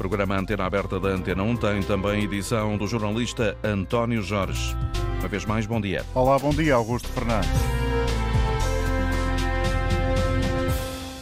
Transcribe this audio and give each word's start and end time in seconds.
Programa 0.00 0.38
Antena 0.38 0.64
Aberta 0.64 0.98
da 0.98 1.10
Antena 1.10 1.42
1 1.42 1.56
tem 1.58 1.82
também 1.82 2.24
edição 2.24 2.78
do 2.78 2.86
jornalista 2.86 3.54
António 3.62 4.22
Jorge. 4.22 4.74
Uma 5.18 5.28
vez 5.28 5.44
mais, 5.44 5.66
bom 5.66 5.78
dia. 5.78 6.06
Olá, 6.14 6.38
bom 6.38 6.48
dia, 6.48 6.74
Augusto 6.74 7.06
Fernandes. 7.08 7.50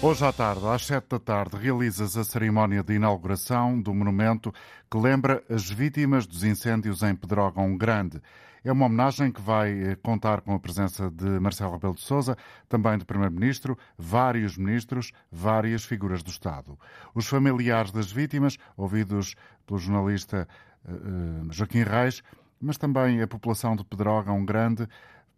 Hoje 0.00 0.24
à 0.24 0.32
tarde, 0.32 0.64
às 0.64 0.86
sete 0.86 1.08
da 1.10 1.18
tarde, 1.18 1.56
realizas 1.56 2.16
a 2.16 2.22
cerimónia 2.22 2.84
de 2.84 2.94
inauguração 2.94 3.82
do 3.82 3.92
monumento 3.92 4.54
que 4.88 4.96
lembra 4.96 5.42
as 5.50 5.68
vítimas 5.68 6.24
dos 6.24 6.44
incêndios 6.44 7.02
em 7.02 7.16
Pedrógão 7.16 7.76
Grande. 7.76 8.22
É 8.64 8.72
uma 8.72 8.86
homenagem 8.86 9.30
que 9.30 9.40
vai 9.40 9.70
eh, 9.70 9.96
contar 9.96 10.40
com 10.40 10.54
a 10.54 10.58
presença 10.58 11.10
de 11.10 11.24
Marcelo 11.40 11.72
Rebelo 11.72 11.94
de 11.94 12.00
Sousa, 12.00 12.36
também 12.68 12.98
do 12.98 13.06
Primeiro-Ministro, 13.06 13.78
vários 13.96 14.56
ministros, 14.56 15.12
várias 15.30 15.84
figuras 15.84 16.22
do 16.22 16.30
Estado. 16.30 16.78
Os 17.14 17.26
familiares 17.26 17.92
das 17.92 18.10
vítimas, 18.10 18.56
ouvidos 18.76 19.34
pelo 19.66 19.78
jornalista 19.78 20.48
uh, 20.84 21.52
Joaquim 21.52 21.82
Reis, 21.82 22.22
mas 22.60 22.76
também 22.76 23.22
a 23.22 23.26
população 23.26 23.76
de 23.76 23.84
Pedrógão 23.84 24.44
Grande, 24.44 24.88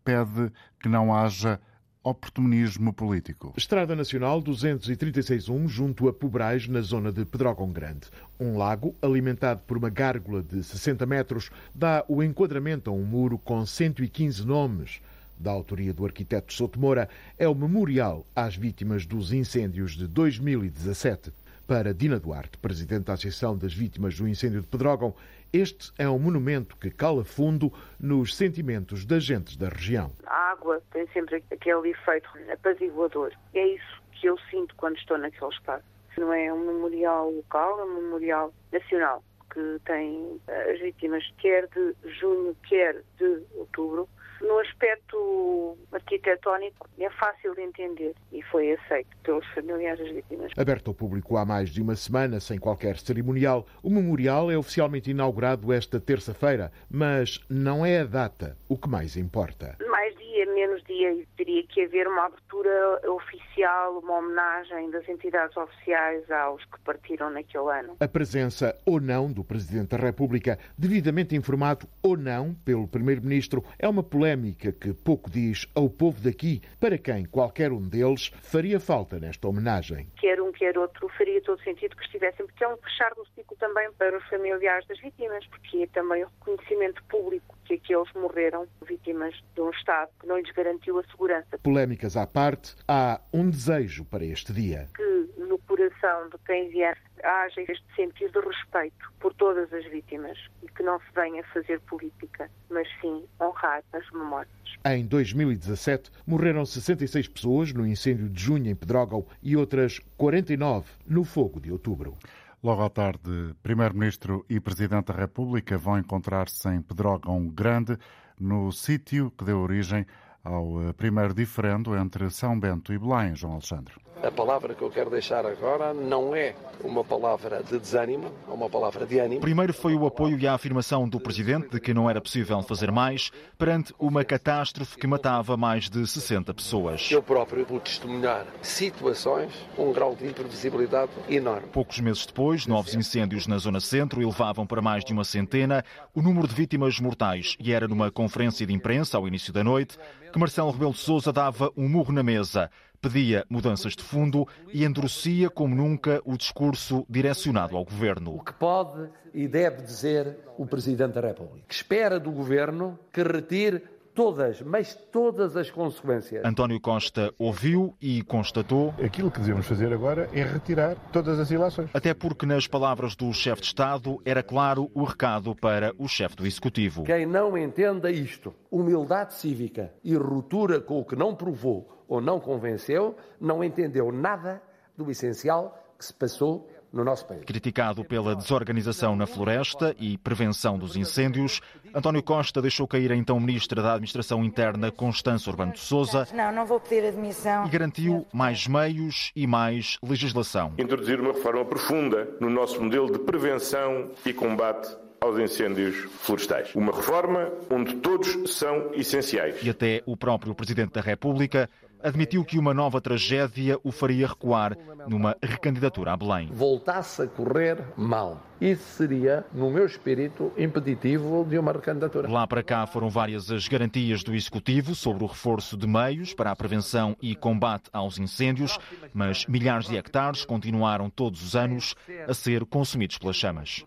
pede 0.04 0.50
que 0.80 0.88
não 0.88 1.14
haja 1.14 1.60
oportunismo 2.02 2.92
político. 2.92 3.52
Estrada 3.56 3.94
Nacional 3.94 4.42
236-1, 4.42 5.68
junto 5.68 6.08
a 6.08 6.12
Pobrais, 6.12 6.66
na 6.66 6.80
zona 6.80 7.12
de 7.12 7.24
Pedrógão 7.24 7.70
Grande. 7.70 8.08
Um 8.38 8.56
lago, 8.56 8.94
alimentado 9.02 9.60
por 9.66 9.76
uma 9.76 9.90
gárgula 9.90 10.42
de 10.42 10.62
60 10.64 11.04
metros, 11.04 11.50
dá 11.74 12.04
o 12.08 12.22
enquadramento 12.22 12.88
a 12.88 12.92
um 12.92 13.04
muro 13.04 13.36
com 13.38 13.64
115 13.64 14.46
nomes. 14.46 15.00
Da 15.38 15.50
autoria 15.50 15.92
do 15.92 16.04
arquiteto 16.04 16.52
Souto 16.52 16.78
Moura, 16.78 17.08
é 17.38 17.48
o 17.48 17.54
memorial 17.54 18.26
às 18.36 18.56
vítimas 18.56 19.06
dos 19.06 19.32
incêndios 19.32 19.92
de 19.92 20.06
2017. 20.06 21.32
Para 21.66 21.94
Dina 21.94 22.18
Duarte, 22.18 22.58
presidente 22.58 23.04
da 23.04 23.12
Associação 23.12 23.56
das 23.56 23.72
Vítimas 23.72 24.16
do 24.16 24.26
Incêndio 24.26 24.60
de 24.60 24.66
Pedrógão, 24.66 25.14
este 25.52 25.92
é 25.98 26.08
um 26.08 26.18
monumento 26.18 26.76
que 26.76 26.90
cala 26.90 27.24
fundo 27.24 27.72
nos 27.98 28.36
sentimentos 28.36 29.04
das 29.04 29.24
gentes 29.24 29.56
da 29.56 29.68
região. 29.68 30.12
A 30.26 30.50
água 30.52 30.80
tem 30.92 31.06
sempre 31.08 31.42
aquele 31.50 31.90
efeito 31.90 32.28
apaziguador. 32.52 33.32
É 33.54 33.66
isso 33.66 34.02
que 34.12 34.26
eu 34.28 34.38
sinto 34.50 34.74
quando 34.76 34.96
estou 34.96 35.18
naquele 35.18 35.50
espaço. 35.50 35.84
Não 36.16 36.32
é 36.32 36.52
um 36.52 36.66
memorial 36.66 37.30
local, 37.30 37.80
é 37.80 37.84
um 37.84 38.02
memorial 38.02 38.52
nacional 38.72 39.24
que 39.52 39.80
tem 39.84 40.40
eh, 40.46 40.72
as 40.72 40.80
vítimas 40.80 41.24
quer 41.38 41.66
de 41.68 41.94
junho, 42.20 42.56
quer 42.68 43.02
de 43.18 43.42
outubro, 43.54 44.08
no 44.40 44.58
aspecto 44.58 45.76
arquitetónico 45.92 46.88
é 46.98 47.10
fácil 47.10 47.54
de 47.54 47.62
entender 47.62 48.14
e 48.32 48.42
foi 48.42 48.72
aceito 48.72 49.16
pelos 49.22 49.46
familiares 49.48 49.98
das 49.98 50.12
vítimas. 50.12 50.52
Aberto 50.56 50.88
ao 50.88 50.94
público 50.94 51.36
há 51.36 51.44
mais 51.44 51.70
de 51.70 51.82
uma 51.82 51.96
semana, 51.96 52.40
sem 52.40 52.58
qualquer 52.58 52.96
cerimonial, 52.98 53.66
o 53.82 53.90
memorial 53.90 54.50
é 54.50 54.56
oficialmente 54.56 55.10
inaugurado 55.10 55.72
esta 55.72 56.00
terça-feira, 56.00 56.72
mas 56.90 57.40
não 57.48 57.84
é 57.84 58.00
a 58.00 58.04
data 58.04 58.56
o 58.68 58.76
que 58.76 58.88
mais 58.88 59.16
importa. 59.16 59.76
Mais 59.88 60.19
menos 60.54 60.82
dia, 60.84 61.16
teria 61.36 61.62
que 61.66 61.82
haver 61.82 62.06
uma 62.06 62.26
abertura 62.26 63.00
oficial, 63.10 63.98
uma 63.98 64.18
homenagem 64.18 64.90
das 64.90 65.08
entidades 65.08 65.56
oficiais 65.56 66.30
aos 66.30 66.64
que 66.64 66.80
partiram 66.80 67.30
naquele 67.30 67.70
ano. 67.70 67.96
A 68.00 68.08
presença 68.08 68.76
ou 68.86 69.00
não 69.00 69.32
do 69.32 69.44
Presidente 69.44 69.90
da 69.90 69.96
República, 69.96 70.58
devidamente 70.76 71.36
informado 71.36 71.86
ou 72.02 72.16
não 72.16 72.54
pelo 72.64 72.88
Primeiro-Ministro, 72.88 73.64
é 73.78 73.88
uma 73.88 74.02
polémica 74.02 74.72
que 74.72 74.92
pouco 74.92 75.30
diz 75.30 75.66
ao 75.74 75.88
povo 75.88 76.20
daqui, 76.20 76.60
para 76.78 76.98
quem 76.98 77.24
qualquer 77.24 77.72
um 77.72 77.88
deles 77.88 78.30
faria 78.42 78.80
falta 78.80 79.18
nesta 79.18 79.48
homenagem. 79.48 80.06
Quer 80.18 80.40
um, 80.40 80.52
quer 80.52 80.76
outro, 80.78 81.08
faria 81.16 81.40
todo 81.42 81.62
sentido 81.62 81.96
que 81.96 82.04
estivessem, 82.04 82.46
porque 82.46 82.64
é 82.64 82.68
um 82.68 82.76
fechar 82.76 83.14
do 83.14 83.26
ciclo 83.34 83.56
também 83.58 83.90
para 83.92 84.16
os 84.16 84.28
familiares 84.28 84.86
das 84.86 85.00
vítimas, 85.00 85.46
porque 85.46 85.82
é 85.82 85.86
também 85.88 86.24
o 86.24 86.28
reconhecimento 86.38 87.02
público 87.04 87.56
que 87.64 87.74
aqueles 87.74 88.12
morreram 88.14 88.66
vítimas 88.86 89.34
de 89.54 89.60
um 89.60 89.70
Estado 89.70 90.10
que 90.20 90.26
não 90.26 90.38
lhes 90.38 90.49
garantiu 90.54 90.98
a 90.98 91.04
segurança. 91.04 91.58
Polémicas 91.62 92.16
à 92.16 92.26
parte, 92.26 92.74
há 92.86 93.20
um 93.32 93.48
desejo 93.48 94.04
para 94.04 94.24
este 94.24 94.52
dia. 94.52 94.88
Que 94.94 95.10
no 95.36 95.58
coração 95.58 96.28
de 96.28 96.38
quem 96.46 96.68
vier 96.68 96.96
haja 97.22 97.60
este 97.60 97.84
sentido 97.94 98.40
de 98.40 98.48
respeito 98.48 99.12
por 99.18 99.34
todas 99.34 99.72
as 99.72 99.84
vítimas 99.86 100.38
e 100.62 100.68
que 100.68 100.82
não 100.82 100.98
se 101.00 101.06
venha 101.14 101.42
fazer 101.52 101.80
política, 101.80 102.50
mas 102.70 102.88
sim 103.00 103.24
honrar 103.40 103.82
as 103.92 104.10
memórias. 104.10 104.50
Em 104.84 105.04
2017, 105.04 106.10
morreram 106.26 106.64
66 106.64 107.28
pessoas 107.28 107.72
no 107.72 107.86
incêndio 107.86 108.28
de 108.28 108.42
junho 108.42 108.70
em 108.70 108.74
Pedrógão 108.74 109.26
e 109.42 109.56
outras 109.56 109.98
49 110.16 110.90
no 111.06 111.24
fogo 111.24 111.60
de 111.60 111.70
outubro. 111.70 112.16
Logo 112.62 112.82
à 112.82 112.90
tarde, 112.90 113.54
Primeiro-Ministro 113.62 114.44
e 114.48 114.60
Presidente 114.60 115.06
da 115.06 115.14
República 115.14 115.78
vão 115.78 115.98
encontrar-se 115.98 116.68
em 116.68 116.82
Pedrógão 116.82 117.48
Grande, 117.48 117.96
no 118.38 118.70
sítio 118.70 119.30
que 119.30 119.44
deu 119.44 119.60
origem 119.60 120.06
ao 120.44 120.88
eh, 120.88 120.92
primeiro 120.92 121.34
diferendo 121.34 121.96
entre 121.96 122.30
São 122.30 122.58
Bento 122.58 122.92
e 122.92 122.98
Belém, 122.98 123.34
João 123.34 123.54
Alexandre. 123.54 123.94
A 124.22 124.30
palavra 124.30 124.74
que 124.74 124.82
eu 124.82 124.90
quero 124.90 125.08
deixar 125.08 125.46
agora 125.46 125.94
não 125.94 126.36
é 126.36 126.54
uma 126.84 127.02
palavra 127.02 127.62
de 127.62 127.78
desânimo, 127.78 128.30
é 128.46 128.52
uma 128.52 128.68
palavra 128.68 129.06
de 129.06 129.18
ânimo. 129.18 129.40
Primeiro 129.40 129.72
foi 129.72 129.94
o 129.94 130.06
apoio 130.06 130.38
e 130.38 130.46
a 130.46 130.52
afirmação 130.52 131.08
do 131.08 131.18
Presidente 131.18 131.70
de 131.70 131.80
que 131.80 131.94
não 131.94 132.08
era 132.08 132.20
possível 132.20 132.62
fazer 132.62 132.92
mais 132.92 133.30
perante 133.56 133.94
uma 133.98 134.22
catástrofe 134.22 134.98
que 134.98 135.06
matava 135.06 135.56
mais 135.56 135.88
de 135.88 136.06
60 136.06 136.52
pessoas. 136.52 137.10
Eu 137.10 137.22
próprio 137.22 137.64
pude 137.64 137.84
testemunhar 137.84 138.46
situações 138.60 139.54
com 139.74 139.88
um 139.88 139.92
grau 139.92 140.14
de 140.14 140.26
imprevisibilidade 140.26 141.12
enorme. 141.26 141.68
Poucos 141.72 141.98
meses 142.00 142.26
depois, 142.26 142.66
novos 142.66 142.94
incêndios 142.94 143.46
na 143.46 143.56
Zona 143.56 143.80
Centro 143.80 144.20
elevavam 144.20 144.66
para 144.66 144.82
mais 144.82 145.02
de 145.02 145.14
uma 145.14 145.24
centena 145.24 145.82
o 146.14 146.20
número 146.20 146.46
de 146.46 146.54
vítimas 146.54 147.00
mortais 147.00 147.56
e 147.58 147.72
era 147.72 147.88
numa 147.88 148.10
conferência 148.10 148.66
de 148.66 148.74
imprensa 148.74 149.16
ao 149.16 149.26
início 149.26 149.50
da 149.50 149.64
noite 149.64 149.98
que 150.32 150.38
Marcelo 150.38 150.70
Rebelo 150.70 150.92
de 150.92 150.98
Sousa 150.98 151.32
dava 151.32 151.70
um 151.76 151.88
murro 151.88 152.12
na 152.12 152.22
mesa 152.22 152.70
pedia 153.00 153.44
mudanças 153.48 153.96
de 153.96 154.02
fundo 154.02 154.46
e 154.72 154.84
endurecia 154.84 155.48
como 155.48 155.74
nunca 155.74 156.20
o 156.24 156.36
discurso 156.36 157.06
direcionado 157.08 157.76
ao 157.76 157.84
governo. 157.84 158.36
O 158.36 158.44
que 158.44 158.52
pode 158.52 159.08
e 159.32 159.48
deve 159.48 159.82
dizer 159.82 160.38
o 160.58 160.66
Presidente 160.66 161.14
da 161.14 161.20
República? 161.20 161.64
Que 161.66 161.74
espera 161.74 162.20
do 162.20 162.30
governo 162.30 162.98
que 163.12 163.22
retire 163.22 163.82
todas, 164.14 164.60
mas 164.62 164.94
todas 164.94 165.56
as 165.56 165.70
consequências. 165.70 166.44
António 166.44 166.80
Costa 166.80 167.32
ouviu 167.38 167.94
e 168.00 168.22
constatou. 168.22 168.94
Aquilo 169.02 169.30
que 169.30 169.40
devemos 169.40 169.66
fazer 169.66 169.92
agora 169.92 170.28
é 170.32 170.42
retirar 170.42 170.96
todas 171.12 171.38
as 171.38 171.50
ilações. 171.50 171.90
Até 171.94 172.14
porque, 172.14 172.46
nas 172.46 172.66
palavras 172.66 173.14
do 173.14 173.32
chefe 173.32 173.62
de 173.62 173.68
Estado, 173.68 174.20
era 174.24 174.42
claro 174.42 174.90
o 174.94 175.04
recado 175.04 175.54
para 175.54 175.92
o 175.98 176.08
chefe 176.08 176.36
do 176.36 176.46
Executivo. 176.46 177.04
Quem 177.04 177.26
não 177.26 177.56
entenda 177.56 178.10
isto, 178.10 178.54
humildade 178.70 179.34
cívica 179.34 179.92
e 180.02 180.14
ruptura 180.14 180.80
com 180.80 181.00
o 181.00 181.04
que 181.04 181.16
não 181.16 181.34
provou 181.34 182.04
ou 182.08 182.20
não 182.20 182.40
convenceu, 182.40 183.16
não 183.40 183.62
entendeu 183.62 184.10
nada 184.10 184.60
do 184.96 185.10
essencial 185.10 185.76
que 185.96 186.04
se 186.04 186.14
passou 186.14 186.68
no 186.92 187.04
nosso 187.04 187.26
país. 187.26 187.44
Criticado 187.44 188.04
pela 188.04 188.34
desorganização 188.34 189.14
na 189.16 189.26
floresta 189.26 189.94
e 189.98 190.18
prevenção 190.18 190.78
dos 190.78 190.96
incêndios, 190.96 191.60
António 191.94 192.22
Costa 192.22 192.60
deixou 192.60 192.86
cair 192.86 193.12
a 193.12 193.16
então 193.16 193.38
Ministra 193.38 193.82
da 193.82 193.92
Administração 193.92 194.44
Interna, 194.44 194.90
Constança 194.90 195.50
Urbano 195.50 195.72
de 195.72 195.80
Souza. 195.80 196.26
Não, 196.34 196.52
não 196.52 196.66
vou 196.66 196.80
pedir 196.80 197.06
admissão. 197.06 197.66
E 197.66 197.70
garantiu 197.70 198.26
mais 198.32 198.66
meios 198.66 199.32
e 199.34 199.46
mais 199.46 199.98
legislação. 200.02 200.72
Introduzir 200.78 201.20
uma 201.20 201.32
reforma 201.32 201.64
profunda 201.64 202.28
no 202.40 202.50
nosso 202.50 202.80
modelo 202.80 203.10
de 203.10 203.18
prevenção 203.18 204.10
e 204.24 204.32
combate 204.32 204.96
aos 205.20 205.38
incêndios 205.38 205.96
florestais. 206.22 206.74
Uma 206.74 206.92
reforma 206.92 207.52
onde 207.70 207.96
todos 207.96 208.54
são 208.54 208.90
essenciais. 208.94 209.62
E 209.62 209.68
até 209.68 210.02
o 210.06 210.16
próprio 210.16 210.54
Presidente 210.54 210.92
da 210.92 211.00
República 211.00 211.68
admitiu 212.02 212.44
que 212.44 212.58
uma 212.58 212.74
nova 212.74 213.00
tragédia 213.00 213.78
o 213.82 213.92
faria 213.92 214.26
recuar 214.26 214.76
numa 215.06 215.36
recandidatura 215.42 216.12
a 216.12 216.16
Belém. 216.16 216.48
Voltasse 216.52 217.22
a 217.22 217.26
correr 217.26 217.78
mal. 217.96 218.40
Isso 218.60 218.82
seria, 218.96 219.44
no 219.54 219.70
meu 219.70 219.86
espírito, 219.86 220.52
impeditivo 220.58 221.46
de 221.48 221.58
uma 221.58 221.72
recandidatura. 221.72 222.28
Lá 222.28 222.46
para 222.46 222.62
cá 222.62 222.86
foram 222.86 223.08
várias 223.08 223.50
as 223.50 223.66
garantias 223.66 224.22
do 224.22 224.34
Executivo 224.34 224.94
sobre 224.94 225.24
o 225.24 225.26
reforço 225.26 225.76
de 225.76 225.86
meios 225.86 226.34
para 226.34 226.50
a 226.50 226.56
prevenção 226.56 227.16
e 227.22 227.34
combate 227.34 227.88
aos 227.90 228.18
incêndios, 228.18 228.78
mas 229.14 229.46
milhares 229.46 229.88
de 229.88 229.96
hectares 229.96 230.44
continuaram 230.44 231.08
todos 231.08 231.42
os 231.42 231.56
anos 231.56 231.94
a 232.28 232.34
ser 232.34 232.66
consumidos 232.66 233.16
pelas 233.16 233.36
chamas. 233.36 233.82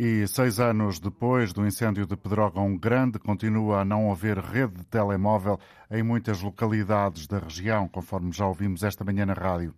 E 0.00 0.24
seis 0.28 0.60
anos 0.60 1.00
depois 1.00 1.52
do 1.52 1.66
incêndio 1.66 2.06
de 2.06 2.16
Pedrógão 2.16 2.78
Grande, 2.78 3.18
continua 3.18 3.80
a 3.80 3.84
não 3.84 4.12
haver 4.12 4.38
rede 4.38 4.74
de 4.74 4.84
telemóvel 4.84 5.58
em 5.90 6.04
muitas 6.04 6.40
localidades 6.40 7.26
da 7.26 7.40
região, 7.40 7.88
conforme 7.88 8.30
já 8.30 8.46
ouvimos 8.46 8.84
esta 8.84 9.02
manhã 9.02 9.26
na 9.26 9.32
rádio. 9.32 9.74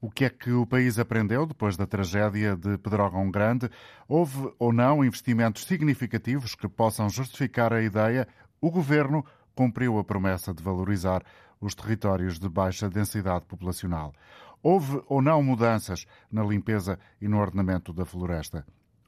O 0.00 0.08
que 0.08 0.24
é 0.24 0.30
que 0.30 0.52
o 0.52 0.64
país 0.64 1.00
aprendeu 1.00 1.44
depois 1.44 1.76
da 1.76 1.84
tragédia 1.84 2.54
de 2.54 2.78
Pedrógão 2.78 3.28
Grande? 3.28 3.68
Houve 4.06 4.54
ou 4.56 4.72
não 4.72 5.04
investimentos 5.04 5.64
significativos 5.64 6.54
que 6.54 6.68
possam 6.68 7.10
justificar 7.10 7.72
a 7.72 7.82
ideia? 7.82 8.28
O 8.60 8.70
governo 8.70 9.26
cumpriu 9.52 9.98
a 9.98 10.04
promessa 10.04 10.54
de 10.54 10.62
valorizar 10.62 11.24
os 11.60 11.74
territórios 11.74 12.38
de 12.38 12.48
baixa 12.48 12.88
densidade 12.88 13.46
populacional. 13.46 14.14
Houve 14.62 15.02
ou 15.08 15.20
não 15.20 15.42
mudanças 15.42 16.06
na 16.30 16.44
limpeza 16.44 17.00
e 17.20 17.26
no 17.26 17.40
ordenamento 17.40 17.92
da 17.92 18.04
floresta? 18.04 18.64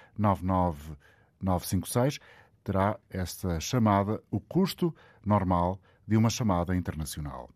99956 1.41 2.19
terá 2.63 2.99
esta 3.09 3.59
chamada 3.59 4.21
o 4.29 4.39
custo 4.39 4.93
normal 5.25 5.79
de 6.07 6.17
uma 6.17 6.29
chamada 6.29 6.75
internacional. 6.75 7.49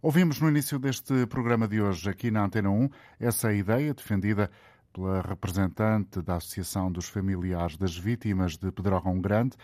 Ouvimos 0.00 0.40
no 0.40 0.48
início 0.48 0.78
deste 0.78 1.26
programa 1.26 1.66
de 1.66 1.80
hoje, 1.80 2.10
aqui 2.10 2.30
na 2.30 2.44
Antena 2.44 2.70
1, 2.70 2.88
essa 3.20 3.52
ideia 3.52 3.94
defendida 3.94 4.50
pela 4.92 5.22
representante 5.22 6.20
da 6.20 6.36
Associação 6.36 6.92
dos 6.92 7.08
Familiares 7.08 7.76
das 7.76 7.96
Vítimas 7.96 8.56
de 8.56 8.70
Pedrógão 8.70 9.20
Grande, 9.20 9.56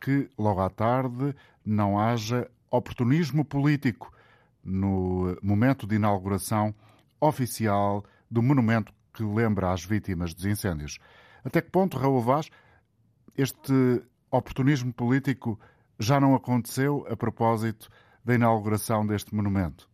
que 0.00 0.28
logo 0.38 0.60
à 0.60 0.70
tarde 0.70 1.34
não 1.64 1.98
haja 1.98 2.48
oportunismo 2.70 3.44
político 3.44 4.12
no 4.62 5.36
momento 5.42 5.86
de 5.86 5.96
inauguração 5.96 6.74
oficial 7.20 8.04
do 8.30 8.42
monumento 8.42 8.92
que 9.12 9.24
lembra 9.24 9.72
as 9.72 9.84
vítimas 9.84 10.34
dos 10.34 10.44
incêndios. 10.44 10.98
Até 11.44 11.60
que 11.60 11.70
ponto, 11.70 11.98
Raul 11.98 12.20
Vaz, 12.20 12.50
este 13.38 14.02
oportunismo 14.30 14.92
político 14.92 15.58
já 15.98 16.20
não 16.20 16.34
aconteceu 16.34 17.06
a 17.08 17.16
propósito 17.16 17.88
da 18.24 18.34
inauguração 18.34 19.06
deste 19.06 19.34
monumento? 19.34 19.88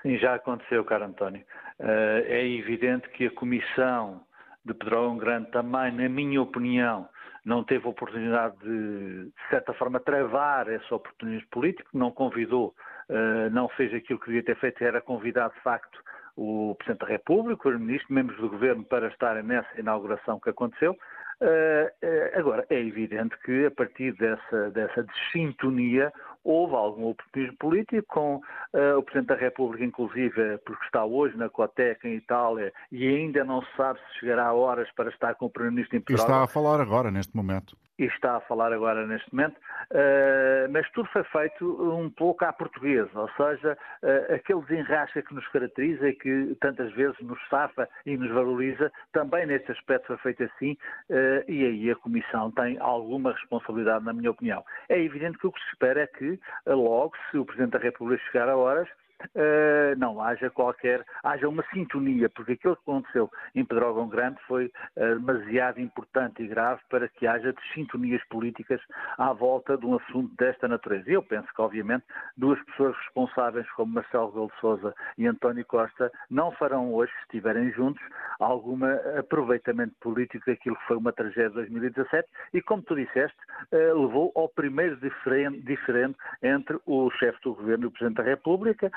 Sim, 0.00 0.16
já 0.16 0.36
aconteceu, 0.36 0.84
caro 0.84 1.04
António. 1.04 1.44
Eh, 1.80 2.24
é 2.28 2.48
evidente 2.48 3.08
que 3.10 3.26
a 3.26 3.30
Comissão 3.32 4.22
de 4.64 4.72
Pedrógão 4.72 5.16
Grande 5.16 5.50
também, 5.50 5.92
na 5.92 6.08
minha 6.08 6.40
opinião, 6.40 7.08
não 7.44 7.64
teve 7.64 7.86
oportunidade 7.86 8.56
de, 8.58 9.24
de 9.26 9.48
certa 9.50 9.72
forma, 9.74 10.00
travar 10.00 10.68
esse 10.68 10.92
oportunismo 10.92 11.48
político, 11.50 11.90
não 11.92 12.10
convidou, 12.10 12.74
eh, 13.08 13.50
não 13.50 13.68
fez 13.70 13.92
aquilo 13.92 14.20
que 14.20 14.26
devia 14.26 14.44
ter 14.44 14.56
feito, 14.58 14.82
era 14.82 15.00
convidar, 15.00 15.50
de 15.50 15.60
facto, 15.60 16.00
o 16.36 16.74
Presidente 16.76 17.00
da 17.00 17.06
República, 17.06 17.68
os 17.68 17.80
ministros, 17.80 18.10
membros 18.10 18.38
do 18.38 18.50
Governo 18.50 18.84
para 18.84 19.08
estarem 19.08 19.42
nessa 19.42 19.80
inauguração 19.80 20.38
que 20.38 20.50
aconteceu. 20.50 20.96
Uh, 21.42 21.86
uh, 22.02 22.38
agora, 22.38 22.66
é 22.70 22.78
evidente 22.80 23.36
que 23.44 23.66
a 23.66 23.70
partir 23.70 24.12
dessa, 24.16 24.70
dessa 24.70 25.04
desintonia 25.04 26.10
houve 26.46 26.74
algum 26.74 27.08
oportunismo 27.08 27.56
político 27.56 28.06
com 28.08 28.36
uh, 28.36 28.98
o 28.98 29.02
Presidente 29.02 29.28
da 29.28 29.34
República, 29.34 29.84
inclusive, 29.84 30.58
porque 30.58 30.84
está 30.84 31.04
hoje 31.04 31.36
na 31.36 31.48
Coteca, 31.48 32.08
em 32.08 32.14
Itália, 32.14 32.72
e 32.92 33.06
ainda 33.06 33.44
não 33.44 33.62
se 33.62 33.76
sabe 33.76 33.98
se 33.98 34.20
chegará 34.20 34.46
a 34.46 34.54
horas 34.54 34.88
para 34.92 35.10
estar 35.10 35.34
com 35.34 35.46
o 35.46 35.50
Primeiro-Ministro 35.50 35.96
em 35.96 36.00
Portugal. 36.00 36.26
E 36.26 36.30
está 36.30 36.44
a 36.44 36.46
falar 36.46 36.80
agora, 36.80 37.10
neste 37.10 37.36
momento 37.36 37.76
e 37.98 38.04
está 38.04 38.36
a 38.36 38.40
falar 38.40 38.72
agora 38.72 39.06
neste 39.06 39.34
momento, 39.34 39.56
uh, 39.56 40.70
mas 40.70 40.88
tudo 40.90 41.08
foi 41.12 41.24
feito 41.24 41.64
um 41.94 42.10
pouco 42.10 42.44
à 42.44 42.52
portuguesa, 42.52 43.10
ou 43.14 43.30
seja, 43.36 43.76
uh, 44.02 44.34
aquele 44.34 44.60
desenrasca 44.62 45.22
que 45.22 45.34
nos 45.34 45.46
caracteriza 45.48 46.08
e 46.08 46.14
que 46.14 46.56
tantas 46.60 46.92
vezes 46.92 47.18
nos 47.20 47.38
safa 47.48 47.88
e 48.04 48.16
nos 48.16 48.30
valoriza, 48.30 48.92
também 49.12 49.46
neste 49.46 49.72
aspecto 49.72 50.08
foi 50.08 50.16
feito 50.18 50.44
assim, 50.44 50.72
uh, 51.10 51.50
e 51.50 51.64
aí 51.64 51.90
a 51.90 51.96
Comissão 51.96 52.50
tem 52.50 52.78
alguma 52.78 53.32
responsabilidade, 53.32 54.04
na 54.04 54.12
minha 54.12 54.30
opinião. 54.30 54.62
É 54.88 55.00
evidente 55.00 55.38
que 55.38 55.46
o 55.46 55.52
que 55.52 55.60
se 55.60 55.68
espera 55.68 56.02
é 56.02 56.06
que, 56.06 56.35
logo, 56.66 57.12
se 57.30 57.38
o 57.38 57.44
Presidente 57.44 57.72
da 57.72 57.78
República 57.78 58.22
chegar 58.30 58.48
a 58.48 58.56
horas, 58.56 58.88
uh, 59.34 59.98
não 59.98 60.20
haja 60.20 60.50
qualquer, 60.50 61.04
haja 61.22 61.48
uma 61.48 61.64
sintonia, 61.72 62.28
porque 62.28 62.52
aquilo 62.52 62.76
que 62.76 62.82
aconteceu 62.82 63.30
em 63.54 63.64
Pedrógão 63.64 64.08
Grande 64.08 64.38
foi 64.46 64.66
uh, 64.66 65.18
demasiado 65.18 65.80
importante 65.80 66.42
e 66.42 66.46
grave 66.46 66.80
para 66.88 67.08
que 67.08 67.26
haja 67.26 67.54
sintonias 67.74 68.22
políticas 68.28 68.80
à 69.18 69.32
volta 69.32 69.76
de 69.76 69.86
um 69.86 69.96
assunto 69.96 70.34
desta 70.36 70.68
natureza. 70.68 71.10
Eu 71.10 71.22
penso 71.22 71.48
que, 71.54 71.60
obviamente, 71.60 72.04
duas 72.36 72.62
pessoas 72.64 72.96
responsáveis 72.96 73.70
como 73.72 73.94
Marcelo 73.94 74.28
Rebelo 74.28 74.52
Sousa 74.60 74.94
e 75.18 75.26
António 75.26 75.64
Costa 75.64 76.10
não 76.30 76.52
farão 76.52 76.92
hoje, 76.92 77.12
se 77.12 77.22
estiverem 77.22 77.72
juntos, 77.72 78.02
algum 78.38 78.78
aproveitamento 79.18 79.94
político 80.00 80.44
daquilo 80.46 80.76
que 80.76 80.86
foi 80.86 80.96
uma 80.96 81.12
tragédia 81.12 81.48
de 81.48 81.54
2017 81.54 82.28
e, 82.52 82.62
como 82.62 82.82
tu 82.82 82.94
disseste, 82.94 83.36
uh, 83.72 84.00
levou 84.00 84.32
ao 84.34 84.48
primeiro 84.48 84.96
diferente, 84.96 85.60
diferente 85.62 86.16
entre 86.42 86.78
o 86.86 87.10
chefe 87.10 87.38
do 87.42 87.54
governo 87.54 87.84
e 87.84 87.86
o 87.86 87.90
Presidente 87.90 88.16
da 88.16 88.22
República, 88.22 88.90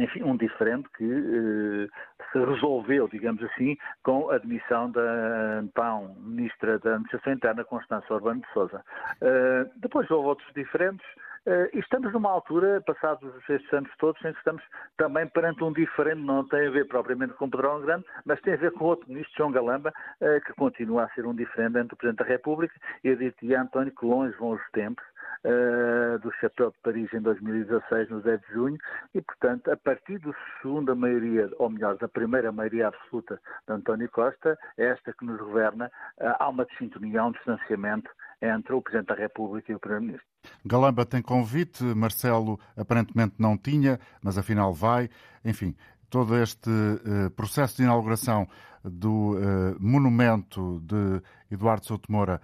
enfim, 0.00 0.22
um 0.22 0.36
diferente 0.36 0.88
que 0.96 1.04
eh, 1.04 1.88
se 2.32 2.38
resolveu, 2.38 3.08
digamos 3.08 3.42
assim, 3.44 3.76
com 4.02 4.30
a 4.30 4.36
admissão 4.36 4.90
da 4.90 5.60
então 5.62 6.16
Ministra 6.18 6.78
da 6.78 6.94
Administração 6.94 7.32
Interna, 7.32 7.64
Constância 7.64 8.14
Urbano 8.14 8.40
de 8.40 8.52
Sousa. 8.52 8.84
Eh, 9.20 9.66
depois 9.76 10.10
houve 10.10 10.28
outros 10.28 10.52
diferentes, 10.54 11.06
Uh, 11.46 11.68
e 11.74 11.80
estamos 11.80 12.10
numa 12.10 12.30
altura, 12.30 12.80
passados 12.86 13.30
estes 13.50 13.70
anos 13.70 13.90
todos, 13.98 14.18
em 14.24 14.32
que 14.32 14.38
estamos 14.38 14.62
também 14.96 15.26
perante 15.26 15.62
um 15.62 15.74
diferente, 15.74 16.22
não 16.22 16.42
tem 16.48 16.68
a 16.68 16.70
ver 16.70 16.88
propriamente 16.88 17.34
com 17.34 17.50
Pedro 17.50 17.82
Grande, 17.82 18.02
mas 18.24 18.40
tem 18.40 18.54
a 18.54 18.56
ver 18.56 18.72
com 18.72 18.86
outro 18.86 19.06
ministro, 19.10 19.34
João 19.36 19.52
Galamba, 19.52 19.92
uh, 20.22 20.40
que 20.46 20.54
continua 20.54 21.04
a 21.04 21.08
ser 21.10 21.26
um 21.26 21.34
diferente 21.34 21.76
entre 21.76 21.92
o 21.92 21.96
Presidente 21.98 22.24
da 22.26 22.32
República 22.32 22.74
e 23.04 23.08
eu 23.08 23.16
diria, 23.16 23.60
António, 23.60 23.94
que 23.94 24.06
longe 24.06 24.34
vão 24.38 24.52
os 24.52 24.70
tempos 24.70 25.04
uh, 25.44 26.18
do 26.18 26.32
Chapéu 26.40 26.70
de 26.70 26.78
Paris 26.82 27.12
em 27.12 27.20
2016, 27.20 28.10
no 28.10 28.20
10 28.20 28.40
de 28.40 28.52
junho, 28.52 28.78
e, 29.14 29.20
portanto, 29.20 29.70
a 29.70 29.76
partir 29.76 30.18
da 30.18 30.32
segunda 30.60 30.94
maioria, 30.94 31.50
ou 31.58 31.70
melhor, 31.70 31.96
da 31.98 32.08
primeira 32.08 32.50
maioria 32.50 32.88
absoluta 32.88 33.40
de 33.66 33.74
António 33.74 34.10
Costa, 34.10 34.58
é 34.78 34.86
esta 34.86 35.12
que 35.12 35.24
nos 35.24 35.38
governa, 35.38 35.86
uh, 36.20 36.34
há 36.38 36.48
uma 36.48 36.64
desintonia, 36.64 37.24
um 37.24 37.32
distanciamento 37.32 38.10
entre 38.40 38.74
o 38.74 38.82
Presidente 38.82 39.08
da 39.08 39.14
República 39.14 39.70
e 39.70 39.74
o 39.74 39.80
Primeiro-Ministro. 39.80 40.26
Galamba 40.64 41.06
tem 41.06 41.22
convite, 41.22 41.82
Marcelo 41.82 42.58
aparentemente 42.76 43.34
não 43.38 43.56
tinha, 43.56 43.98
mas 44.22 44.36
afinal 44.36 44.72
vai. 44.72 45.08
Enfim, 45.44 45.74
todo 46.10 46.36
este 46.36 46.70
uh, 46.70 47.30
processo 47.30 47.76
de 47.76 47.84
inauguração 47.84 48.46
do 48.86 49.38
monumento 49.80 50.78
de 50.82 51.22
Eduardo 51.50 51.86
Souto 51.86 52.12
Moura 52.12 52.38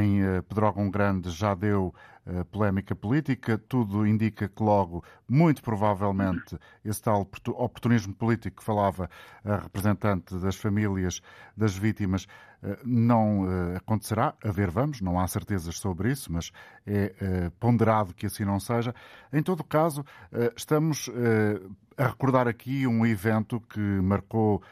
em 0.00 0.22
uh, 0.22 0.42
Pedrógão 0.42 0.90
Grande 0.90 1.30
já 1.30 1.54
deu 1.54 1.94
polémica 2.50 2.92
política. 2.92 3.56
Tudo 3.56 4.04
indica 4.04 4.48
que 4.48 4.60
logo, 4.60 5.04
muito 5.28 5.62
provavelmente, 5.62 6.58
esse 6.84 7.00
tal 7.00 7.20
oportunismo 7.20 8.12
político 8.12 8.56
que 8.56 8.64
falava 8.64 9.08
a 9.44 9.54
representante 9.58 10.34
das 10.34 10.56
famílias 10.56 11.22
das 11.56 11.76
vítimas 11.76 12.26
eh, 12.62 12.78
não 12.84 13.46
eh, 13.48 13.76
acontecerá. 13.76 14.34
A 14.42 14.50
ver, 14.50 14.70
vamos, 14.70 15.00
não 15.00 15.20
há 15.20 15.26
certezas 15.28 15.78
sobre 15.78 16.10
isso, 16.10 16.32
mas 16.32 16.50
é 16.86 17.14
eh, 17.20 17.50
ponderado 17.60 18.14
que 18.14 18.26
assim 18.26 18.44
não 18.44 18.58
seja. 18.58 18.94
Em 19.32 19.42
todo 19.42 19.62
caso, 19.62 20.04
estamos 20.56 21.10
a 21.96 22.06
recordar 22.06 22.48
aqui 22.48 22.86
um 22.86 23.04
evento 23.04 23.60
que 23.60 23.80
marcou 23.80 24.62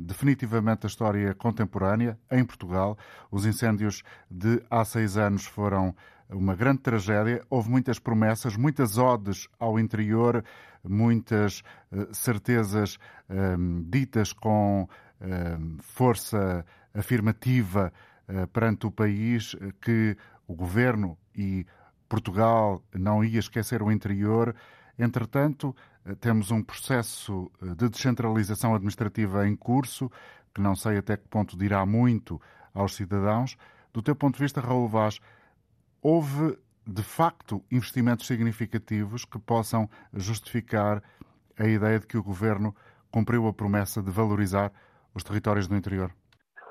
definitivamente 0.00 0.86
a 0.86 0.88
história 0.88 1.34
contemporânea 1.34 2.18
em 2.30 2.44
Portugal. 2.44 2.96
Os 3.30 3.46
incêndios 3.46 4.02
de 4.30 4.62
há 4.70 4.84
seis 4.84 5.16
anos 5.16 5.46
foram 5.46 5.94
uma 6.28 6.54
grande 6.54 6.80
tragédia. 6.80 7.42
Houve 7.48 7.70
muitas 7.70 7.98
promessas, 7.98 8.56
muitas 8.56 8.98
odes 8.98 9.48
ao 9.58 9.78
interior, 9.78 10.44
muitas 10.84 11.62
certezas 12.12 12.98
ditas 13.88 14.32
com 14.32 14.88
força 15.80 16.64
afirmativa 16.94 17.92
uh, 18.28 18.46
perante 18.48 18.86
o 18.86 18.90
país 18.90 19.56
que 19.80 20.16
o 20.46 20.54
governo 20.54 21.16
e 21.34 21.66
Portugal 22.08 22.82
não 22.94 23.24
ia 23.24 23.38
esquecer 23.38 23.82
o 23.82 23.90
interior. 23.90 24.54
Entretanto, 24.98 25.74
temos 26.20 26.50
um 26.50 26.62
processo 26.62 27.50
de 27.60 27.88
descentralização 27.88 28.74
administrativa 28.74 29.46
em 29.46 29.54
curso, 29.54 30.10
que 30.54 30.60
não 30.60 30.74
sei 30.74 30.98
até 30.98 31.16
que 31.16 31.28
ponto 31.28 31.56
dirá 31.56 31.84
muito 31.86 32.40
aos 32.74 32.94
cidadãos. 32.94 33.56
Do 33.92 34.02
teu 34.02 34.16
ponto 34.16 34.36
de 34.36 34.42
vista, 34.42 34.60
Raul 34.60 34.88
Vaz, 34.88 35.20
houve 36.00 36.58
de 36.86 37.02
facto 37.02 37.62
investimentos 37.70 38.26
significativos 38.26 39.24
que 39.24 39.38
possam 39.38 39.88
justificar 40.12 41.02
a 41.56 41.66
ideia 41.66 42.00
de 42.00 42.06
que 42.06 42.18
o 42.18 42.22
governo 42.22 42.74
cumpriu 43.10 43.46
a 43.46 43.52
promessa 43.52 44.02
de 44.02 44.10
valorizar 44.10 44.72
os 45.14 45.22
territórios 45.22 45.68
do 45.68 45.76
interior? 45.76 46.12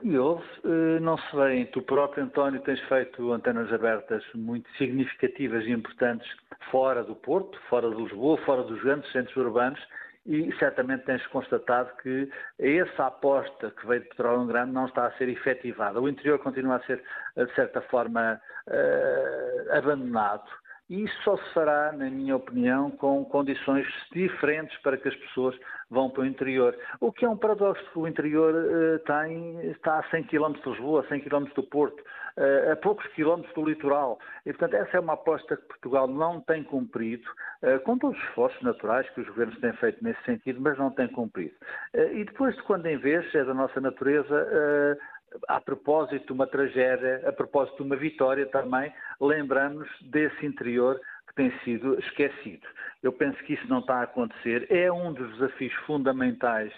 E 0.03 0.17
houve, 0.17 0.43
eh, 0.65 1.00
não 1.00 1.17
se 1.17 1.36
vê, 1.36 1.65
tu 1.65 1.81
próprio, 1.84 2.24
António, 2.24 2.60
tens 2.62 2.79
feito 2.81 3.31
antenas 3.31 3.72
abertas 3.72 4.24
muito 4.34 4.67
significativas 4.77 5.63
e 5.65 5.72
importantes 5.72 6.27
fora 6.72 7.03
do 7.03 7.15
Porto, 7.15 7.60
fora 7.70 7.89
de 7.89 7.96
Lisboa, 7.96 8.38
fora 8.39 8.63
dos 8.63 8.81
grandes 8.81 9.12
centros 9.12 9.36
urbanos, 9.38 9.79
e 10.25 10.51
certamente 10.58 11.05
tens 11.05 11.25
constatado 11.27 11.89
que 12.01 12.29
essa 12.60 13.08
aposta 13.08 13.72
que 13.72 13.88
veio 13.88 14.01
de 14.01 14.10
Petróleo 14.10 14.46
Grande 14.46 14.72
não 14.72 14.86
está 14.86 15.08
a 15.08 15.12
ser 15.13 15.29
efetivada. 15.29 16.00
O 16.00 16.08
interior 16.08 16.39
continua 16.39 16.75
a 16.75 16.84
ser, 16.84 17.03
de 17.36 17.53
certa 17.55 17.81
forma, 17.81 18.39
uh, 18.67 19.77
abandonado. 19.77 20.48
E 20.91 21.05
isso 21.05 21.24
só 21.24 21.38
se 21.38 21.53
fará, 21.53 21.93
na 21.93 22.10
minha 22.10 22.36
opinião, 22.36 22.91
com 22.91 23.24
condições 23.24 23.88
diferentes 24.12 24.77
para 24.79 24.98
que 24.98 25.07
as 25.07 25.15
pessoas 25.15 25.57
vão 25.89 26.10
para 26.10 26.24
o 26.24 26.25
interior. 26.25 26.77
O 27.00 27.13
que 27.13 27.24
é 27.24 27.29
um 27.29 27.38
paradoxo, 27.38 27.81
o 27.95 28.05
interior 28.05 28.53
uh, 28.53 29.00
tem, 29.00 29.71
está 29.71 30.00
a 30.00 30.10
100 30.10 30.25
km 30.25 30.51
de 30.51 30.69
Lisboa, 30.69 31.00
a 31.00 31.07
100 31.07 31.21
km 31.21 31.45
do 31.55 31.63
Porto, 31.63 32.01
uh, 32.01 32.74
a 32.74 32.75
poucos 32.75 33.07
quilómetros 33.13 33.53
do 33.53 33.63
litoral. 33.63 34.19
E, 34.45 34.51
portanto, 34.51 34.74
essa 34.74 34.98
é 34.98 35.00
uma 35.00 35.13
aposta 35.13 35.55
que 35.55 35.63
Portugal 35.63 36.10
não 36.10 36.41
tem 36.41 36.62
cumprido, 36.62 37.24
uh, 37.63 37.79
com 37.86 37.98
todos 37.98 38.17
os 38.17 38.24
esforços 38.25 38.62
naturais 38.62 39.10
que 39.12 39.21
os 39.21 39.27
governos 39.29 39.57
têm 39.62 39.71
feito 39.71 40.03
nesse 40.03 40.21
sentido, 40.24 40.60
mas 40.60 40.77
não 40.77 40.91
tem 40.91 41.07
cumprido. 41.07 41.55
e 41.93 42.25
depois 42.25 42.53
de 42.57 42.63
quando 42.63 42.86
em 42.88 42.98
vez, 42.98 43.33
é 43.33 43.45
da 43.45 43.53
nossa 43.53 43.79
natureza, 43.79 44.98
a 45.47 45.59
propósito 45.59 46.27
de 46.27 46.33
uma 46.33 46.47
tragédia, 46.47 47.23
a 47.27 47.31
propósito 47.31 47.77
de 47.77 47.83
uma 47.83 47.95
vitória 47.95 48.45
também, 48.47 48.91
lembramos 49.19 49.88
desse 50.01 50.45
interior 50.45 51.00
que 51.27 51.35
tem 51.35 51.51
sido 51.63 51.97
esquecido. 52.00 52.67
Eu 53.01 53.13
penso 53.13 53.38
que 53.43 53.53
isso 53.53 53.67
não 53.67 53.79
está 53.79 54.00
a 54.00 54.03
acontecer. 54.03 54.67
É 54.69 54.91
um 54.91 55.13
dos 55.13 55.31
desafios 55.33 55.73
fundamentais 55.85 56.73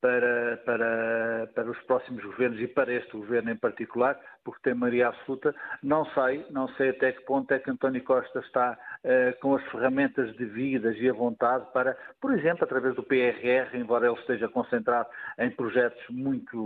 para, 0.00 0.56
para, 0.64 1.50
para 1.54 1.70
os 1.70 1.78
próximos 1.82 2.24
governos 2.24 2.60
e 2.60 2.68
para 2.68 2.92
este 2.92 3.12
governo 3.12 3.50
em 3.50 3.56
particular, 3.56 4.18
porque 4.44 4.62
tem 4.62 4.74
maioria 4.74 5.08
absoluta. 5.08 5.54
Não 5.82 6.04
sei, 6.06 6.44
não 6.50 6.68
sei 6.70 6.90
até 6.90 7.12
que 7.12 7.24
ponto 7.24 7.50
é 7.52 7.58
que 7.58 7.70
António 7.70 8.02
Costa 8.04 8.40
está 8.40 8.78
uh, 9.04 9.40
com 9.40 9.54
as 9.54 9.64
ferramentas 9.70 10.34
devidas 10.36 10.96
e 10.98 11.08
a 11.08 11.12
vontade 11.12 11.66
para, 11.72 11.96
por 12.20 12.36
exemplo, 12.36 12.64
através 12.64 12.94
do 12.94 13.02
PRR, 13.02 13.74
embora 13.74 14.06
ele 14.06 14.18
esteja 14.18 14.48
concentrado 14.48 15.08
em 15.38 15.50
projetos 15.50 16.02
muito 16.10 16.56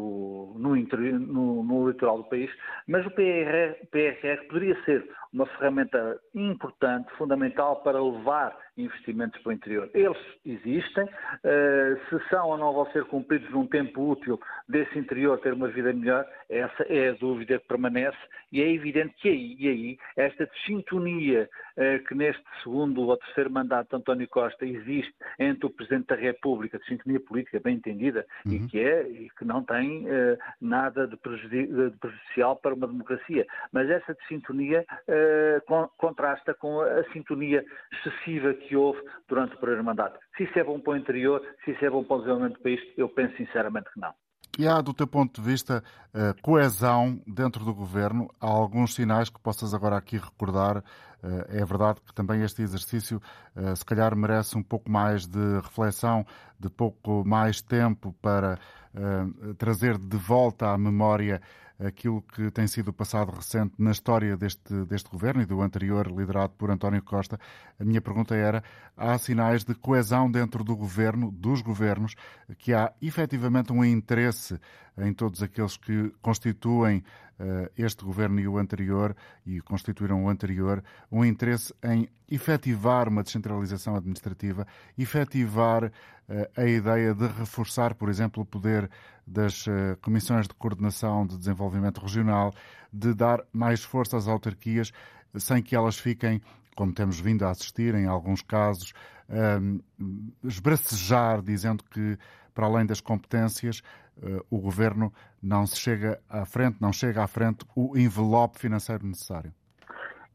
no, 0.57 0.77
no, 0.77 1.63
no 1.65 1.89
litoral 1.89 2.19
do 2.19 2.29
país, 2.29 2.51
mas 2.87 3.05
o 3.07 3.11
PRR, 3.11 3.75
PRR 3.91 4.47
poderia 4.49 4.83
ser 4.85 5.09
uma 5.33 5.47
ferramenta 5.47 6.21
importante, 6.35 7.11
fundamental 7.17 7.77
para 7.83 8.03
levar 8.03 8.57
investimentos 8.77 9.41
para 9.43 9.51
o 9.51 9.53
interior. 9.53 9.91
Eles 9.95 10.19
existem, 10.45 11.05
uh, 11.05 11.99
se 12.09 12.29
são 12.29 12.49
ou 12.49 12.59
não 12.59 12.73
vão 12.73 12.91
ser 12.93 13.05
cumpridos 13.05 13.51
num 13.51 13.67
tempo 13.67 14.11
útil 14.11 14.41
desse 14.69 14.99
interior 14.99 15.39
ter 15.41 15.53
uma 15.53 15.69
vida 15.69 15.93
melhor, 15.93 16.27
essa 16.49 16.83
é 16.85 17.11
a 17.11 17.13
dúvida 17.13 17.59
que 17.59 17.67
permanece 17.73 18.19
e 18.51 18.61
é 18.61 18.71
evidente 18.71 19.15
que 19.17 19.29
aí, 19.29 19.57
e 19.59 19.69
aí 19.69 19.99
esta 20.17 20.49
sintonia 20.67 21.49
uh, 21.77 22.07
que 22.07 22.15
neste 22.15 22.43
segundo 22.63 23.01
ou 23.01 23.17
terceiro 23.17 23.51
mandato 23.51 23.89
de 23.89 23.97
António 23.97 24.29
Costa 24.29 24.67
existe 24.67 25.15
entre 25.39 25.67
o 25.67 25.71
Presidente 25.71 26.09
da 26.09 26.17
República, 26.17 26.79
de 26.79 26.85
sintonia 26.87 27.21
política 27.21 27.61
bem 27.61 27.77
entendida, 27.77 28.27
uhum. 28.45 28.53
e 28.53 28.69
que 28.69 28.79
é 28.79 29.09
e 29.09 29.31
que 29.39 29.45
não 29.45 29.65
tem 29.65 30.05
uh, 30.05 30.39
nada 30.61 31.07
de, 31.07 31.17
prejudicial 31.17 32.57
para 32.57 32.75
uma 32.75 32.87
democracia, 32.87 33.47
mas 33.73 33.89
essa 33.89 34.17
sintonia 34.29 34.85
con 35.67 35.89
contrasta 35.97 36.55
com 36.55 36.81
a 36.81 37.05
sintonia 37.13 37.65
excessiva 37.93 38.55
que 38.55 38.77
houve 38.77 39.01
durante 39.29 39.55
o 39.55 39.59
primeiro 39.59 39.85
mandato. 39.85 40.19
Se 40.37 40.45
isso 40.45 40.59
é 40.59 40.65
bom 40.65 40.79
para 40.81 40.93
o 40.93 40.97
interior, 40.97 41.43
se 41.65 41.71
isso 41.73 41.85
é 41.85 41.91
bom 41.91 42.05
para 42.05 42.17
o 42.17 42.19
desenvolvimento 42.21 42.57
do 42.57 42.63
país, 42.63 42.81
eu 42.97 43.09
penso 43.09 43.37
sinceramente 43.37 43.91
que 43.93 44.01
não. 44.01 44.13
E 44.59 44.69
há, 44.69 44.83
do 44.83 44.93
teu 44.93 45.07
ponto 45.07 45.41
de 45.41 45.49
vista, 45.49 45.83
eh, 46.13 46.35
coesão 46.43 47.19
dentro 47.27 47.65
do 47.65 47.73
governo? 47.75 48.29
Há 48.39 48.47
alguns 48.47 48.95
sinais 48.95 49.31
que 49.31 49.41
possas 49.41 49.73
agora 49.73 49.97
aqui 49.97 50.19
recordar? 50.19 50.85
Eh, 51.23 51.61
é 51.61 51.65
verdade 51.65 52.03
que 52.03 52.13
também 52.13 52.43
este 52.43 52.61
exercício, 52.61 53.21
eh, 53.57 53.75
se 53.75 53.83
calhar, 53.83 54.15
merece 54.15 54.59
um 54.59 54.63
pouco 54.63 54.91
mais 54.91 55.27
de 55.27 55.39
reflexão, 55.63 56.27
de 56.61 56.69
pouco 56.69 57.25
mais 57.27 57.63
tempo 57.63 58.15
para 58.21 58.59
trazer 59.57 59.97
de 59.97 60.19
volta 60.19 60.69
à 60.71 60.77
memória 60.77 61.41
aquilo 61.87 62.23
que 62.23 62.51
tem 62.51 62.67
sido 62.67 62.89
o 62.89 62.93
passado 62.93 63.33
recente 63.33 63.75
na 63.79 63.91
história 63.91 64.37
deste, 64.37 64.85
deste 64.85 65.11
governo 65.11 65.43
e 65.43 65.47
do 65.47 65.61
anterior, 65.61 66.07
liderado 66.07 66.53
por 66.57 66.71
António 66.71 67.03
Costa. 67.03 67.39
A 67.79 67.85
minha 67.85 68.01
pergunta 68.01 68.35
era: 68.35 68.63
há 68.97 69.17
sinais 69.19 69.65
de 69.65 69.75
coesão 69.75 70.31
dentro 70.31 70.63
do 70.63 70.77
governo, 70.77 71.31
dos 71.31 71.61
governos, 71.61 72.15
que 72.59 72.73
há 72.73 72.93
efetivamente 73.01 73.73
um 73.73 73.85
interesse 73.85 74.59
em 74.99 75.13
todos 75.13 75.43
aqueles 75.43 75.77
que 75.77 76.13
constituem 76.21 77.03
este 77.77 78.05
governo 78.05 78.41
e 78.41 78.47
o 78.47 78.59
anterior, 78.59 79.17
e 79.45 79.61
constituíram 79.61 80.25
o 80.25 80.29
anterior, 80.29 80.83
um 81.11 81.25
interesse 81.25 81.75
em 81.83 82.09
efetivar 82.31 83.09
uma 83.09 83.23
descentralização 83.23 83.97
administrativa, 83.97 84.67
efetivar 84.97 85.85
uh, 85.85 85.91
a 86.57 86.65
ideia 86.65 87.15
de 87.15 87.27
reforçar, 87.27 87.95
por 87.95 88.09
exemplo, 88.09 88.43
o 88.43 88.47
poder 88.47 88.89
das 89.27 89.67
uh, 89.67 89.97
comissões 90.01 90.49
de 90.49 90.55
coordenação 90.55 91.27
de 91.27 91.37
desenvolvimento 91.37 92.01
regional, 92.01 92.53
de 92.93 93.13
dar 93.13 93.43
mais 93.53 93.83
força 93.83 94.17
às 94.17 94.29
autarquias, 94.29 94.93
sem 95.37 95.63
que 95.63 95.75
elas 95.75 95.99
fiquem 95.99 96.41
como 96.75 96.93
temos 96.93 97.21
vindo 97.21 97.45
a 97.45 97.51
assistir 97.51 97.95
em 97.95 98.07
alguns 98.07 98.43
casos, 98.43 98.93
um, 99.29 99.81
esbracejar, 100.45 101.43
dizendo 101.43 101.85
que, 101.85 102.19
para 102.55 102.67
além 102.67 102.87
das 102.87 103.01
competências, 103.01 103.83
o 104.51 104.59
governo 104.59 105.13
não 105.43 105.67
se 105.67 105.77
chega 105.77 106.21
à 106.29 106.45
frente, 106.45 106.77
não 106.81 106.93
chega 106.93 107.23
à 107.23 107.27
frente 107.27 107.65
o 107.75 107.97
envelope 107.97 108.59
financeiro 108.59 109.07
necessário. 109.07 109.53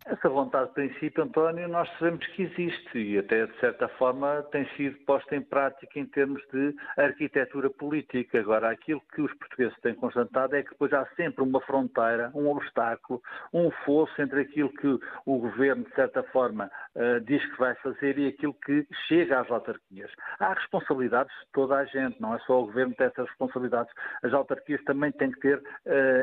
Essa 0.09 0.29
vontade 0.29 0.69
de 0.69 0.73
princípio, 0.73 1.21
António, 1.21 1.67
nós 1.67 1.89
sabemos 1.99 2.25
que 2.27 2.43
existe 2.43 2.97
e 2.97 3.17
até 3.17 3.45
de 3.45 3.59
certa 3.59 3.89
forma 3.89 4.41
tem 4.53 4.65
sido 4.77 4.97
posta 4.99 5.35
em 5.35 5.41
prática 5.41 5.99
em 5.99 6.05
termos 6.05 6.41
de 6.49 6.73
arquitetura 6.97 7.69
política. 7.69 8.39
Agora, 8.39 8.71
aquilo 8.71 9.01
que 9.13 9.21
os 9.21 9.33
portugueses 9.33 9.77
têm 9.81 9.93
constatado 9.95 10.55
é 10.55 10.63
que 10.63 10.69
depois 10.69 10.93
há 10.93 11.05
sempre 11.17 11.43
uma 11.43 11.59
fronteira, 11.59 12.31
um 12.33 12.47
obstáculo, 12.47 13.21
um 13.53 13.69
fosso 13.85 14.21
entre 14.21 14.43
aquilo 14.43 14.69
que 14.69 14.87
o 15.25 15.39
governo, 15.39 15.83
de 15.83 15.93
certa 15.93 16.23
forma, 16.23 16.71
uh, 16.97 17.21
diz 17.21 17.43
que 17.45 17.57
vai 17.57 17.73
fazer 17.75 18.17
e 18.17 18.27
aquilo 18.27 18.53
que 18.65 18.85
chega 19.07 19.39
às 19.39 19.49
autarquias. 19.49 20.11
Há 20.39 20.53
responsabilidades 20.53 21.33
de 21.33 21.51
toda 21.53 21.75
a 21.75 21.85
gente, 21.85 22.19
não 22.21 22.35
é 22.35 22.39
só 22.39 22.61
o 22.61 22.65
governo 22.65 22.91
que 22.91 22.97
tem 22.97 23.07
essas 23.07 23.27
responsabilidades. 23.29 23.93
As 24.23 24.33
autarquias 24.33 24.83
também 24.83 25.11
têm 25.13 25.31
que 25.31 25.39
ter 25.39 25.57
uh, 25.57 25.61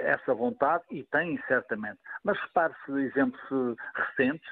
essa 0.03 0.35
vontade 0.35 0.85
e 0.91 1.03
têm, 1.05 1.41
certamente. 1.49 1.99
Mas 2.23 2.39
repare-se, 2.41 2.93
exemplo, 2.93 3.77
recentes 3.95 4.49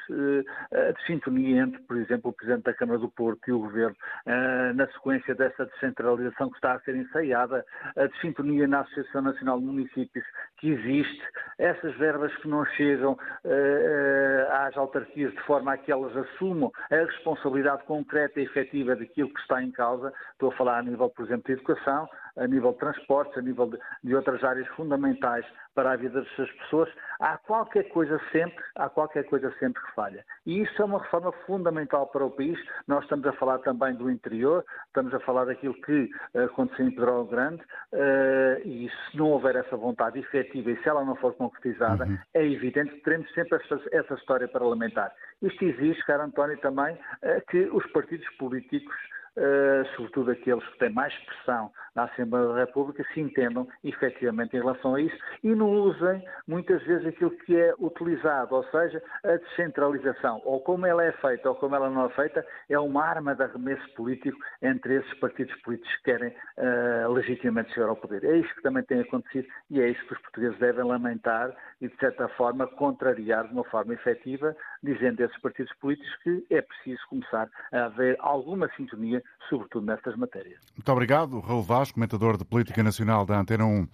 eh, 0.72 0.92
de 0.92 1.06
sintonia 1.06 1.62
entre, 1.62 1.80
por 1.82 1.96
exemplo, 1.96 2.30
o 2.30 2.32
Presidente 2.32 2.64
da 2.64 2.74
Câmara 2.74 2.98
do 2.98 3.10
Porto 3.10 3.48
e 3.48 3.52
o 3.52 3.60
Governo, 3.60 3.96
eh, 4.26 4.72
na 4.74 4.86
sequência 4.88 5.34
dessa 5.34 5.66
descentralização 5.66 6.48
que 6.50 6.56
está 6.56 6.74
a 6.74 6.80
ser 6.80 6.96
ensaiada, 6.96 7.64
a 7.96 8.06
de 8.06 8.20
sintonia 8.20 8.66
na 8.66 8.80
Associação 8.80 9.22
Nacional 9.22 9.58
de 9.58 9.66
Municípios 9.66 10.24
que 10.58 10.70
existe, 10.70 11.22
essas 11.58 11.94
verbas 11.96 12.34
que 12.36 12.48
não 12.48 12.64
chegam 12.64 13.18
eh, 13.44 14.48
às 14.50 14.76
autarquias 14.76 15.32
de 15.32 15.40
forma 15.42 15.72
a 15.74 15.78
que 15.78 15.90
elas 15.90 16.11
assumam 16.16 16.70
a 16.90 16.96
responsabilidade 16.96 17.84
concreta 17.84 18.40
e 18.40 18.44
efetiva 18.44 18.96
daquilo 18.96 19.32
que 19.32 19.40
está 19.40 19.62
em 19.62 19.70
causa. 19.70 20.12
Estou 20.32 20.50
a 20.50 20.56
falar 20.56 20.78
a 20.78 20.82
nível, 20.82 21.08
por 21.10 21.24
exemplo, 21.24 21.44
de 21.46 21.52
educação, 21.52 22.08
a 22.36 22.46
nível 22.46 22.72
de 22.72 22.78
transportes, 22.78 23.36
a 23.36 23.42
nível 23.42 23.66
de, 23.66 23.78
de 24.04 24.14
outras 24.14 24.42
áreas 24.42 24.66
fundamentais 24.68 25.44
para 25.74 25.92
a 25.92 25.96
vida 25.96 26.20
das 26.20 26.50
pessoas, 26.52 26.88
há 27.18 27.38
qualquer 27.38 27.84
coisa 27.88 28.20
sempre, 28.30 28.62
há 28.76 28.88
qualquer 28.88 29.24
coisa 29.24 29.50
sempre 29.58 29.82
que 29.82 29.94
falha. 29.94 30.24
E 30.44 30.62
isso 30.62 30.82
é 30.82 30.84
uma 30.84 30.98
reforma 30.98 31.32
fundamental 31.46 32.06
para 32.08 32.24
o 32.24 32.30
país. 32.30 32.58
Nós 32.86 33.02
estamos 33.04 33.26
a 33.26 33.32
falar 33.32 33.58
também 33.58 33.94
do 33.94 34.10
interior, 34.10 34.64
estamos 34.86 35.14
a 35.14 35.20
falar 35.20 35.46
daquilo 35.46 35.74
que 35.82 36.10
uh, 36.34 36.44
aconteceu 36.44 36.86
em 36.86 36.90
Pedro 36.90 37.24
Grande, 37.24 37.62
uh, 37.92 38.66
e 38.66 38.90
se 38.90 39.16
não 39.16 39.30
houver 39.30 39.56
essa 39.56 39.76
vontade 39.76 40.18
efetiva 40.18 40.70
e 40.70 40.82
se 40.82 40.88
ela 40.88 41.04
não 41.04 41.16
for 41.16 41.34
concretizada, 41.34 42.04
uhum. 42.04 42.18
é 42.34 42.44
evidente 42.44 42.92
que 42.92 43.02
teremos 43.02 43.32
sempre 43.32 43.58
essa, 43.62 43.80
essa 43.92 44.14
história 44.14 44.48
parlamentar. 44.48 45.12
Isto 45.40 45.64
exige, 45.64 46.02
caro 46.04 46.24
António, 46.24 46.58
também 46.58 46.94
uh, 46.94 47.46
que 47.50 47.64
os 47.72 47.86
partidos 47.92 48.28
políticos 48.36 48.94
Uh, 49.34 49.86
sobretudo 49.96 50.30
aqueles 50.30 50.66
que 50.68 50.78
têm 50.78 50.92
mais 50.92 51.14
pressão 51.24 51.70
na 51.94 52.04
Assembleia 52.04 52.48
da 52.48 52.54
República, 52.56 53.02
se 53.14 53.20
entendam 53.20 53.66
efetivamente 53.82 54.54
em 54.54 54.60
relação 54.60 54.94
a 54.94 55.00
isso 55.00 55.16
e 55.42 55.54
não 55.54 55.70
usem 55.70 56.22
muitas 56.46 56.82
vezes 56.82 57.06
aquilo 57.06 57.30
que 57.30 57.58
é 57.58 57.74
utilizado, 57.78 58.54
ou 58.54 58.64
seja, 58.64 59.02
a 59.24 59.36
descentralização, 59.36 60.42
ou 60.44 60.60
como 60.60 60.84
ela 60.84 61.02
é 61.02 61.12
feita 61.12 61.48
ou 61.48 61.54
como 61.54 61.74
ela 61.74 61.88
não 61.88 62.06
é 62.06 62.08
feita, 62.10 62.46
é 62.68 62.78
uma 62.78 63.04
arma 63.04 63.34
de 63.34 63.42
arremesso 63.42 63.88
político 63.94 64.38
entre 64.60 64.96
esses 64.96 65.14
partidos 65.14 65.54
políticos 65.62 65.96
que 65.96 66.02
querem 66.02 66.28
uh, 66.28 67.12
legitimamente 67.12 67.72
chegar 67.72 67.88
ao 67.88 67.96
poder. 67.96 68.24
É 68.24 68.36
isso 68.36 68.54
que 68.54 68.62
também 68.62 68.82
tem 68.84 69.00
acontecido 69.00 69.46
e 69.70 69.80
é 69.80 69.88
isso 69.88 70.06
que 70.06 70.12
os 70.14 70.20
portugueses 70.20 70.58
devem 70.58 70.84
lamentar 70.84 71.54
e, 71.80 71.88
de 71.88 71.96
certa 71.96 72.28
forma, 72.28 72.66
contrariar 72.66 73.46
de 73.46 73.52
uma 73.52 73.64
forma 73.64 73.94
efetiva, 73.94 74.54
dizendo 74.82 75.22
a 75.22 75.26
esses 75.26 75.40
partidos 75.40 75.72
políticos 75.80 76.10
que 76.22 76.44
é 76.50 76.60
preciso 76.60 77.00
começar 77.08 77.48
a 77.72 77.84
haver 77.84 78.16
alguma 78.20 78.68
sintonia 78.76 79.22
sobretudo 79.48 79.86
nestas 79.86 80.16
matérias. 80.16 80.60
Muito 80.76 80.90
obrigado, 80.90 81.40
Raul 81.40 81.62
Vaz, 81.62 81.92
comentador 81.92 82.36
de 82.36 82.44
Política 82.44 82.82
Nacional 82.82 83.24
da 83.24 83.38
Antena 83.38 83.64
1. 83.64 83.86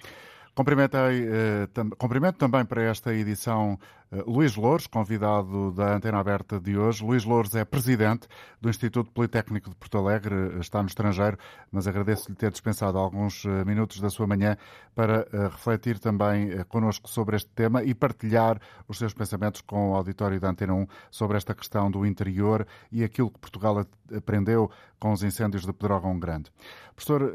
Cumprimentei, 0.58 1.22
eh, 1.22 1.68
tam, 1.72 1.88
cumprimento 1.90 2.36
também 2.36 2.64
para 2.64 2.82
esta 2.82 3.14
edição 3.14 3.78
eh, 4.10 4.24
Luís 4.26 4.56
Louros, 4.56 4.88
convidado 4.88 5.70
da 5.70 5.94
Antena 5.94 6.18
Aberta 6.18 6.58
de 6.58 6.76
hoje. 6.76 7.04
Luís 7.04 7.24
Louros 7.24 7.54
é 7.54 7.64
presidente 7.64 8.26
do 8.60 8.68
Instituto 8.68 9.10
Politécnico 9.12 9.70
de 9.70 9.76
Porto 9.76 9.98
Alegre, 9.98 10.58
está 10.58 10.82
no 10.82 10.88
estrangeiro, 10.88 11.38
mas 11.70 11.86
agradeço-lhe 11.86 12.34
ter 12.34 12.50
dispensado 12.50 12.98
alguns 12.98 13.44
eh, 13.44 13.64
minutos 13.64 14.00
da 14.00 14.10
sua 14.10 14.26
manhã 14.26 14.56
para 14.94 15.28
eh, 15.32 15.48
refletir 15.48 15.98
também 15.98 16.50
eh, 16.50 16.64
connosco 16.64 17.08
sobre 17.08 17.36
este 17.36 17.50
tema 17.50 17.84
e 17.84 17.94
partilhar 17.94 18.60
os 18.88 18.98
seus 18.98 19.14
pensamentos 19.14 19.60
com 19.60 19.92
o 19.92 19.94
auditório 19.94 20.40
da 20.40 20.48
Antena 20.48 20.74
1 20.74 20.86
sobre 21.10 21.36
esta 21.36 21.54
questão 21.54 21.90
do 21.90 22.04
interior 22.04 22.66
e 22.90 23.04
aquilo 23.04 23.30
que 23.30 23.38
Portugal 23.38 23.86
aprendeu 24.12 24.70
com 24.98 25.12
os 25.12 25.22
incêndios 25.22 25.64
de 25.64 25.72
Pedrógão 25.72 26.18
Grande. 26.18 26.50
Professor 26.96 27.32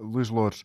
Luís 0.00 0.28
Louros, 0.28 0.64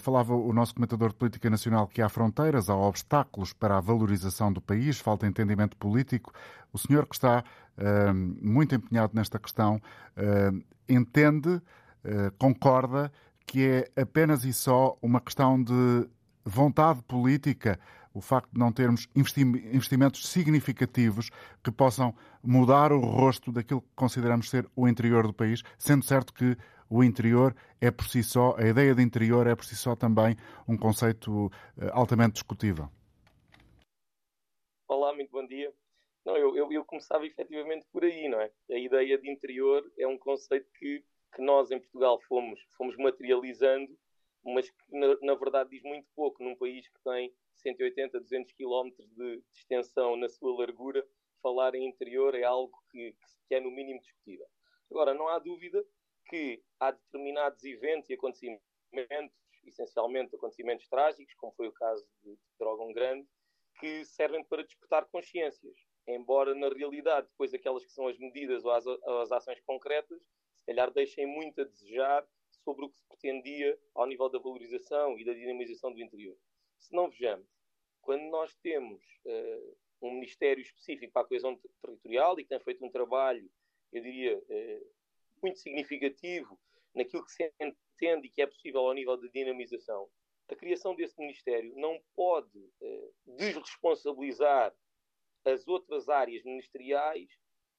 falava 0.00 0.34
o 0.34 0.52
nosso 0.52 0.74
comentador 0.74 1.10
de 1.10 1.16
política 1.16 1.48
nacional 1.48 1.86
que 1.86 2.02
há 2.02 2.08
fronteiras, 2.08 2.68
há 2.68 2.76
obstáculos 2.76 3.52
para 3.52 3.78
a 3.78 3.80
valorização 3.80 4.52
do 4.52 4.60
país, 4.60 4.98
falta 4.98 5.26
entendimento 5.26 5.76
político. 5.76 6.32
O 6.72 6.78
senhor 6.78 7.06
que 7.06 7.14
está 7.14 7.42
uh, 7.42 8.14
muito 8.14 8.74
empenhado 8.74 9.12
nesta 9.14 9.38
questão 9.38 9.80
entende, 10.88 11.62
concorda 12.36 13.10
que 13.46 13.86
é 13.96 14.02
apenas 14.02 14.44
e 14.44 14.52
só 14.52 14.98
uma 15.00 15.20
questão 15.20 15.62
de 15.62 16.08
vontade 16.44 17.02
política 17.02 17.78
o 18.14 18.20
facto 18.20 18.50
de 18.52 18.58
não 18.58 18.70
termos 18.72 19.08
investimentos 19.14 20.28
significativos 20.28 21.30
que 21.62 21.70
possam 21.70 22.14
mudar 22.42 22.92
o 22.92 23.00
rosto 23.00 23.50
daquilo 23.50 23.80
que 23.80 23.88
consideramos 23.94 24.50
ser 24.50 24.68
o 24.76 24.86
interior 24.86 25.26
do 25.26 25.32
país, 25.32 25.62
sendo 25.78 26.04
certo 26.04 26.32
que 26.34 26.56
o 26.92 27.02
interior 27.02 27.56
é 27.80 27.90
por 27.90 28.06
si 28.06 28.22
só, 28.22 28.54
a 28.58 28.68
ideia 28.68 28.94
de 28.94 29.02
interior 29.02 29.46
é 29.46 29.56
por 29.56 29.64
si 29.64 29.74
só 29.74 29.96
também 29.96 30.36
um 30.68 30.76
conceito 30.76 31.50
eh, 31.80 31.88
altamente 31.90 32.34
discutível. 32.34 32.90
Olá, 34.86 35.14
muito 35.14 35.30
bom 35.30 35.46
dia. 35.46 35.72
Não, 36.22 36.36
eu, 36.36 36.54
eu, 36.54 36.70
eu 36.70 36.84
começava 36.84 37.26
efetivamente 37.26 37.86
por 37.90 38.04
aí, 38.04 38.28
não 38.28 38.38
é? 38.38 38.52
A 38.70 38.78
ideia 38.78 39.16
de 39.16 39.30
interior 39.30 39.82
é 39.98 40.06
um 40.06 40.18
conceito 40.18 40.68
que, 40.78 41.02
que 41.34 41.40
nós 41.40 41.70
em 41.70 41.80
Portugal 41.80 42.20
fomos, 42.28 42.60
fomos 42.76 42.94
materializando, 42.98 43.98
mas 44.44 44.68
que 44.68 44.76
na, 44.90 45.16
na 45.22 45.34
verdade 45.34 45.70
diz 45.70 45.82
muito 45.82 46.06
pouco 46.14 46.44
num 46.44 46.54
país 46.56 46.86
que 46.86 47.00
tem 47.02 47.32
180, 47.56 48.20
200 48.20 48.52
quilómetros 48.52 49.08
de 49.16 49.42
extensão 49.54 50.14
na 50.14 50.28
sua 50.28 50.54
largura, 50.58 51.02
falar 51.42 51.74
em 51.74 51.88
interior 51.88 52.34
é 52.34 52.44
algo 52.44 52.76
que, 52.90 53.16
que 53.48 53.54
é 53.54 53.60
no 53.60 53.70
mínimo 53.70 53.98
discutível. 54.00 54.46
Agora, 54.90 55.14
não 55.14 55.26
há 55.28 55.38
dúvida 55.38 55.82
que 56.32 56.62
há 56.80 56.92
determinados 56.92 57.62
eventos 57.62 58.08
e 58.08 58.14
acontecimentos, 58.14 59.36
essencialmente 59.66 60.34
acontecimentos 60.34 60.88
trágicos, 60.88 61.34
como 61.34 61.52
foi 61.52 61.68
o 61.68 61.72
caso 61.72 62.08
de 62.22 62.38
Drogão 62.58 62.90
Grande, 62.90 63.28
que 63.78 64.02
servem 64.06 64.42
para 64.42 64.62
despertar 64.62 65.04
consciências. 65.10 65.76
Embora, 66.08 66.54
na 66.54 66.70
realidade, 66.70 67.28
depois 67.28 67.52
aquelas 67.52 67.84
que 67.84 67.92
são 67.92 68.08
as 68.08 68.18
medidas 68.18 68.64
ou 68.64 68.70
as, 68.70 68.86
as 68.86 69.30
ações 69.30 69.60
concretas, 69.60 70.22
se 70.22 70.66
calhar 70.66 70.90
deixem 70.90 71.26
muito 71.26 71.60
a 71.60 71.64
desejar 71.64 72.26
sobre 72.64 72.86
o 72.86 72.88
que 72.88 72.96
se 72.96 73.04
pretendia 73.06 73.78
ao 73.94 74.06
nível 74.06 74.30
da 74.30 74.38
valorização 74.38 75.18
e 75.18 75.24
da 75.26 75.34
dinamização 75.34 75.92
do 75.92 76.00
interior. 76.00 76.36
Se 76.78 76.94
não 76.94 77.10
vejamos, 77.10 77.46
quando 78.00 78.22
nós 78.30 78.54
temos 78.62 79.02
uh, 79.26 79.76
um 80.00 80.14
Ministério 80.14 80.62
específico 80.62 81.12
para 81.12 81.22
a 81.22 81.28
coesão 81.28 81.60
territorial 81.82 82.40
e 82.40 82.42
que 82.42 82.48
tem 82.48 82.60
feito 82.60 82.82
um 82.84 82.90
trabalho, 82.90 83.50
eu 83.92 84.02
diria, 84.02 84.38
uh, 84.38 85.01
muito 85.42 85.58
significativo 85.58 86.58
naquilo 86.94 87.24
que 87.24 87.32
se 87.32 87.52
entende 87.60 88.26
e 88.26 88.30
que 88.30 88.42
é 88.42 88.46
possível 88.46 88.80
ao 88.82 88.94
nível 88.94 89.16
de 89.16 89.30
dinamização, 89.30 90.08
a 90.48 90.54
criação 90.54 90.94
desse 90.94 91.18
Ministério 91.18 91.74
não 91.76 92.00
pode 92.14 92.58
uh, 92.58 93.14
desresponsabilizar 93.36 94.74
as 95.44 95.66
outras 95.66 96.08
áreas 96.08 96.44
ministeriais 96.44 97.28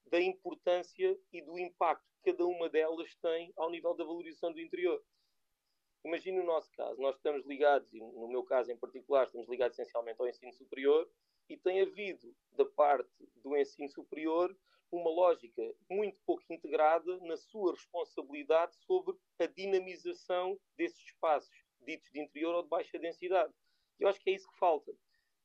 da 0.08 0.20
importância 0.20 1.18
e 1.32 1.42
do 1.42 1.58
impacto 1.58 2.04
que 2.24 2.32
cada 2.32 2.46
uma 2.46 2.70
delas 2.70 3.16
tem 3.22 3.54
ao 3.56 3.70
nível 3.70 3.94
da 3.94 4.04
valorização 4.04 4.52
do 4.52 4.60
interior. 4.60 5.02
Imagine 6.06 6.40
o 6.40 6.46
nosso 6.46 6.70
caso, 6.72 7.00
nós 7.00 7.16
estamos 7.16 7.46
ligados, 7.46 7.92
e 7.94 8.00
no 8.00 8.28
meu 8.28 8.44
caso 8.44 8.72
em 8.72 8.78
particular, 8.78 9.26
estamos 9.26 9.48
ligados 9.48 9.80
essencialmente 9.80 10.20
ao 10.20 10.28
ensino 10.28 10.52
superior, 10.54 11.10
e 11.50 11.58
tem 11.58 11.82
havido, 11.82 12.36
da 12.52 12.66
parte 12.66 13.10
do 13.38 13.56
ensino 13.56 13.90
superior, 13.90 14.56
uma 14.96 15.10
lógica 15.10 15.62
muito 15.90 16.18
pouco 16.26 16.44
integrada 16.50 17.18
na 17.22 17.38
sua 17.38 17.72
responsabilidade 17.72 18.76
sobre 18.86 19.16
a 19.40 19.46
dinamização 19.46 20.58
desses 20.78 21.00
espaços 21.06 21.56
ditos 21.86 22.10
de 22.12 22.22
interior 22.22 22.56
ou 22.56 22.64
de 22.64 22.70
baixa 22.70 23.00
densidade. 23.00 23.54
E 24.00 24.04
eu 24.04 24.10
acho 24.10 24.20
que 24.20 24.30
é 24.30 24.34
isso 24.34 24.50
que 24.50 24.58
falta 24.58 24.92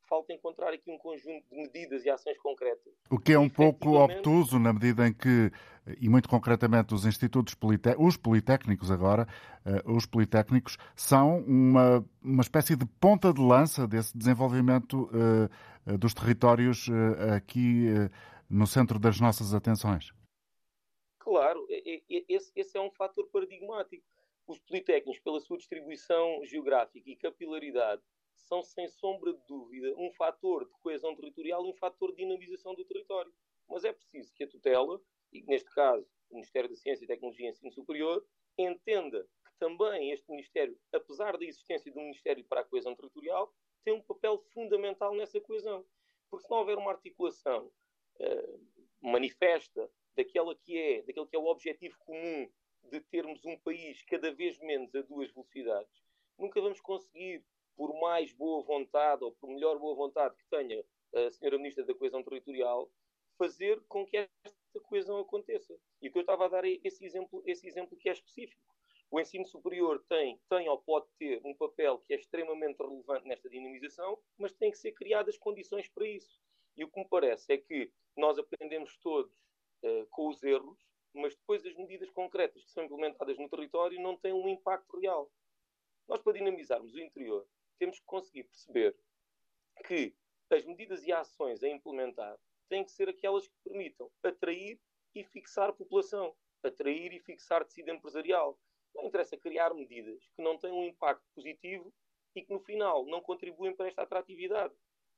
falta 0.09 0.33
encontrar 0.33 0.73
aqui 0.73 0.91
um 0.91 0.97
conjunto 0.97 1.47
de 1.49 1.55
medidas 1.55 2.03
e 2.03 2.09
ações 2.09 2.37
concretas. 2.39 2.91
O 3.09 3.19
que 3.19 3.31
é 3.31 3.39
um 3.39 3.47
pouco 3.47 3.91
obtuso 3.91 4.57
na 4.57 4.73
medida 4.73 5.07
em 5.07 5.13
que, 5.13 5.51
e 6.01 6.09
muito 6.09 6.27
concretamente, 6.27 6.93
os 6.95 7.05
institutos 7.05 7.55
os 7.97 8.17
politécnicos 8.17 8.89
agora, 8.89 9.27
uh, 9.63 9.95
os 9.95 10.07
politécnicos 10.07 10.77
são 10.95 11.39
uma, 11.41 12.03
uma 12.21 12.41
espécie 12.41 12.75
de 12.75 12.85
ponta 12.99 13.31
de 13.31 13.39
lança 13.39 13.87
desse 13.87 14.17
desenvolvimento 14.17 15.09
uh, 15.13 15.97
dos 15.97 16.13
territórios 16.15 16.87
uh, 16.87 17.35
aqui 17.35 17.87
no 18.49 18.65
centro 18.65 18.99
das 18.99 19.19
nossas 19.19 19.53
atenções. 19.53 20.11
Claro, 21.19 21.67
esse, 21.69 22.51
esse 22.55 22.77
é 22.77 22.81
um 22.81 22.89
fator 22.91 23.27
paradigmático. 23.27 24.03
Os 24.47 24.57
politécnicos, 24.59 25.19
pela 25.19 25.39
sua 25.39 25.57
distribuição 25.57 26.43
geográfica 26.45 27.07
e 27.07 27.15
capilaridade, 27.15 28.01
são, 28.33 28.63
sem 28.63 28.87
sombra 28.87 29.33
de 29.33 29.45
dúvida, 29.47 29.93
um 29.95 30.11
fator 30.13 30.65
de 30.65 30.71
coesão 30.81 31.15
territorial 31.15 31.63
e 31.65 31.69
um 31.69 31.75
fator 31.75 32.09
de 32.11 32.17
dinamização 32.17 32.73
do 32.73 32.83
território. 32.83 33.31
Mas 33.67 33.83
é 33.83 33.93
preciso 33.93 34.33
que 34.33 34.43
a 34.43 34.47
tutela, 34.47 34.99
e 35.31 35.43
neste 35.43 35.69
caso 35.69 36.07
o 36.31 36.35
Ministério 36.35 36.69
da 36.69 36.75
Ciência, 36.75 37.05
Tecnologia 37.05 37.45
e 37.45 37.49
Ensino 37.51 37.71
Superior, 37.71 38.25
entenda 38.57 39.23
que 39.45 39.53
também 39.59 40.11
este 40.11 40.27
Ministério, 40.31 40.75
apesar 40.91 41.37
da 41.37 41.45
existência 41.45 41.91
de 41.91 41.99
um 41.99 42.03
Ministério 42.03 42.43
para 42.45 42.61
a 42.61 42.63
Coesão 42.63 42.95
Territorial, 42.95 43.53
tem 43.83 43.93
um 43.93 44.01
papel 44.01 44.39
fundamental 44.51 45.13
nessa 45.13 45.39
coesão. 45.39 45.85
Porque 46.29 46.45
se 46.45 46.51
não 46.51 46.57
houver 46.59 46.77
uma 46.77 46.91
articulação 46.91 47.71
manifesta 49.01 49.89
daquela 50.15 50.55
que 50.55 50.77
é, 50.77 51.01
daquele 51.03 51.27
que 51.27 51.35
é 51.35 51.39
o 51.39 51.45
objetivo 51.45 51.97
comum 51.99 52.49
de 52.91 52.99
termos 53.01 53.43
um 53.45 53.57
país 53.57 54.01
cada 54.03 54.31
vez 54.33 54.57
menos 54.59 54.93
a 54.95 55.01
duas 55.01 55.31
velocidades, 55.31 56.03
nunca 56.37 56.61
vamos 56.61 56.81
conseguir 56.81 57.43
por 57.75 57.97
mais 57.99 58.33
boa 58.33 58.61
vontade 58.63 59.23
ou 59.23 59.31
por 59.31 59.49
melhor 59.49 59.79
boa 59.79 59.95
vontade 59.95 60.35
que 60.35 60.45
tenha 60.49 60.83
a 61.15 61.29
Senhora 61.29 61.57
Ministra 61.57 61.85
da 61.85 61.95
Coesão 61.95 62.23
Territorial, 62.23 62.91
fazer 63.37 63.81
com 63.87 64.05
que 64.05 64.17
esta 64.17 64.79
coesão 64.83 65.17
aconteça. 65.17 65.73
E 66.01 66.09
que 66.09 66.17
eu 66.17 66.21
estava 66.21 66.45
a 66.45 66.49
dar 66.49 66.65
é 66.65 66.77
esse 66.83 67.05
exemplo, 67.05 67.41
esse 67.45 67.65
exemplo 67.65 67.97
que 67.97 68.09
é 68.09 68.11
específico. 68.11 68.61
O 69.09 69.19
ensino 69.19 69.45
superior 69.47 70.03
tem, 70.07 70.39
tem 70.49 70.69
ou 70.69 70.77
pode 70.77 71.07
ter 71.17 71.41
um 71.43 71.55
papel 71.55 71.97
que 71.99 72.13
é 72.13 72.17
extremamente 72.17 72.77
relevante 72.77 73.27
nesta 73.27 73.49
dinamização, 73.49 74.19
mas 74.37 74.53
tem 74.53 74.69
que 74.69 74.77
ser 74.77 74.91
criadas 74.91 75.37
condições 75.37 75.87
para 75.87 76.07
isso. 76.07 76.39
E 76.77 76.83
o 76.83 76.89
que 76.89 76.99
me 76.99 77.07
parece 77.07 77.51
é 77.53 77.57
que 77.57 77.91
nós 78.19 78.37
aprendemos 78.37 78.97
todos 78.97 79.33
uh, 79.83 80.05
com 80.09 80.27
os 80.27 80.43
erros, 80.43 80.77
mas 81.13 81.35
depois 81.35 81.65
as 81.65 81.75
medidas 81.75 82.09
concretas 82.11 82.63
que 82.63 82.71
são 82.71 82.83
implementadas 82.83 83.37
no 83.37 83.49
território 83.49 83.99
não 84.01 84.15
têm 84.17 84.33
um 84.33 84.47
impacto 84.47 84.99
real. 84.99 85.31
Nós, 86.07 86.21
para 86.21 86.33
dinamizarmos 86.33 86.93
o 86.93 86.99
interior, 86.99 87.47
temos 87.77 87.99
que 87.99 88.05
conseguir 88.05 88.43
perceber 88.43 88.95
que 89.85 90.15
as 90.49 90.65
medidas 90.65 91.03
e 91.03 91.11
ações 91.11 91.63
a 91.63 91.69
implementar 91.69 92.37
têm 92.67 92.83
que 92.83 92.91
ser 92.91 93.09
aquelas 93.09 93.47
que 93.47 93.55
permitam 93.63 94.11
atrair 94.23 94.79
e 95.15 95.23
fixar 95.23 95.73
população, 95.73 96.35
atrair 96.63 97.13
e 97.13 97.19
fixar 97.19 97.63
tecido 97.65 97.91
empresarial. 97.91 98.59
Não 98.93 99.05
interessa 99.05 99.37
criar 99.37 99.73
medidas 99.73 100.19
que 100.35 100.41
não 100.41 100.57
têm 100.57 100.71
um 100.71 100.83
impacto 100.83 101.23
positivo 101.35 101.93
e 102.35 102.43
que 102.43 102.51
no 102.51 102.59
final 102.59 103.05
não 103.05 103.21
contribuem 103.21 103.75
para 103.75 103.87
esta 103.87 104.01
atratividade. 104.01 104.73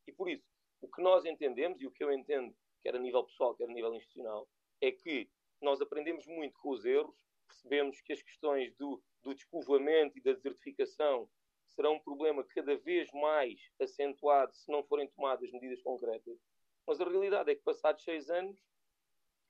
E 0.08 0.12
por 0.12 0.30
isso, 0.30 0.46
o 0.82 0.88
que 0.88 1.02
nós 1.02 1.26
entendemos 1.26 1.82
e 1.82 1.88
o 1.88 1.92
que 1.92 2.04
eu 2.04 2.12
entendo, 2.12 2.56
quer 2.82 2.96
a 2.96 3.00
nível 3.00 3.24
pessoal, 3.24 3.56
quer 3.56 3.66
a 3.66 3.74
nível 3.74 3.94
institucional, 3.96 4.48
é 4.82 4.92
que 4.92 5.30
nós 5.62 5.80
aprendemos 5.82 6.26
muito 6.26 6.58
com 6.60 6.72
os 6.72 6.86
erros, 6.86 7.16
percebemos 7.48 8.02
que 8.02 8.14
as 8.14 8.22
questões 8.22 8.74
do, 8.76 9.02
do 9.22 9.34
despovoamento 9.34 10.18
e 10.18 10.22
da 10.22 10.34
desertificação 10.34 11.30
será 11.76 11.90
um 11.90 12.00
problema 12.00 12.44
cada 12.44 12.76
vez 12.78 13.12
mais 13.12 13.60
acentuado 13.80 14.54
se 14.54 14.72
não 14.72 14.84
forem 14.84 15.08
tomadas 15.08 15.52
medidas 15.52 15.82
concretas. 15.82 16.38
Mas 16.86 17.00
a 17.00 17.06
realidade 17.06 17.52
é 17.52 17.56
que, 17.56 17.62
passados 17.62 18.04
seis 18.04 18.30
anos, 18.30 18.60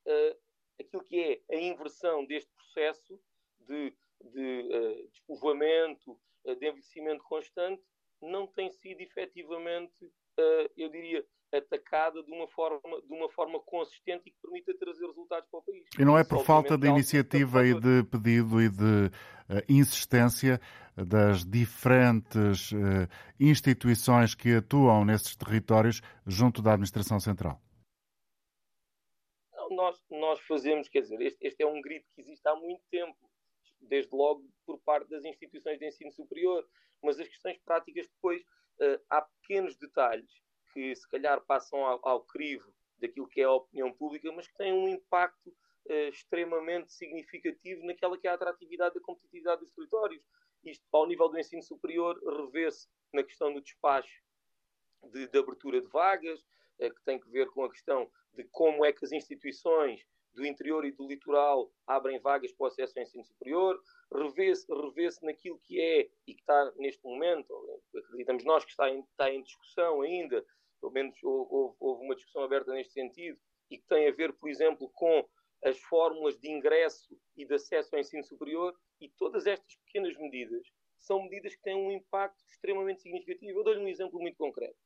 uh, 0.06 0.38
aquilo 0.80 1.04
que 1.04 1.20
é 1.50 1.56
a 1.56 1.60
inversão 1.60 2.26
deste 2.26 2.52
processo 2.54 3.20
de, 3.60 3.94
de 4.22 4.70
uh, 4.70 5.08
despovoamento, 5.10 6.20
uh, 6.44 6.56
de 6.56 6.68
envelhecimento 6.68 7.24
constante, 7.24 7.84
não 8.22 8.46
tem 8.46 8.70
sido 8.70 9.02
efetivamente, 9.02 10.14
eu 10.78 10.90
diria, 10.90 11.26
atacada 11.54 12.24
de 12.24 12.32
uma 12.32 12.48
forma, 12.48 13.02
de 13.02 13.14
uma 13.14 13.30
forma 13.30 13.60
consistente 13.60 14.24
e 14.28 14.32
que 14.32 14.38
permita 14.42 14.74
trazer 14.78 15.06
resultados 15.06 15.50
para 15.50 15.60
o 15.60 15.64
país. 15.64 15.86
E 16.00 16.06
não 16.06 16.18
é 16.18 16.24
por 16.24 16.44
falta 16.44 16.78
de 16.78 16.88
iniciativa 16.88 17.66
e 17.66 17.74
de 17.74 18.04
pedido 18.04 18.62
e 18.62 18.70
de 18.70 19.08
uh, 19.08 19.12
insistência 19.68 20.60
das 20.96 21.46
diferentes 21.46 22.72
uh, 22.72 23.08
instituições 23.40 24.36
que 24.36 24.56
atuam 24.56 25.06
nesses 25.06 25.36
territórios 25.36 26.02
junto 26.26 26.62
da 26.62 26.74
Administração 26.74 27.20
Central? 27.20 27.62
Nós, 29.70 30.02
nós 30.10 30.40
fazemos, 30.42 30.90
quer 30.90 31.02
dizer, 31.02 31.22
este, 31.22 31.48
este 31.48 31.64
é 31.64 31.66
um 31.66 31.82
grito 31.82 32.06
que 32.14 32.22
existe 32.22 32.48
há 32.48 32.56
muito 32.56 32.84
tempo, 32.92 33.18
desde 33.80 34.14
logo 34.16 34.46
por 34.66 34.80
parte 34.80 35.10
das 35.10 35.26
instituições 35.26 35.80
de 35.80 35.88
ensino 35.88 36.12
superior, 36.12 36.66
mas 37.02 37.20
as 37.20 37.28
questões 37.28 37.58
práticas 37.66 38.08
depois, 38.08 38.42
uh, 38.42 39.02
há 39.10 39.22
pequenos 39.22 39.76
detalhes 39.78 40.30
que 40.74 40.96
se 40.96 41.08
calhar 41.10 41.42
passam 41.42 41.86
ao, 41.86 42.00
ao 42.08 42.22
crivo 42.22 42.74
daquilo 42.98 43.28
que 43.28 43.42
é 43.42 43.46
a 43.46 43.52
opinião 43.52 43.92
pública, 43.92 44.32
mas 44.32 44.48
que 44.48 44.56
têm 44.56 44.74
um 44.74 44.88
impacto 44.88 45.50
uh, 45.50 46.10
extremamente 46.10 46.94
significativo 46.94 47.86
naquela 47.86 48.18
que 48.18 48.28
é 48.28 48.32
a 48.32 48.36
atratividade 48.36 48.96
da 48.96 49.02
competitividade 49.02 49.62
dos 49.62 49.72
territórios. 49.72 50.24
Isto, 50.64 50.86
ao 50.92 51.08
nível 51.08 51.28
do 51.28 51.40
ensino 51.40 51.64
superior, 51.64 52.20
revê-se 52.24 52.88
na 53.12 53.24
questão 53.24 53.52
do 53.52 53.62
despacho 53.62 54.22
de, 55.12 55.28
de 55.28 55.40
abertura 55.40 55.82
de 55.82 55.88
vagas, 55.88 56.40
uh, 56.80 56.94
que 56.94 57.04
tem 57.04 57.20
que 57.20 57.30
ver 57.30 57.50
com 57.50 57.64
a 57.64 57.72
questão 57.72 58.10
de 58.34 58.44
como 58.46 58.86
é 58.86 58.94
que 58.94 59.04
as 59.04 59.12
instituições 59.12 60.06
do 60.34 60.46
interior 60.46 60.86
e 60.86 60.92
do 60.92 61.08
litoral 61.08 61.72
abrem 61.86 62.20
vagas 62.20 62.52
para 62.54 62.66
o 62.66 62.68
acesso 62.68 62.98
ao 62.98 63.04
ensino 63.04 63.26
superior, 63.26 63.82
revê-se 64.14 64.66
revê 64.74 65.10
naquilo 65.24 65.60
que 65.60 65.80
é 65.80 66.10
e 66.28 66.34
que 66.34 66.42
está 66.42 66.72
neste 66.78 67.04
momento, 67.04 67.54
acreditamos 67.96 68.44
nós 68.46 68.64
que 68.64 68.72
está 68.72 68.90
em, 68.90 69.02
está 69.02 69.30
em 69.30 69.42
discussão 69.44 70.02
ainda, 70.02 70.46
pelo 70.82 70.92
menos 70.92 71.16
houve, 71.24 71.76
houve 71.80 72.04
uma 72.04 72.16
discussão 72.16 72.44
aberta 72.44 72.74
neste 72.74 72.94
sentido, 72.94 73.40
e 73.70 73.78
que 73.78 73.88
tem 73.88 74.08
a 74.08 74.12
ver, 74.12 74.34
por 74.34 74.50
exemplo, 74.50 74.90
com 74.94 75.26
as 75.64 75.80
fórmulas 75.80 76.38
de 76.40 76.50
ingresso 76.50 77.16
e 77.38 77.46
de 77.46 77.54
acesso 77.54 77.96
ao 77.96 78.02
ensino 78.02 78.24
superior, 78.24 78.76
e 79.00 79.08
todas 79.10 79.46
estas 79.46 79.76
pequenas 79.86 80.18
medidas 80.18 80.68
são 80.98 81.24
medidas 81.24 81.56
que 81.56 81.62
têm 81.62 81.76
um 81.76 81.92
impacto 81.92 82.44
extremamente 82.50 83.02
significativo. 83.02 83.60
Eu 83.60 83.64
dou-lhe 83.64 83.80
um 83.80 83.88
exemplo 83.88 84.20
muito 84.20 84.38
concreto. 84.38 84.78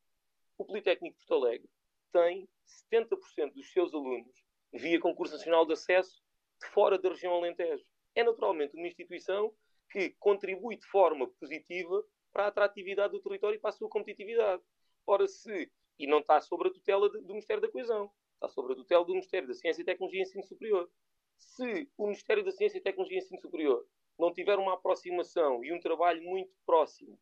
O 0.58 0.66
Politécnico 0.66 1.18
de 1.18 1.26
Porto 1.26 1.44
Alegre 1.44 1.70
tem 2.12 2.48
70% 2.92 3.54
dos 3.54 3.72
seus 3.72 3.94
alunos 3.94 4.46
via 4.74 5.00
concurso 5.00 5.34
nacional 5.34 5.66
de 5.66 5.74
acesso 5.74 6.22
de 6.62 6.68
fora 6.68 6.98
da 6.98 7.10
região 7.10 7.34
Alentejo. 7.34 7.84
É 8.14 8.24
naturalmente 8.24 8.76
uma 8.76 8.88
instituição 8.88 9.54
que 9.90 10.12
contribui 10.20 10.78
de 10.78 10.86
forma 10.88 11.28
positiva 11.40 12.04
para 12.32 12.46
a 12.46 12.48
atratividade 12.48 13.14
do 13.14 13.22
território 13.22 13.58
e 13.58 13.60
para 13.60 13.70
a 13.70 13.74
sua 13.74 13.90
competitividade. 13.90 14.62
Ora, 15.06 15.28
se 15.28 15.72
e 15.98 16.08
não 16.08 16.20
está 16.20 16.40
sob 16.42 16.68
a 16.68 16.72
tutela 16.72 17.10
do 17.10 17.28
Ministério 17.28 17.62
da 17.62 17.72
Coesão, 17.72 18.12
está 18.34 18.48
sob 18.48 18.74
a 18.74 18.76
tutela 18.76 19.04
do 19.06 19.14
Ministério 19.14 19.48
da 19.48 19.54
Ciência, 19.54 19.84
Tecnologia 19.86 20.20
e 20.20 20.24
Ensino 20.24 20.44
Superior. 20.44 20.90
Se 21.38 21.90
o 21.98 22.04
Ministério 22.04 22.44
da 22.44 22.52
Ciência, 22.52 22.82
Tecnologia 22.82 23.18
e 23.18 23.22
Ensino 23.22 23.42
Superior 23.42 23.86
não 24.18 24.32
tiver 24.32 24.58
uma 24.58 24.74
aproximação 24.74 25.64
e 25.64 25.74
um 25.74 25.80
trabalho 25.80 26.22
muito 26.24 26.54
próximo 26.66 27.20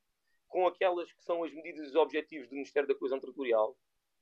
com 0.47 0.67
aquelas 0.67 1.11
que 1.11 1.23
são 1.23 1.43
as 1.43 1.51
medidas 1.51 1.87
e 1.87 1.89
os 1.89 1.95
objetivos 1.95 2.47
do 2.47 2.53
Ministério 2.53 2.87
da 2.87 2.93
Coesão 2.93 3.19
Territorial, 3.19 3.75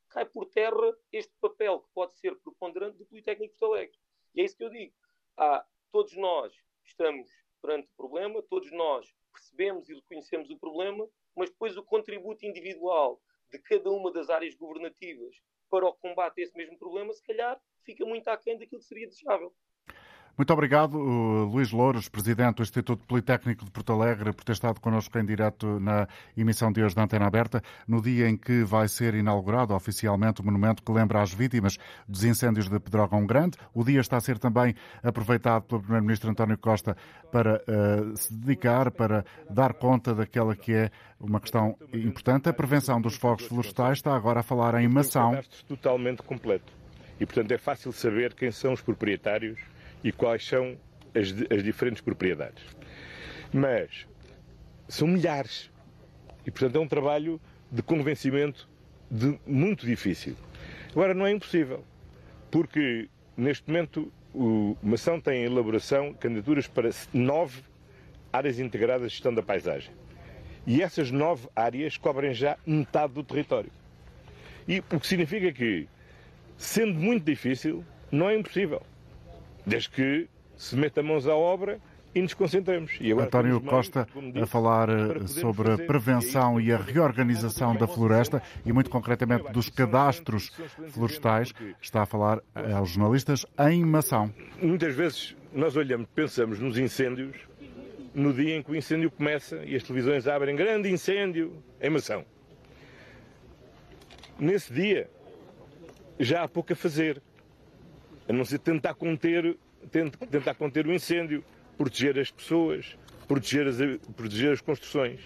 cai 0.10 0.26
por 0.26 0.46
terra 0.46 0.98
este 1.12 1.34
papel 1.42 1.82
que 1.82 1.90
pode 1.94 2.16
ser 2.18 2.36
preponderante 2.38 2.98
do 2.98 3.06
Politécnico 3.06 3.54
de 3.54 3.60
Porto 3.60 3.74
Alegre. 3.74 3.98
E 4.34 4.42
é 4.42 4.46
isso 4.46 4.56
que 4.56 4.64
eu 4.64 4.70
digo. 4.70 4.94
Ah, 5.36 5.66
todos 5.92 6.16
nós 6.16 6.54
estamos 6.86 7.30
perante 7.62 7.90
o 7.90 7.96
problema, 7.98 8.42
todos 8.44 8.72
nós 8.72 9.14
percebemos 9.34 9.90
e 9.90 9.94
reconhecemos 9.94 10.50
o 10.50 10.58
problema, 10.58 11.08
mas 11.36 11.50
depois 11.50 11.76
o 11.76 11.84
contributo 11.84 12.46
individual 12.46 13.22
de 13.52 13.60
cada 13.60 13.92
uma 13.92 14.12
das 14.12 14.30
áreas 14.30 14.56
governativas 14.56 15.36
para 15.70 15.86
o 15.86 15.94
combate 15.94 16.42
a 16.42 16.44
esse 16.44 16.56
mesmo 16.56 16.78
problema, 16.78 17.14
se 17.14 17.24
calhar 17.24 17.60
fica 17.84 18.06
muito 18.06 18.28
aquém 18.28 18.58
daquilo 18.58 18.82
que 18.82 18.88
seria 18.88 19.08
desejável. 19.08 19.54
Muito 20.38 20.54
obrigado, 20.54 20.98
Luís 20.98 21.72
Louros, 21.72 22.08
Presidente 22.08 22.58
do 22.58 22.64
Instituto 22.64 23.06
Politécnico 23.06 23.66
de 23.66 23.72
Porto 23.72 23.94
Alegre, 23.94 24.32
por 24.34 24.44
ter 24.44 24.54
estado 24.54 24.80
connosco 24.80 25.18
em 25.20 25.26
direto 25.26 25.80
na 25.80 26.08
emissão 26.36 26.72
de 26.72 26.82
hoje 26.82 26.96
da 26.96 27.04
Antena 27.04 27.28
Aberta, 27.28 27.62
no 27.88 28.02
dia 28.02 28.30
em 28.30 28.38
que 28.38 28.64
vai 28.64 28.88
ser 28.88 29.14
inaugurado 29.14 29.74
oficialmente 29.74 30.42
o 30.42 30.46
monumento 30.46 30.82
que 30.82 30.92
lembra 30.92 31.22
as 31.22 31.34
vítimas 31.34 31.78
dos 32.08 32.24
incêndios 32.24 32.70
de 32.70 32.80
Pedrógão 32.80 33.26
Grande. 33.26 33.58
O 33.74 33.84
dia 33.84 34.00
está 34.00 34.18
a 34.18 34.22
ser 34.22 34.40
também 34.40 34.74
aproveitado 35.04 35.64
pelo 35.64 35.82
Primeiro-Ministro 35.82 36.32
António 36.32 36.58
Costa 36.58 36.96
para 37.32 37.62
uh, 37.68 38.18
se 38.18 38.34
dedicar, 38.34 38.90
para 38.90 39.26
dar 39.50 39.74
conta 39.74 40.16
daquela 40.16 40.56
que 40.56 40.74
é 40.74 40.92
uma 41.20 41.40
questão 41.40 41.78
importante. 41.94 42.50
A 42.50 42.54
prevenção 42.54 43.02
dos 43.02 43.16
fogos 43.16 43.46
florestais 43.46 43.98
está 43.98 44.16
agora 44.16 44.40
a 44.40 44.44
falar 44.44 44.82
em 44.82 44.88
mação. 44.88 45.40
totalmente 45.68 46.24
completo. 46.24 46.74
E, 47.20 47.26
portanto, 47.26 47.52
é 47.52 47.58
fácil 47.58 47.92
saber 47.92 48.34
quem 48.34 48.50
são 48.50 48.74
os 48.74 48.82
proprietários 48.82 49.60
e 50.04 50.12
quais 50.12 50.46
são 50.46 50.78
as, 51.16 51.34
as 51.56 51.64
diferentes 51.64 52.02
propriedades. 52.02 52.64
Mas 53.54 54.08
são 54.88 55.08
milhares. 55.08 55.72
E, 56.46 56.52
portanto, 56.52 56.76
é 56.76 56.80
um 56.80 56.88
trabalho 56.88 57.40
de 57.72 57.82
convencimento 57.82 58.68
de, 59.10 59.40
muito 59.46 59.86
difícil. 59.86 60.36
Agora, 60.92 61.14
não 61.14 61.26
é 61.26 61.32
impossível, 61.32 61.84
porque 62.50 63.10
neste 63.38 63.68
momento 63.68 64.12
o 64.34 64.78
Mação 64.82 65.20
tem 65.20 65.44
em 65.44 65.46
elaboração 65.46 66.14
candidaturas 66.14 66.68
para 66.68 66.90
nove 67.14 67.62
áreas 68.32 68.60
integradas 68.60 69.10
de 69.12 69.16
gestão 69.16 69.34
da 69.34 69.44
paisagem. 69.44 69.94
E 70.66 70.82
essas 70.82 71.12
nove 71.12 71.48
áreas 71.56 71.98
cobrem 71.98 72.34
já 72.34 72.58
metade 72.66 73.14
do 73.14 73.24
território. 73.24 73.72
E 74.68 74.80
o 74.80 75.00
que 75.00 75.08
significa 75.08 75.52
que, 75.52 75.88
sendo 76.58 77.00
muito 77.00 77.26
difícil, 77.26 77.84
não 78.12 78.30
é 78.30 78.36
impossível 78.38 78.82
desde 79.66 79.90
que 79.90 80.30
se 80.56 80.76
meta 80.76 81.02
mãos 81.02 81.28
à 81.28 81.36
obra 81.36 81.80
e 82.14 82.22
nos 82.22 82.34
concentremos. 82.34 82.98
E 83.00 83.12
agora 83.12 83.28
António 83.28 83.62
Costa 83.62 84.08
disse, 84.14 84.40
a 84.40 84.46
falar 84.46 84.90
eh, 84.90 85.28
sobre 85.28 85.72
a 85.72 85.78
prevenção 85.78 86.60
e, 86.60 86.72
a 86.72 86.78
reorganização 86.78 87.76
da 87.76 87.88
floresta 87.88 88.42
e 88.66 88.74
muito 88.74 88.90
concretamente 88.90 89.52
dos 89.52 89.70
cadastros 89.70 90.52
florestais. 90.90 91.54
Está 91.82 92.04
a 92.04 92.06
falar 92.06 92.42
eh, 92.54 92.74
aos 92.74 92.90
jornalistas 92.90 93.46
em 93.60 93.84
Mação. 93.86 94.34
Muitas 94.62 94.94
vezes 94.94 95.36
nós 95.54 95.76
olhamos, 95.76 96.08
pensamos 96.14 96.60
nos 96.60 96.78
incêndios 96.78 97.36
no 98.14 98.34
dia 98.34 98.58
em 98.58 98.62
que 98.62 98.72
o 98.72 98.76
incêndio 98.76 99.10
começa 99.10 99.64
e 99.64 99.76
as 99.76 99.84
televisões 99.84 100.28
abrem 100.28 100.56
grande 100.56 100.90
incêndio 100.90 101.64
em 101.80 101.90
Mação. 101.90 102.26
Nesse 104.38 104.74
dia 104.74 105.10
já 106.20 106.44
há 106.44 106.48
pouco 106.48 106.74
a 106.74 106.76
fazer 106.76 107.22
a 108.32 108.34
não 108.34 108.46
ser 108.46 108.60
tentar 108.60 108.94
conter, 108.94 109.58
tentar 109.92 110.56
conter 110.56 110.88
o 110.88 110.94
incêndio, 110.94 111.44
proteger 111.78 112.18
as 112.18 112.32
pessoas, 112.32 112.98
proteger 113.28 113.68
as, 113.68 113.78
proteger 114.16 114.54
as 114.54 114.62
construções. 114.62 115.20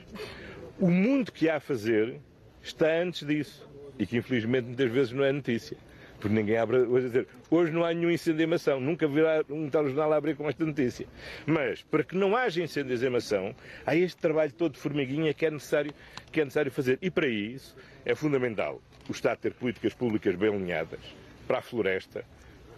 O 0.80 0.89
mundo 0.89 1.32
que 1.32 1.48
há 1.48 1.58
a 1.58 1.60
fazer 1.60 2.20
está 2.63 2.88
antes 2.88 3.26
disso 3.26 3.70
e 4.00 4.08
que 4.08 4.18
infelizmente 4.18 4.65
muitas 4.65 4.91
vezes 4.91 5.13
não 5.13 5.24
é 5.24 5.32
notícia. 5.32 5.78
Porque 6.20 6.34
ninguém 6.34 6.58
abre 6.58 6.78
hoje 6.78 7.08
dizer, 7.08 7.28
hoje 7.52 7.72
não 7.72 7.86
há 7.86 7.94
nenhum 7.94 8.10
incêndio 8.10 8.44
em 8.44 8.48
mação, 8.48 8.80
nunca 8.80 9.08
virá 9.08 9.46
um 9.50 9.70
tal 9.70 9.86
jornal 9.86 10.12
a 10.12 10.15
abrir 10.15 10.36
com 10.36 10.50
esta 10.50 10.65
notícia. 10.65 11.06
Mas, 11.46 11.84
para 11.84 12.04
que 12.04 12.18
não 12.18 12.36
haja 12.36 12.63
incêndios 12.63 13.04
em 13.04 13.10
mação, 13.10 13.54
há 13.86 13.96
este 13.96 14.18
trabalho 14.18 14.52
todo 14.52 14.74
de 14.74 14.80
formiguinha 14.80 15.32
que 15.32 15.46
é 15.46 15.52
necessário, 15.52 15.94
que 16.32 16.41
é 16.41 16.44
necessário 16.44 16.72
fazer. 16.72 16.98
E 17.04 17.12
para 17.12 17.28
isso 17.28 17.76
é 18.04 18.15
fundamental 18.15 18.82
o 19.08 19.12
Estado 19.12 19.38
ter 19.38 19.54
políticas 19.54 19.94
públicas 19.94 20.36
bem 20.36 20.50
alinhadas 20.50 21.02
para 21.46 21.60
a 21.60 21.62
floresta, 21.62 22.26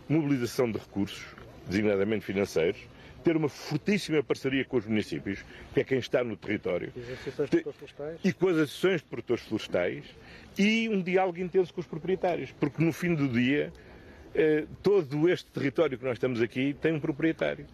mobilização 0.09 0.71
de 0.71 0.77
recursos, 0.77 1.23
designadamente 1.67 2.25
financeiros, 2.25 2.79
ter 3.23 3.35
uma 3.35 3.49
fortíssima 3.49 4.23
parceria 4.23 4.63
com 4.63 4.77
os 4.77 4.85
municípios, 4.85 5.43
que 5.73 5.81
é 5.81 5.83
quem 5.83 5.97
está 5.97 6.23
no 6.23 6.37
território, 6.37 6.93
e 8.23 8.31
com 8.31 8.47
as 8.47 8.55
associações 8.55 9.01
de 9.01 9.07
produtores 9.07 9.43
florestais, 9.43 10.05
e 10.57 10.87
um 10.89 11.01
diálogo 11.01 11.39
intenso 11.39 11.73
com 11.73 11.81
os 11.81 11.87
proprietários, 11.87 12.51
porque 12.51 12.81
no 12.81 12.93
fim 12.93 13.13
do 13.13 13.27
dia, 13.27 13.73
eh, 14.33 14.65
todo 14.81 15.27
este 15.27 15.51
território 15.51 15.97
que 15.97 16.05
nós 16.05 16.13
estamos 16.13 16.41
aqui 16.41 16.75
tem 16.81 16.93
um 16.93 16.99
proprietário. 16.99 17.65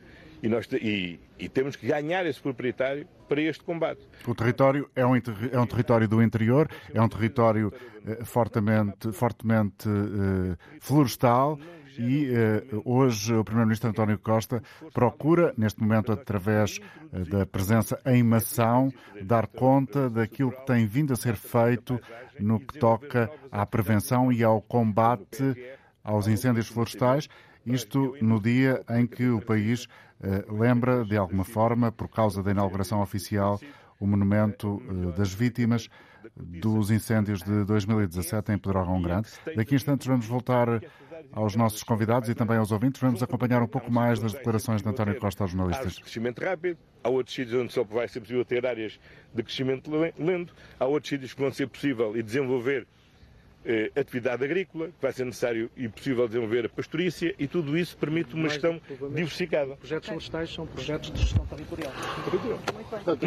E, 0.42 0.48
nós, 0.50 0.68
e, 0.74 1.20
e, 1.40 1.48
temos 1.48 1.78
que 1.78 1.88
ganhar 1.88 2.26
esse 2.26 2.42
proprietário 2.42 3.08
para 3.30 3.42
este 3.42 3.64
combate. 3.64 4.02
O 4.28 4.36
território 4.36 4.90
é 4.94 5.06
um, 5.06 5.16
é 5.16 5.60
um 5.60 5.66
território 5.66 6.06
do 6.06 6.22
interior, 6.22 6.68
é 6.94 7.02
um 7.02 7.08
território 7.08 7.72
eh, 8.06 8.26
fortemente, 8.26 9.12
fortemente 9.14 9.88
eh, 9.88 10.58
florestal 10.82 11.58
e 11.98 12.30
uh, 12.30 12.82
hoje 12.86 13.34
o 13.34 13.44
Primeiro-Ministro 13.44 13.90
António 13.90 14.18
Costa 14.18 14.62
procura, 14.94 15.54
neste 15.58 15.82
momento, 15.82 16.12
através 16.12 16.80
uh, 17.12 17.26
da 17.26 17.46
presença 17.46 18.00
em 18.06 18.24
Mação, 18.24 18.92
dar 19.22 19.48
conta 19.48 20.10
daquilo 20.10 20.52
que 20.52 20.66
tem 20.66 20.86
vindo 20.86 21.14
a 21.14 21.16
ser 21.16 21.36
feito 21.36 22.00
no 22.40 22.60
que 22.60 22.80
toca 22.80 23.30
à 23.52 23.66
prevenção 23.66 24.32
e 24.32 24.44
ao 24.44 24.62
combate 24.62 25.56
aos 26.04 26.28
incêndios 26.28 26.68
florestais. 26.68 27.28
Isto 27.66 28.16
no 28.22 28.42
dia 28.42 28.84
em 28.90 29.08
que 29.08 29.30
o 29.30 29.42
país 29.42 29.86
uh, 29.86 30.54
lembra, 30.54 31.06
de 31.06 31.18
alguma 31.18 31.44
forma, 31.44 31.92
por 31.92 32.10
causa 32.10 32.42
da 32.42 32.52
inauguração 32.52 33.02
oficial, 33.02 33.60
o 34.00 34.08
monumento 34.08 34.82
das 35.16 35.34
vítimas 35.34 35.88
dos 36.36 36.92
incêndios 36.92 37.42
de 37.42 37.64
2017 37.66 38.52
em 38.52 38.58
Pedrógão 38.58 39.02
Grande. 39.02 39.30
Daqui 39.56 39.76
a 39.76 39.78
instantes 39.78 40.08
vamos 40.08 40.26
voltar 40.26 40.82
aos 41.32 41.56
nossos 41.56 41.84
convidados 41.84 42.30
e 42.30 42.36
também 42.36 42.58
aos 42.58 42.72
ouvintes. 42.72 43.02
Vamos 43.02 43.24
acompanhar 43.24 43.62
um 43.62 43.68
pouco 43.68 43.92
mais 43.92 44.20
das 44.20 44.34
declarações 44.34 44.82
de 44.82 44.90
António 44.90 45.20
Costa 45.20 45.44
aos 45.44 45.52
jornalistas. 45.52 45.98
Há 45.98 46.02
crescimento 46.02 46.44
rápido, 46.44 46.78
há 47.04 47.10
outros 47.10 47.36
sítios 47.36 47.62
onde 47.62 47.74
só 47.74 47.84
vai 47.84 48.08
ser 48.08 48.20
possível 48.22 48.46
ter 48.46 48.66
áreas 48.66 49.00
de 49.34 49.44
crescimento 49.44 49.92
lento, 50.18 50.56
há 50.80 50.86
outros 50.86 51.10
sítios 51.10 51.34
que 51.34 51.42
vão 51.42 51.52
ser 51.52 51.68
possível 51.68 52.16
e 52.16 52.24
desenvolver 52.24 52.88
eh, 53.66 53.92
atividade 53.96 54.44
agrícola, 54.44 54.88
que 54.88 55.02
vai 55.02 55.14
ser 55.14 55.26
necessário 55.26 55.72
e 55.78 55.88
possível 55.88 56.28
desenvolver 56.28 56.66
a 56.66 56.70
pastorícia 56.70 57.34
e 57.40 57.48
tudo 57.48 57.78
isso 57.78 57.96
permite 57.98 58.36
uma 58.36 58.50
gestão 58.50 58.82
diversificada. 58.90 59.76
Projetos 59.78 60.10
florestais 60.10 60.54
são 60.54 60.68
projetos 60.68 61.12
de 61.12 61.22
gestão 61.22 61.46
territorial. 61.46 61.94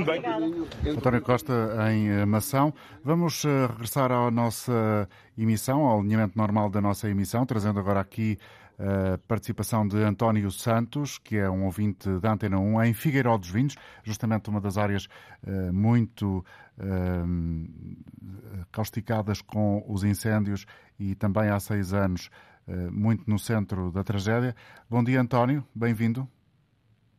Bem. 0.04 0.92
António 0.92 1.22
Costa 1.22 1.52
em 1.90 2.08
eh, 2.08 2.26
Mação. 2.26 2.74
Vamos 3.02 3.44
eh, 3.44 3.66
regressar 3.66 4.12
à 4.12 4.30
nossa 4.30 5.08
emissão, 5.38 5.84
ao 5.84 6.00
alinhamento 6.00 6.36
normal 6.36 6.68
da 6.68 6.80
nossa 6.80 7.08
emissão, 7.08 7.46
trazendo 7.46 7.80
agora 7.80 8.00
aqui 8.00 8.38
a 8.78 9.16
participação 9.26 9.88
de 9.88 9.96
António 10.02 10.50
Santos, 10.50 11.16
que 11.16 11.38
é 11.38 11.48
um 11.48 11.64
ouvinte 11.64 12.10
da 12.20 12.34
Antena 12.34 12.58
1, 12.58 12.84
em 12.84 12.92
Figueiró 12.92 13.38
dos 13.38 13.48
Vinhos, 13.48 13.74
justamente 14.04 14.50
uma 14.50 14.60
das 14.60 14.76
áreas 14.76 15.08
muito 15.72 16.44
causticadas 18.72 19.40
com 19.40 19.84
os 19.88 20.04
incêndios 20.04 20.66
e 20.98 21.14
também 21.14 21.48
há 21.48 21.58
seis 21.58 21.92
anos 21.92 22.30
uh, 22.68 22.92
muito 22.92 23.28
no 23.28 23.38
centro 23.38 23.90
da 23.90 24.02
tragédia. 24.02 24.54
Bom 24.88 25.02
dia, 25.02 25.20
António, 25.20 25.64
bem-vindo. 25.74 26.28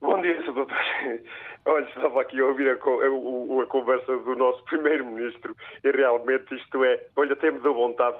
Bom 0.01 0.21
dia, 0.21 0.39
Sr. 0.43 0.53
Doutor. 0.53 0.77
Olha, 1.65 1.85
estava 1.85 2.21
aqui 2.21 2.39
a 2.39 2.45
ouvir 2.45 2.69
a, 2.69 2.73
a, 2.73 3.63
a 3.63 3.65
conversa 3.67 4.17
do 4.17 4.35
nosso 4.35 4.63
Primeiro-Ministro 4.65 5.55
e 5.83 5.91
realmente 5.91 6.55
isto 6.55 6.83
é. 6.83 7.07
Olha, 7.15 7.35
temos 7.35 7.65
a 7.65 7.69
vontade. 7.69 8.17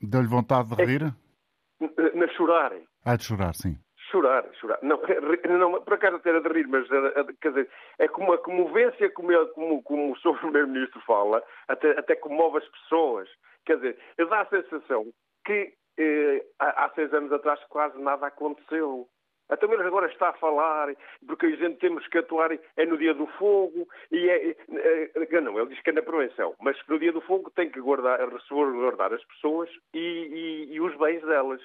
Deu-lhe 0.00 0.28
vontade 0.28 0.74
de 0.74 0.84
rir? 0.84 1.14
É 1.80 2.16
na 2.16 2.28
chorar. 2.34 2.72
Ah, 3.04 3.16
de 3.16 3.24
chorar, 3.24 3.54
sim. 3.54 3.76
Chorar, 4.10 4.44
chorar. 4.60 4.78
Não, 4.82 5.00
não 5.58 5.82
por 5.82 5.94
acaso 5.94 6.16
até 6.16 6.30
era 6.30 6.40
de 6.40 6.48
rir, 6.48 6.66
mas 6.66 6.86
quer 7.40 7.48
dizer, 7.50 7.70
é 7.98 8.08
como 8.08 8.32
a 8.32 8.38
comovência 8.38 9.10
como, 9.10 9.30
ele, 9.30 9.46
como, 9.48 9.82
como 9.82 10.12
o 10.12 10.16
Sr. 10.20 10.38
Primeiro-Ministro 10.40 11.00
fala, 11.02 11.42
até, 11.68 11.90
até 11.98 12.16
comove 12.16 12.58
as 12.58 12.68
pessoas. 12.68 13.28
Quer 13.64 13.76
dizer, 13.76 13.98
dá 14.28 14.40
a 14.40 14.46
sensação 14.46 15.06
que 15.44 15.72
eh, 15.98 16.44
há, 16.58 16.90
seis 16.94 17.12
anos 17.12 17.32
atrás 17.32 17.60
quase 17.68 18.00
nada 18.00 18.26
aconteceu. 18.26 19.06
Até 19.48 19.66
mesmo 19.66 19.84
agora 19.84 20.10
está 20.10 20.30
a 20.30 20.34
falar, 20.34 20.94
porque 21.26 21.46
a 21.46 21.56
gente 21.56 21.78
temos 21.78 22.06
que 22.06 22.18
atuar 22.18 22.52
é 22.52 22.86
no 22.86 22.96
dia 22.96 23.12
do 23.12 23.26
fogo, 23.26 23.88
e 24.10 24.30
é, 24.30 24.50
é, 24.50 25.40
não, 25.40 25.58
ele 25.58 25.70
diz 25.70 25.82
que 25.82 25.90
é 25.90 25.92
na 25.92 26.02
prevenção, 26.02 26.54
mas 26.60 26.76
no 26.86 26.98
dia 27.00 27.12
do 27.12 27.20
fogo 27.20 27.50
tem 27.50 27.68
que 27.68 27.80
guardar, 27.80 28.20
guardar 28.48 29.12
as 29.12 29.24
pessoas 29.24 29.68
e, 29.92 29.98
e, 29.98 30.74
e 30.74 30.80
os 30.80 30.96
bens 30.96 31.20
delas. 31.22 31.60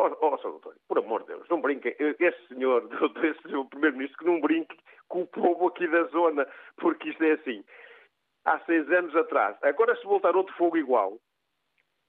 Ó, 0.00 0.08
oh, 0.08 0.34
oh, 0.34 0.38
Sr. 0.38 0.50
Doutor, 0.50 0.74
por 0.88 0.98
amor 0.98 1.20
de 1.20 1.26
Deus, 1.28 1.46
não 1.50 1.60
brinquem. 1.60 1.94
Esse 1.98 2.48
senhor, 2.48 2.88
esse 3.22 3.42
senhor 3.42 3.66
Primeiro-Ministro, 3.66 4.18
que 4.18 4.24
não 4.24 4.40
brinque 4.40 4.76
com 5.08 5.22
o 5.22 5.26
povo 5.26 5.68
aqui 5.68 5.86
da 5.88 6.04
zona, 6.04 6.46
porque 6.78 7.10
isto 7.10 7.22
é 7.22 7.32
assim. 7.32 7.62
Há 8.46 8.58
seis 8.60 8.90
anos 8.90 9.14
atrás. 9.14 9.56
Agora, 9.62 9.94
se 9.96 10.04
voltar 10.04 10.34
outro 10.34 10.56
fogo 10.56 10.78
igual, 10.78 11.18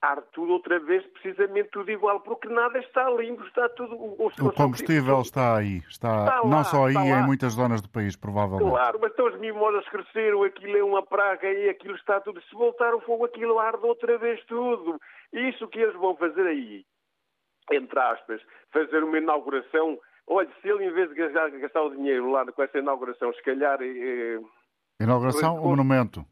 arde 0.02 0.26
tudo 0.32 0.54
outra 0.54 0.80
vez, 0.80 1.06
precisamente 1.08 1.70
tudo 1.72 1.92
igual, 1.92 2.22
porque 2.22 2.48
nada 2.48 2.80
está 2.80 3.10
limpo, 3.10 3.44
está 3.44 3.68
tudo. 3.70 3.96
O, 3.96 4.28
o 4.28 4.54
combustível 4.54 5.22
está 5.22 5.58
aí, 5.58 5.80
está, 5.90 6.26
está 6.26 6.42
lá, 6.42 6.48
não 6.48 6.64
só 6.64 6.86
aí, 6.86 6.96
em 6.96 7.26
muitas 7.26 7.54
zonas 7.54 7.82
do 7.82 7.90
país, 7.90 8.16
provavelmente. 8.16 8.70
Claro, 8.70 9.00
mas 9.02 9.12
então 9.12 9.28
as 9.28 9.40
mimosas 9.40 9.88
cresceram, 9.90 10.44
aquilo 10.44 10.78
é 10.78 10.84
uma 10.84 11.06
praga 11.06 11.52
e 11.52 11.68
aquilo 11.68 11.96
está 11.96 12.22
tudo. 12.22 12.42
Se 12.44 12.56
voltar 12.56 12.96
o 12.96 13.02
fogo, 13.02 13.26
aquilo 13.26 13.60
arde 13.60 13.86
outra 13.86 14.18
vez 14.18 14.42
tudo. 14.46 14.98
Isso 15.34 15.68
que 15.68 15.80
eles 15.80 15.96
vão 15.96 16.16
fazer 16.16 16.48
aí, 16.48 16.86
entre 17.72 18.00
aspas, 18.00 18.42
fazer 18.72 19.04
uma 19.04 19.18
inauguração. 19.18 20.00
Olha, 20.28 20.50
se 20.62 20.70
ele 20.70 20.86
em 20.86 20.92
vez 20.92 21.10
de 21.10 21.16
gastar, 21.16 21.50
gastar 21.50 21.82
o 21.84 21.96
dinheiro 21.96 22.30
lá 22.32 22.46
com 22.52 22.64
essa 22.64 22.80
inauguração, 22.80 23.34
se 23.34 23.42
calhar. 23.44 23.80
Eh, 23.82 24.40
inauguração 25.00 25.58
ou 25.58 25.70
monumento? 25.70 26.26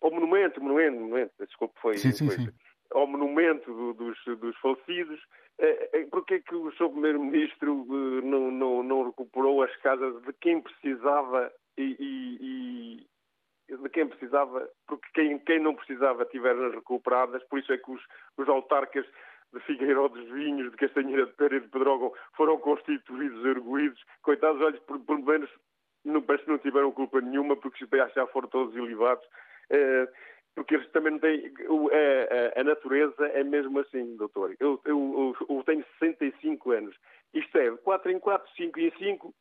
O 0.00 0.10
monumento, 0.10 0.60
monumento, 0.60 0.98
monumento, 0.98 1.32
desculpe, 1.38 1.74
foi. 1.80 1.96
Sim, 1.96 2.12
sim, 2.12 2.26
foi, 2.26 2.36
sim 2.36 2.52
ao 2.94 3.06
monumento 3.06 3.72
do, 3.72 3.94
dos, 3.94 4.18
dos 4.38 4.56
falecidos, 4.58 5.20
eh, 5.58 5.90
eh, 5.92 6.06
porque 6.10 6.34
é 6.34 6.40
que 6.40 6.54
o 6.54 6.70
Sr. 6.72 6.90
Primeiro-Ministro 6.90 7.86
eh, 7.88 8.20
não, 8.24 8.50
não, 8.50 8.82
não, 8.82 9.06
recuperou 9.06 9.62
as 9.62 9.74
casas 9.76 10.22
de 10.22 10.32
quem 10.34 10.60
precisava 10.60 11.50
e, 11.76 11.96
e, 11.98 13.06
e, 13.70 13.76
de 13.76 13.88
quem 13.88 14.06
precisava, 14.06 14.68
porque 14.86 15.08
quem, 15.14 15.38
quem 15.40 15.60
não 15.60 15.74
precisava 15.74 16.24
tiveram 16.26 16.70
recuperadas, 16.70 17.42
por 17.44 17.58
isso 17.58 17.72
é 17.72 17.78
que 17.78 17.90
os, 17.90 18.02
os 18.36 18.48
autarcas 18.48 19.06
de 19.52 19.60
Figueiró 19.60 20.08
dos 20.08 20.28
Vinhos, 20.30 20.70
de 20.70 20.76
Castanheira 20.76 21.26
de 21.26 21.32
Pera 21.32 21.56
e 21.56 21.60
de 21.60 21.68
Pedrógão 21.68 22.12
foram 22.36 22.58
constituídos, 22.58 23.44
erguidos, 23.44 24.02
coitados, 24.22 24.60
olhos, 24.62 24.80
por, 24.80 24.98
por 25.00 25.18
menos, 25.18 25.50
não, 26.04 26.22
parece 26.22 26.44
que 26.44 26.50
não 26.50 26.58
tiveram 26.58 26.92
culpa 26.92 27.20
nenhuma, 27.20 27.56
porque 27.56 27.86
já 28.14 28.26
foram 28.28 28.48
todos 28.48 28.74
elevados. 28.76 29.24
Uh, 29.70 30.08
porque 30.54 30.74
eles 30.74 30.90
também 30.90 31.12
não 31.12 31.18
têm. 31.18 31.46
A, 31.46 32.58
a, 32.58 32.60
a, 32.60 32.64
natureza 32.64 33.26
é 33.28 33.42
mesmo 33.42 33.78
assim, 33.80 34.16
doutor. 34.16 34.54
Eu, 34.60 34.80
eu, 34.84 35.34
eu, 35.48 35.62
tenho 35.64 35.84
65 35.98 36.72
anos. 36.72 36.94
Isto 37.32 37.58
é, 37.58 37.70
4 37.78 38.10
em 38.10 38.18
4, 38.18 38.52
5 38.54 38.80
em 38.80 38.90
5, 38.98 39.34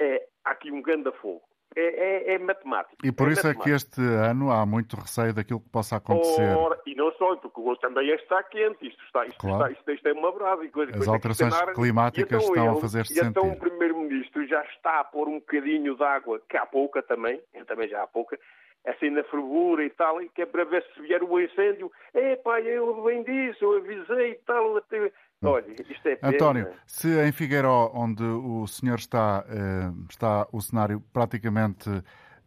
é, 0.00 0.26
há 0.44 0.50
aqui 0.50 0.70
um 0.70 0.82
grande 0.82 1.10
fogo. 1.20 1.42
É, 1.74 2.32
é, 2.32 2.34
é, 2.34 2.38
matemática. 2.38 2.96
E 3.06 3.12
por 3.12 3.28
é 3.28 3.32
isso 3.32 3.46
é 3.46 3.54
que 3.54 3.68
este 3.68 4.00
ano 4.00 4.50
há 4.50 4.64
muito 4.64 4.96
receio 4.96 5.34
daquilo 5.34 5.60
que 5.60 5.68
possa 5.68 5.96
acontecer. 5.96 6.56
Ora, 6.56 6.80
e 6.86 6.94
não 6.94 7.12
só, 7.12 7.36
porque 7.36 7.60
hoje 7.60 7.80
também 7.80 8.08
está 8.12 8.42
quente. 8.44 8.86
Isto, 8.86 9.02
está, 9.04 9.26
isto, 9.26 9.38
claro. 9.38 9.56
está, 9.56 9.70
isto, 9.72 9.90
isto 9.90 10.08
é 10.08 10.12
uma 10.14 10.32
brava. 10.32 10.64
E 10.64 10.70
coisa, 10.70 10.92
As 10.92 10.96
coisa 10.96 11.12
alterações 11.12 11.54
climáticas 11.74 12.42
então 12.42 12.54
estão 12.54 12.68
ele, 12.68 12.78
a 12.78 12.80
fazer-se 12.80 13.12
sentir. 13.12 13.26
E 13.26 13.28
então 13.28 13.50
o 13.50 13.58
Primeiro-Ministro 13.58 14.46
já 14.46 14.62
está 14.64 15.00
a 15.00 15.04
pôr 15.04 15.28
um 15.28 15.38
bocadinho 15.38 15.94
de 15.94 16.02
água, 16.02 16.40
que 16.48 16.56
há 16.56 16.64
pouca 16.64 17.02
também, 17.02 17.42
também 17.66 17.88
já 17.88 18.04
há 18.04 18.06
pouca, 18.06 18.38
assim 18.86 19.10
na 19.10 19.24
fervura 19.24 19.84
e 19.84 19.90
tal, 19.90 20.22
e 20.22 20.30
que 20.30 20.42
é 20.42 20.46
para 20.46 20.64
ver 20.64 20.82
se 20.94 21.02
vier 21.02 21.22
o 21.22 21.38
incêndio. 21.38 21.92
É 22.14 22.36
pá, 22.36 22.58
eu 22.60 23.02
bem 23.04 23.22
disso, 23.22 23.62
eu 23.62 23.76
avisei 23.76 24.30
e 24.30 24.34
tal. 24.46 24.78
Até... 24.78 25.12
Hum. 25.42 25.48
Olha, 25.48 25.66
isto 25.70 26.08
é 26.08 26.16
pena. 26.16 26.32
António, 26.32 26.68
se 26.86 27.08
em 27.26 27.32
Figueiró, 27.32 27.90
onde 27.94 28.22
o 28.22 28.66
senhor 28.66 28.98
está, 28.98 29.44
eh, 29.48 29.92
está 30.10 30.46
o 30.50 30.60
cenário 30.60 31.00
praticamente 31.12 31.90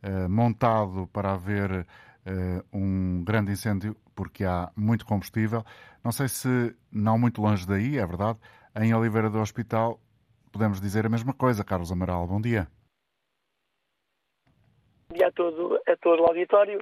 eh, 0.01 0.27
montado 0.27 1.07
para 1.13 1.33
haver 1.33 1.85
eh, 2.25 2.63
um 2.73 3.23
grande 3.23 3.51
incêndio, 3.51 3.95
porque 4.15 4.43
há 4.43 4.71
muito 4.75 5.05
combustível, 5.05 5.63
não 6.03 6.11
sei 6.11 6.27
se, 6.27 6.75
não 6.91 7.17
muito 7.17 7.41
longe 7.41 7.67
daí, 7.67 7.97
é 7.97 8.05
verdade, 8.05 8.39
em 8.75 8.93
Oliveira 8.93 9.29
do 9.29 9.39
Hospital, 9.39 9.99
podemos 10.51 10.81
dizer 10.81 11.05
a 11.05 11.09
mesma 11.09 11.33
coisa. 11.33 11.63
Carlos 11.63 11.91
Amaral, 11.91 12.25
bom 12.25 12.41
dia 12.41 12.67
dia 15.13 15.27
a 15.27 15.31
todo, 15.31 15.79
a 15.87 15.95
todo 15.97 16.21
o 16.21 16.25
auditório. 16.27 16.79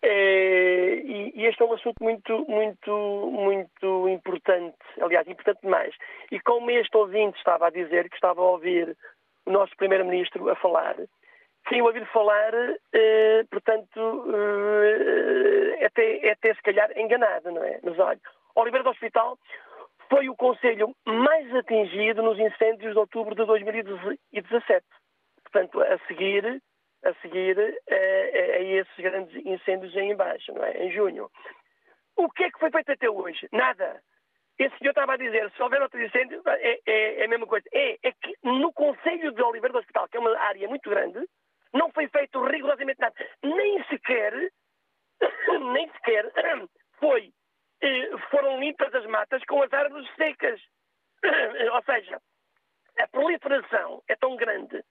É, 0.00 0.94
e, 0.94 1.32
e, 1.34 1.46
este 1.46 1.62
é 1.62 1.66
um 1.66 1.72
assunto 1.72 1.96
muito, 2.00 2.44
muito, 2.48 3.30
muito 3.32 4.08
importante, 4.08 4.76
aliás, 5.00 5.26
importante 5.26 5.60
demais. 5.62 5.94
E 6.30 6.38
como 6.40 6.70
este 6.70 6.96
ouvinte 6.96 7.36
estava 7.38 7.66
a 7.66 7.70
dizer, 7.70 8.08
que 8.08 8.14
estava 8.14 8.40
a 8.40 8.44
ouvir 8.44 8.96
o 9.44 9.50
nosso 9.50 9.74
Primeiro-Ministro 9.76 10.48
a 10.50 10.54
falar, 10.54 10.96
sem 11.68 11.82
ouvir 11.82 12.06
falar, 12.06 12.54
eh, 12.92 13.44
portanto, 13.50 14.24
eh, 14.34 15.84
até, 15.84 16.30
até 16.30 16.54
se 16.54 16.62
calhar 16.62 16.90
enganado, 16.96 17.50
não 17.50 17.64
é? 17.64 17.80
Mas 17.82 17.98
olha, 17.98 18.20
Oliveira 18.54 18.84
do 18.84 18.90
Hospital 18.90 19.38
foi 20.08 20.28
o 20.28 20.36
conselho 20.36 20.94
mais 21.06 21.54
atingido 21.54 22.22
nos 22.22 22.38
incêndios 22.38 22.92
de 22.92 22.98
outubro 22.98 23.34
de 23.34 23.44
2017. 23.44 24.84
Portanto, 25.42 25.80
a 25.82 25.98
seguir 26.06 26.62
a 27.04 27.14
seguir 27.14 27.58
a, 27.58 27.94
a, 27.94 28.56
a 28.56 28.62
esses 28.62 28.96
grandes 28.96 29.34
incêndios 29.44 29.94
em 29.96 30.10
embaixo, 30.10 30.52
não 30.52 30.64
é? 30.64 30.84
Em 30.84 30.92
junho. 30.92 31.30
O 32.16 32.28
que 32.30 32.44
é 32.44 32.50
que 32.50 32.58
foi 32.58 32.70
feito 32.70 32.92
até 32.92 33.08
hoje? 33.08 33.48
Nada. 33.52 34.02
Esse 34.58 34.76
senhor 34.78 34.90
estava 34.90 35.14
a 35.14 35.16
dizer, 35.16 35.50
se 35.52 35.62
houver 35.62 35.80
outro 35.80 36.02
incêndio, 36.02 36.42
é, 36.46 36.80
é, 36.84 37.20
é 37.20 37.24
a 37.24 37.28
mesma 37.28 37.46
coisa. 37.46 37.64
É, 37.72 37.96
é 38.02 38.12
que 38.12 38.34
no 38.42 38.72
Conselho 38.72 39.32
de 39.32 39.42
Oliveira 39.42 39.72
do 39.72 39.78
Hospital, 39.78 40.08
que 40.08 40.16
é 40.16 40.20
uma 40.20 40.36
área 40.36 40.68
muito 40.68 40.90
grande, 40.90 41.20
não 41.72 41.92
foi 41.92 42.08
feito 42.08 42.42
rigorosamente 42.44 43.00
nada. 43.00 43.14
Nem 43.42 43.84
sequer, 43.84 44.32
nem 45.72 45.88
sequer 45.92 46.32
foi, 46.98 47.32
eh, 47.82 48.10
foram 48.30 48.58
limpas 48.58 48.92
as 48.94 49.06
matas 49.06 49.44
com 49.44 49.62
as 49.62 49.72
árvores 49.72 50.08
secas. 50.16 50.60
Ou 51.72 51.82
seja, 51.84 52.20
a 52.98 53.06
proliferação 53.06 54.02
é 54.08 54.16
tão 54.16 54.34
grande 54.34 54.82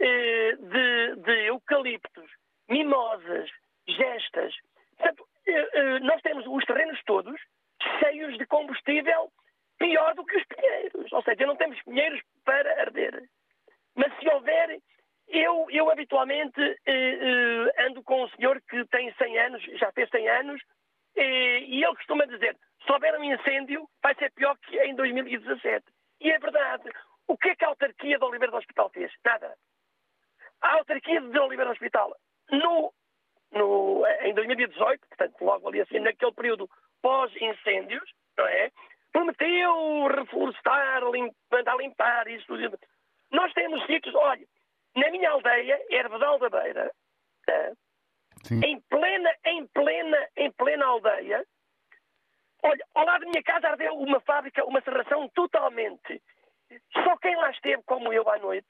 eh, 0.00 0.56
de, 0.56 1.16
de 1.16 1.46
eucaliptos, 1.48 2.30
mimosas, 2.68 3.50
gestas. 3.86 4.54
Portanto, 4.96 5.28
eh, 5.46 5.68
eh, 5.74 5.98
nós 6.00 6.22
temos 6.22 6.46
os 6.46 6.64
terrenos 6.64 6.98
todos 7.04 7.38
cheios 7.98 8.38
de 8.38 8.46
combustível 8.46 9.30
pior 9.78 10.14
do 10.14 10.24
que 10.24 10.36
os 10.36 10.44
pinheiros. 10.44 11.12
Ou 11.12 11.22
seja, 11.22 11.46
não 11.46 11.56
temos 11.56 11.82
pinheiros 11.82 12.20
para 12.44 12.80
arder. 12.80 13.24
Mas 13.94 14.16
se 14.18 14.28
houver, 14.28 14.78
eu, 15.28 15.66
eu 15.70 15.90
habitualmente 15.90 16.60
eh, 16.86 17.84
ando 17.86 18.02
com 18.02 18.24
um 18.24 18.28
senhor 18.30 18.60
que 18.68 18.84
tem 18.86 19.12
100 19.14 19.38
anos, 19.38 19.62
já 19.78 19.92
fez 19.92 20.08
100 20.10 20.28
anos, 20.28 20.62
eh, 21.16 21.60
e 21.60 21.84
ele 21.84 21.96
costuma 21.96 22.24
dizer: 22.26 22.56
se 22.84 22.92
houver 22.92 23.18
um 23.18 23.24
incêndio, 23.24 23.86
vai 24.02 24.14
ser 24.14 24.32
pior 24.32 24.56
que 24.58 24.78
em 24.80 24.94
2017. 24.94 25.84
E 26.20 26.30
é 26.30 26.38
verdade. 26.38 26.90
O 27.26 27.36
que 27.36 27.50
é 27.50 27.54
que 27.54 27.64
a 27.64 27.68
autarquia 27.68 28.18
de 28.18 28.24
Oliveira 28.24 28.50
do 28.50 28.58
Hospital 28.58 28.90
fez? 28.90 29.12
Nada. 29.24 29.54
A 30.62 30.74
autarquia 30.74 31.20
de 31.20 31.38
Oliveira 31.38 31.70
Hospital, 31.70 32.14
no, 32.50 32.92
no, 33.52 34.04
em 34.22 34.34
2018, 34.34 35.06
portanto, 35.08 35.44
logo 35.44 35.68
ali 35.68 35.80
assim, 35.80 35.98
naquele 36.00 36.32
período 36.32 36.68
pós-incêndios, 37.02 38.10
não 38.36 38.46
é? 38.46 38.70
Prometeu 39.12 40.06
reflorestar, 40.06 41.02
lim, 41.10 41.30
mandar 41.50 41.76
limpar 41.76 42.28
isso 42.28 42.46
tudo. 42.46 42.78
Nós 43.30 43.52
temos 43.54 43.84
sítios, 43.86 44.14
olha, 44.14 44.46
na 44.94 45.10
minha 45.10 45.30
aldeia, 45.30 45.80
Herbedal 45.90 46.38
da 46.38 46.50
Beira, 46.50 46.92
é? 47.48 47.72
em 48.64 48.80
plena, 48.82 49.30
em 49.44 49.66
plena, 49.68 50.28
em 50.36 50.50
plena 50.52 50.86
aldeia, 50.86 51.44
olha, 52.62 52.86
ao 52.94 53.04
lado 53.04 53.24
da 53.24 53.30
minha 53.30 53.42
casa 53.42 53.68
ardeu 53.68 53.94
uma 53.94 54.20
fábrica, 54.20 54.64
uma 54.64 54.80
serração 54.80 55.28
totalmente. 55.30 56.22
Só 56.92 57.16
quem 57.18 57.34
lá 57.36 57.50
esteve, 57.50 57.82
como 57.84 58.12
eu, 58.12 58.28
à 58.28 58.38
noite, 58.38 58.68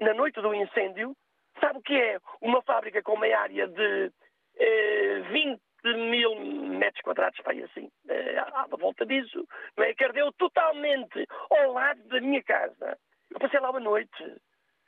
na 0.00 0.14
noite 0.14 0.40
do 0.40 0.54
incêndio, 0.54 1.16
sabe 1.60 1.78
o 1.78 1.82
que 1.82 1.94
é 1.94 2.18
uma 2.40 2.62
fábrica 2.62 3.02
com 3.02 3.14
uma 3.14 3.26
área 3.26 3.66
de 3.68 4.12
eh, 4.58 5.20
20 5.30 5.60
mil 5.94 6.34
metros 6.40 7.02
quadrados, 7.02 7.38
vai 7.44 7.62
assim, 7.62 7.90
eh, 8.08 8.38
à 8.38 8.66
volta 8.66 9.06
disso, 9.06 9.46
não 9.76 9.84
é? 9.84 9.94
que 9.94 10.04
ardeu 10.04 10.32
totalmente 10.32 11.26
ao 11.50 11.72
lado 11.72 12.02
da 12.08 12.20
minha 12.20 12.42
casa. 12.42 12.98
Eu 13.30 13.38
passei 13.38 13.60
lá 13.60 13.70
uma 13.70 13.80
noite. 13.80 14.36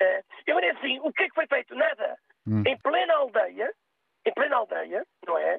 Eh, 0.00 0.22
eu 0.46 0.56
olhei 0.56 0.70
assim, 0.70 0.98
o 1.00 1.12
que 1.12 1.24
é 1.24 1.28
que 1.28 1.34
foi 1.34 1.46
feito? 1.46 1.74
Nada. 1.74 2.16
Hum. 2.46 2.62
Em 2.66 2.76
plena 2.78 3.14
aldeia, 3.14 3.72
em 4.24 4.32
plena 4.32 4.56
aldeia, 4.56 5.04
não 5.26 5.38
é? 5.38 5.58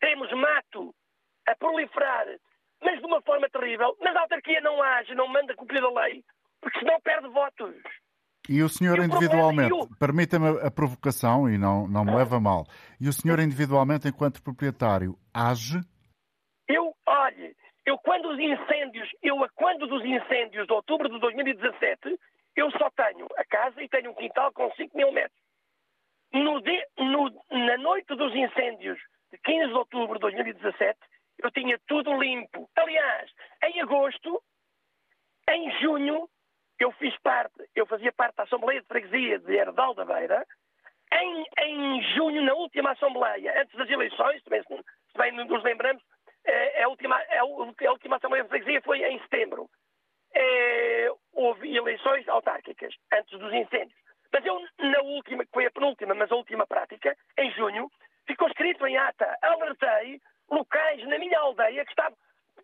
Temos 0.00 0.32
mato 0.32 0.94
a 1.46 1.54
proliferar, 1.56 2.26
mas 2.82 2.98
de 2.98 3.06
uma 3.06 3.20
forma 3.22 3.48
terrível. 3.50 3.96
Mas 4.00 4.16
a 4.16 4.20
autarquia 4.20 4.60
não 4.60 4.82
age, 4.82 5.14
não 5.14 5.28
manda 5.28 5.54
cumprir 5.54 5.82
a 5.82 5.90
lei, 5.90 6.24
porque 6.60 6.78
senão 6.78 7.00
perde 7.00 7.28
votos. 7.28 7.76
E 8.50 8.64
o 8.64 8.68
senhor 8.68 8.98
e 8.98 9.04
individualmente, 9.04 9.70
permita-me 9.96 10.58
a 10.66 10.72
provocação 10.72 11.48
e 11.48 11.56
não, 11.56 11.86
não 11.86 12.04
me 12.04 12.12
leva 12.12 12.40
mal, 12.40 12.66
e 13.00 13.08
o 13.08 13.12
senhor 13.12 13.38
individualmente, 13.38 14.08
enquanto 14.08 14.42
proprietário, 14.42 15.14
age? 15.32 15.78
Eu, 16.66 16.92
olhe, 17.06 17.54
eu 17.86 17.96
quando 17.98 18.28
os 18.28 18.40
incêndios, 18.40 19.08
eu 19.22 19.36
quando 19.54 19.86
dos 19.86 20.04
incêndios 20.04 20.66
de 20.66 20.72
outubro 20.72 21.08
de 21.08 21.20
2017, 21.20 22.18
eu 22.56 22.72
só 22.72 22.90
tenho 22.90 23.28
a 23.36 23.44
casa 23.44 23.80
e 23.84 23.88
tenho 23.88 24.10
um 24.10 24.14
quintal 24.14 24.52
com 24.52 24.68
5 24.72 24.96
mil 24.96 25.12
metros. 25.12 25.40
No 26.32 26.60
de, 26.60 26.86
no, 26.98 27.30
na 27.52 27.78
noite 27.78 28.16
dos 28.16 28.34
incêndios 28.34 28.98
de 29.30 29.38
15 29.44 29.68
de 29.68 29.74
outubro 29.74 30.14
de 30.14 30.22
2017, 30.22 30.98
eu 31.38 31.52
tinha 31.52 31.78
tudo 31.86 32.20
limpo. 32.20 32.68
Aliás, 32.76 33.30
em 33.62 33.80
agosto, 33.80 34.42
em 35.48 35.70
junho, 35.80 36.28
eu 36.80 36.90
fiz 36.92 37.14
parte, 37.18 37.68
eu 37.76 37.86
fazia 37.86 38.10
parte 38.12 38.36
da 38.36 38.44
Assembleia 38.44 38.80
de 38.80 38.86
Freguesia 38.86 39.38
de 39.38 39.54
Herdal 39.54 39.94
da 39.94 40.04
Beira. 40.04 40.44
Em, 41.12 41.44
em 41.58 42.02
junho, 42.14 42.42
na 42.42 42.54
última 42.54 42.92
Assembleia, 42.92 43.60
antes 43.60 43.76
das 43.76 43.90
eleições, 43.90 44.42
também, 44.42 44.62
se 44.62 45.18
bem 45.18 45.32
nos 45.32 45.62
lembramos, 45.62 46.02
é 46.44 46.82
a, 46.82 46.88
última, 46.88 47.16
a 47.16 47.90
última 47.90 48.16
Assembleia 48.16 48.44
de 48.44 48.48
Freguesia 48.48 48.80
foi 48.82 49.02
em 49.04 49.20
setembro. 49.20 49.68
É, 50.34 51.08
houve 51.34 51.76
eleições 51.76 52.26
autárquicas 52.28 52.94
antes 53.12 53.38
dos 53.38 53.52
incêndios. 53.52 53.98
Mas 54.32 54.46
eu, 54.46 54.58
na 54.78 55.00
última, 55.00 55.44
que 55.44 55.52
foi 55.52 55.66
a 55.66 55.70
penúltima, 55.70 56.14
mas 56.14 56.30
a 56.30 56.36
última 56.36 56.66
prática, 56.66 57.14
em 57.36 57.50
junho, 57.52 57.90
ficou 58.26 58.48
escrito 58.48 58.86
em 58.86 58.96
ata, 58.96 59.36
alertei 59.42 60.20
locais 60.48 61.06
na 61.08 61.18
minha 61.18 61.38
aldeia 61.40 61.84
que 61.84 61.90
estavam. 61.90 62.16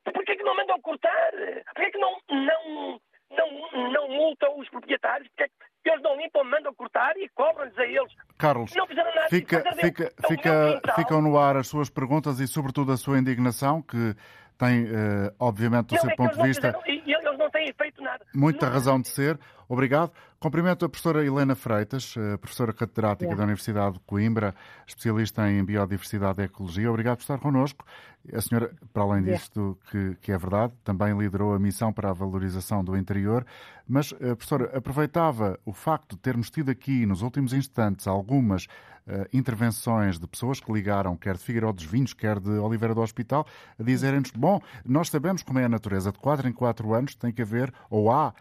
Porquê 0.05 0.37
que 0.37 0.45
não 0.45 0.55
mandam 0.55 0.81
cortar? 0.81 1.33
Porquê 1.75 1.91
que 1.91 1.99
não, 1.99 2.17
não, 2.31 3.01
não, 3.31 3.91
não 3.93 4.09
multam 4.09 4.59
os 4.59 4.69
proprietários? 4.69 5.29
Porquê 5.29 5.51
que 5.83 5.91
eles 5.91 6.03
não 6.03 6.17
limpam, 6.17 6.43
mandam 6.45 6.75
cortar 6.75 7.17
e 7.17 7.29
cobram-lhes 7.29 7.79
a 7.79 7.85
eles? 7.85 8.13
Carlos, 8.39 8.75
não 8.75 8.87
fica, 9.29 9.63
fica, 9.79 10.13
fica, 10.27 10.83
ficam 10.97 11.23
no 11.23 11.39
ar 11.39 11.57
as 11.57 11.69
suas 11.69 11.89
perguntas 11.89 12.41
e, 12.41 12.47
sobretudo, 12.49 12.91
a 12.93 12.97
sua 12.97 13.19
indignação, 13.19 13.81
que 13.83 14.17
tem, 14.59 14.85
uh, 14.85 15.35
obviamente, 15.39 15.89
do 15.89 15.95
não, 15.95 16.01
seu 16.01 16.11
é 16.11 16.17
ponto 16.17 16.37
de 16.37 16.43
vista. 16.43 16.73
Fizeram, 16.73 17.07
e 17.07 17.15
eles 17.15 17.39
não 17.39 17.51
têm 17.51 17.73
feito 17.73 18.03
nada. 18.03 18.27
Muita 18.35 18.69
razão 18.69 19.01
de 19.01 19.09
ser. 19.09 19.39
Obrigado. 19.69 20.13
Cumprimento 20.39 20.85
a 20.85 20.89
professora 20.89 21.25
Helena 21.25 21.57
Freitas, 21.57 22.15
eh, 22.17 22.37
professora 22.37 22.73
catedrática 22.73 23.35
da 23.35 23.43
Universidade 23.43 23.95
de 23.95 24.01
Coimbra, 24.01 24.55
especialista 24.87 25.51
em 25.51 25.65
Biodiversidade 25.65 26.41
e 26.41 26.45
Ecologia. 26.45 26.91
Obrigado 26.91 27.17
por 27.17 27.23
estar 27.23 27.39
connosco. 27.39 27.85
A 28.33 28.41
senhora, 28.41 28.71
para 28.93 29.03
além 29.03 29.23
disto, 29.23 29.79
que, 29.91 30.17
que 30.21 30.31
é 30.31 30.39
verdade, 30.39 30.73
também 30.85 31.17
liderou 31.17 31.55
a 31.55 31.59
missão 31.59 31.93
para 31.93 32.11
a 32.11 32.13
valorização 32.13 32.85
do 32.85 32.97
interior. 32.97 33.45
Mas, 33.89 34.13
eh, 34.21 34.35
professora, 34.35 34.77
aproveitava 34.77 35.59
o 35.65 35.73
facto 35.73 36.15
de 36.15 36.23
termos 36.23 36.51
tido 36.51 36.71
aqui, 36.71 37.05
nos 37.07 37.23
últimos 37.23 37.53
instantes, 37.53 38.07
algumas 38.07 38.67
Uh, 39.09 39.23
intervenções 39.33 40.19
de 40.19 40.27
pessoas 40.27 40.59
que 40.59 40.73
ligaram, 40.73 41.17
quer 41.17 41.37
de 41.37 41.45
Figueiredo 41.45 41.75
dos 41.75 41.85
Vinhos, 41.85 42.13
quer 42.13 42.41
de 42.41 42.51
Oliveira 42.51 42.93
do 42.93 43.01
Hospital, 43.01 43.47
a 43.79 43.83
dizerem-nos: 43.85 44.33
bom, 44.33 44.61
nós 44.85 45.11
sabemos 45.11 45.45
como 45.45 45.61
é 45.61 45.65
a 45.65 45.69
natureza, 45.69 46.11
de 46.11 46.19
4 46.19 46.49
em 46.49 46.53
4 46.53 46.93
anos 46.93 47.15
tem 47.15 47.31
que 47.31 47.41
haver, 47.41 47.73
ou 47.89 48.11
há 48.11 48.35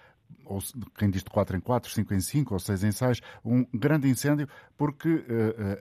ou 0.46 0.60
quem 0.98 1.10
diz 1.10 1.24
de 1.24 1.30
4 1.30 1.58
em 1.58 1.60
4, 1.60 1.92
5 1.92 2.14
em 2.14 2.20
5 2.20 2.54
ou 2.54 2.60
6 2.60 2.84
em 2.84 2.92
6, 2.92 3.22
um 3.44 3.66
grande 3.74 4.10
incêndio, 4.10 4.48
porque 4.78 5.10
uh, 5.10 5.26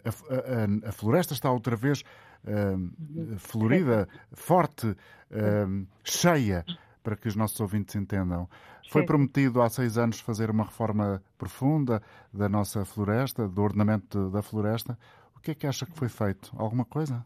a, 0.04 0.86
a, 0.86 0.88
a, 0.88 0.92
floresta 0.92 1.34
está 1.34 1.50
outra 1.50 1.76
vez 1.76 2.02
uh, 2.44 3.38
florida, 3.38 4.08
forte, 4.32 4.86
uh, 4.86 5.86
cheia, 6.02 6.64
para 7.02 7.16
que 7.16 7.28
os 7.28 7.36
nossos 7.36 7.60
ouvintes 7.60 7.94
entendam. 7.94 8.48
Foi 8.90 9.04
prometido 9.04 9.60
há 9.60 9.68
seis 9.68 9.98
anos 9.98 10.20
fazer 10.20 10.50
uma 10.50 10.64
reforma 10.64 11.22
profunda 11.36 12.02
da 12.32 12.48
nossa 12.48 12.84
floresta, 12.84 13.46
do 13.46 13.62
ordenamento 13.62 14.30
da 14.30 14.40
floresta. 14.40 14.98
O 15.36 15.40
que 15.40 15.50
é 15.50 15.54
que 15.54 15.66
acha 15.66 15.84
que 15.84 15.96
foi 15.96 16.08
feito? 16.08 16.50
Alguma 16.56 16.84
coisa? 16.84 17.24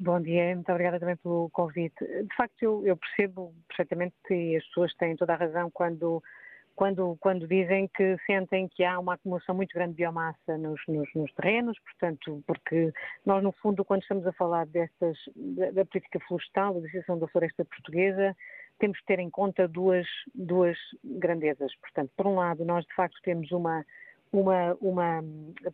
Bom 0.00 0.20
dia, 0.20 0.54
muito 0.54 0.70
obrigada 0.70 0.98
também 0.98 1.16
pelo 1.16 1.48
convite. 1.50 2.04
De 2.04 2.36
facto, 2.36 2.60
eu, 2.62 2.84
eu, 2.84 2.96
percebo 2.96 3.54
perfeitamente 3.68 4.14
que 4.26 4.56
as 4.56 4.64
pessoas 4.66 4.92
têm 4.94 5.14
toda 5.14 5.34
a 5.34 5.36
razão 5.36 5.70
quando, 5.70 6.20
quando, 6.74 7.16
quando 7.20 7.46
dizem 7.46 7.88
que 7.94 8.16
sentem 8.26 8.68
que 8.68 8.82
há 8.82 8.98
uma 8.98 9.14
acumulação 9.14 9.54
muito 9.54 9.72
grande 9.72 9.92
de 9.92 9.98
biomassa 9.98 10.58
nos, 10.58 10.80
nos, 10.88 11.08
nos 11.14 11.32
terrenos, 11.34 11.78
portanto, 11.78 12.42
porque 12.44 12.92
nós, 13.24 13.40
no 13.40 13.52
fundo, 13.52 13.84
quando 13.84 14.02
estamos 14.02 14.26
a 14.26 14.32
falar 14.32 14.66
destas, 14.66 15.16
da, 15.36 15.70
da 15.70 15.84
política 15.84 16.18
florestal, 16.26 16.74
da 16.74 16.80
decisão 16.80 17.16
da 17.16 17.28
floresta 17.28 17.64
portuguesa, 17.64 18.36
temos 18.80 18.98
que 18.98 19.06
ter 19.06 19.20
em 19.20 19.30
conta 19.30 19.68
duas, 19.68 20.08
duas 20.34 20.76
grandezas. 21.04 21.72
Portanto, 21.76 22.10
por 22.16 22.26
um 22.26 22.34
lado, 22.34 22.64
nós 22.64 22.84
de 22.84 22.94
facto 22.96 23.16
temos 23.22 23.52
uma 23.52 23.84
uma, 24.34 24.76
uma, 24.80 25.24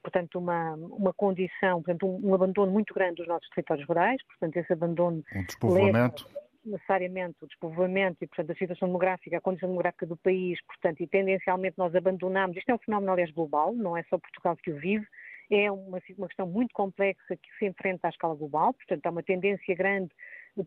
portanto, 0.03 0.39
uma, 0.39 0.75
uma 0.75 1.13
condição, 1.15 1.83
portanto, 1.83 2.07
um, 2.07 2.29
um, 2.29 2.35
abandono 2.35 2.71
muito 2.71 2.93
grande 2.93 3.17
dos 3.17 3.27
nossos 3.27 3.49
territórios 3.51 3.87
rurais, 3.89 4.23
portanto, 4.25 4.57
esse 4.57 4.73
abandono 4.73 5.25
um 5.35 5.45
despovoamento. 5.45 6.27
necessariamente 6.65 7.37
o 7.43 7.47
despovoamento 7.47 8.19
e, 8.23 8.27
portanto, 8.27 8.51
a 8.51 8.55
situação 8.55 8.89
demográfica, 8.89 9.39
a 9.39 9.41
condição 9.41 9.69
demográfica 9.69 10.07
do 10.07 10.17
país, 10.17 10.61
portanto, 10.67 11.01
e 11.01 11.07
tendencialmente 11.07 11.79
nós 11.79 11.95
abandonamos, 11.95 12.57
isto 12.57 12.71
é 12.71 12.75
um 12.75 12.79
fenómeno, 12.79 13.13
aliás, 13.13 13.31
global, 13.31 13.73
não 13.73 13.97
é 13.97 14.03
só 14.05 14.19
Portugal 14.19 14.57
que 14.57 14.71
o 14.71 14.77
vive, 14.77 15.07
é 15.51 15.71
uma, 15.71 15.99
uma 16.17 16.29
questão 16.29 16.47
muito 16.47 16.73
complexa 16.75 17.37
que 17.37 17.49
se 17.59 17.67
enfrenta 17.67 18.09
à 18.09 18.11
escala 18.11 18.35
global, 18.35 18.75
portanto, 18.75 19.07
há 19.07 19.11
uma 19.11 19.23
tendência 19.23 19.75
grande 19.75 20.11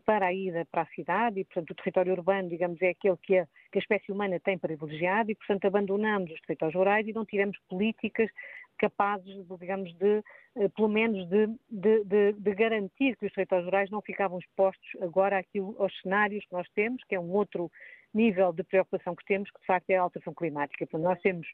para 0.04 0.26
a 0.26 0.32
ida 0.32 0.66
para 0.70 0.82
a 0.82 0.86
cidade 0.86 1.40
e, 1.40 1.44
portanto, 1.44 1.70
o 1.70 1.74
território 1.74 2.12
urbano, 2.12 2.48
digamos, 2.48 2.80
é 2.82 2.90
aquele 2.90 3.16
que 3.16 3.38
a, 3.38 3.46
que 3.70 3.78
a 3.78 3.80
espécie 3.80 4.10
humana 4.10 4.40
tem 4.40 4.58
privilegiado 4.58 5.30
e, 5.30 5.34
portanto, 5.34 5.66
abandonamos 5.66 6.30
os 6.30 6.40
territórios 6.42 6.74
rurais 6.74 7.06
e 7.06 7.12
não 7.12 7.24
tivemos 7.24 7.58
políticas 7.68 8.30
capazes, 8.78 9.46
digamos, 9.60 9.92
de, 9.94 10.22
eh, 10.56 10.68
pelo 10.68 10.88
menos, 10.88 11.28
de, 11.28 11.46
de, 11.70 12.32
de, 12.32 12.54
garantir 12.54 13.16
que 13.16 13.26
os 13.26 13.32
territórios 13.32 13.66
rurais 13.66 13.90
não 13.90 14.02
ficavam 14.02 14.38
expostos 14.38 14.88
agora 15.00 15.38
àquilo, 15.38 15.76
aos 15.78 15.92
cenários 16.00 16.44
que 16.44 16.52
nós 16.52 16.68
temos, 16.74 17.02
que 17.04 17.14
é 17.14 17.20
um 17.20 17.30
outro 17.30 17.70
nível 18.12 18.52
de 18.52 18.62
preocupação 18.62 19.14
que 19.14 19.24
temos, 19.24 19.50
que 19.50 19.60
de 19.60 19.66
facto 19.66 19.90
é 19.90 19.96
a 19.96 20.02
alteração 20.02 20.34
climática. 20.34 20.86
Portanto, 20.86 21.08
nós 21.08 21.20
temos 21.20 21.46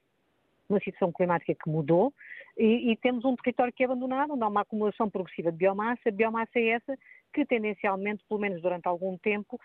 uma 0.69 0.79
situação 0.79 1.13
climática 1.13 1.55
que 1.55 1.69
mudou 1.69 2.15
e, 2.57 2.93
e, 2.93 2.97
temos 2.97 3.25
um 3.25 3.35
território 3.35 3.73
que 3.73 3.83
é 3.83 3.87
abandonado, 3.87 4.35
onde 4.35 4.45
há 4.45 4.49
uma 4.49 4.61
acumulação 4.61 5.11
progressiva 5.11 5.51
de 5.51 5.59
biomassa. 5.59 6.09
A 6.09 6.13
biomassa 6.13 6.59
é 6.59 6.69
essa 6.69 6.99
que 7.33 7.45
tendencialmente, 7.45 8.25
pelo 8.29 8.41
menos 8.41 8.61
durante 8.61 8.87
algum 8.87 9.17
tempo, 9.19 9.59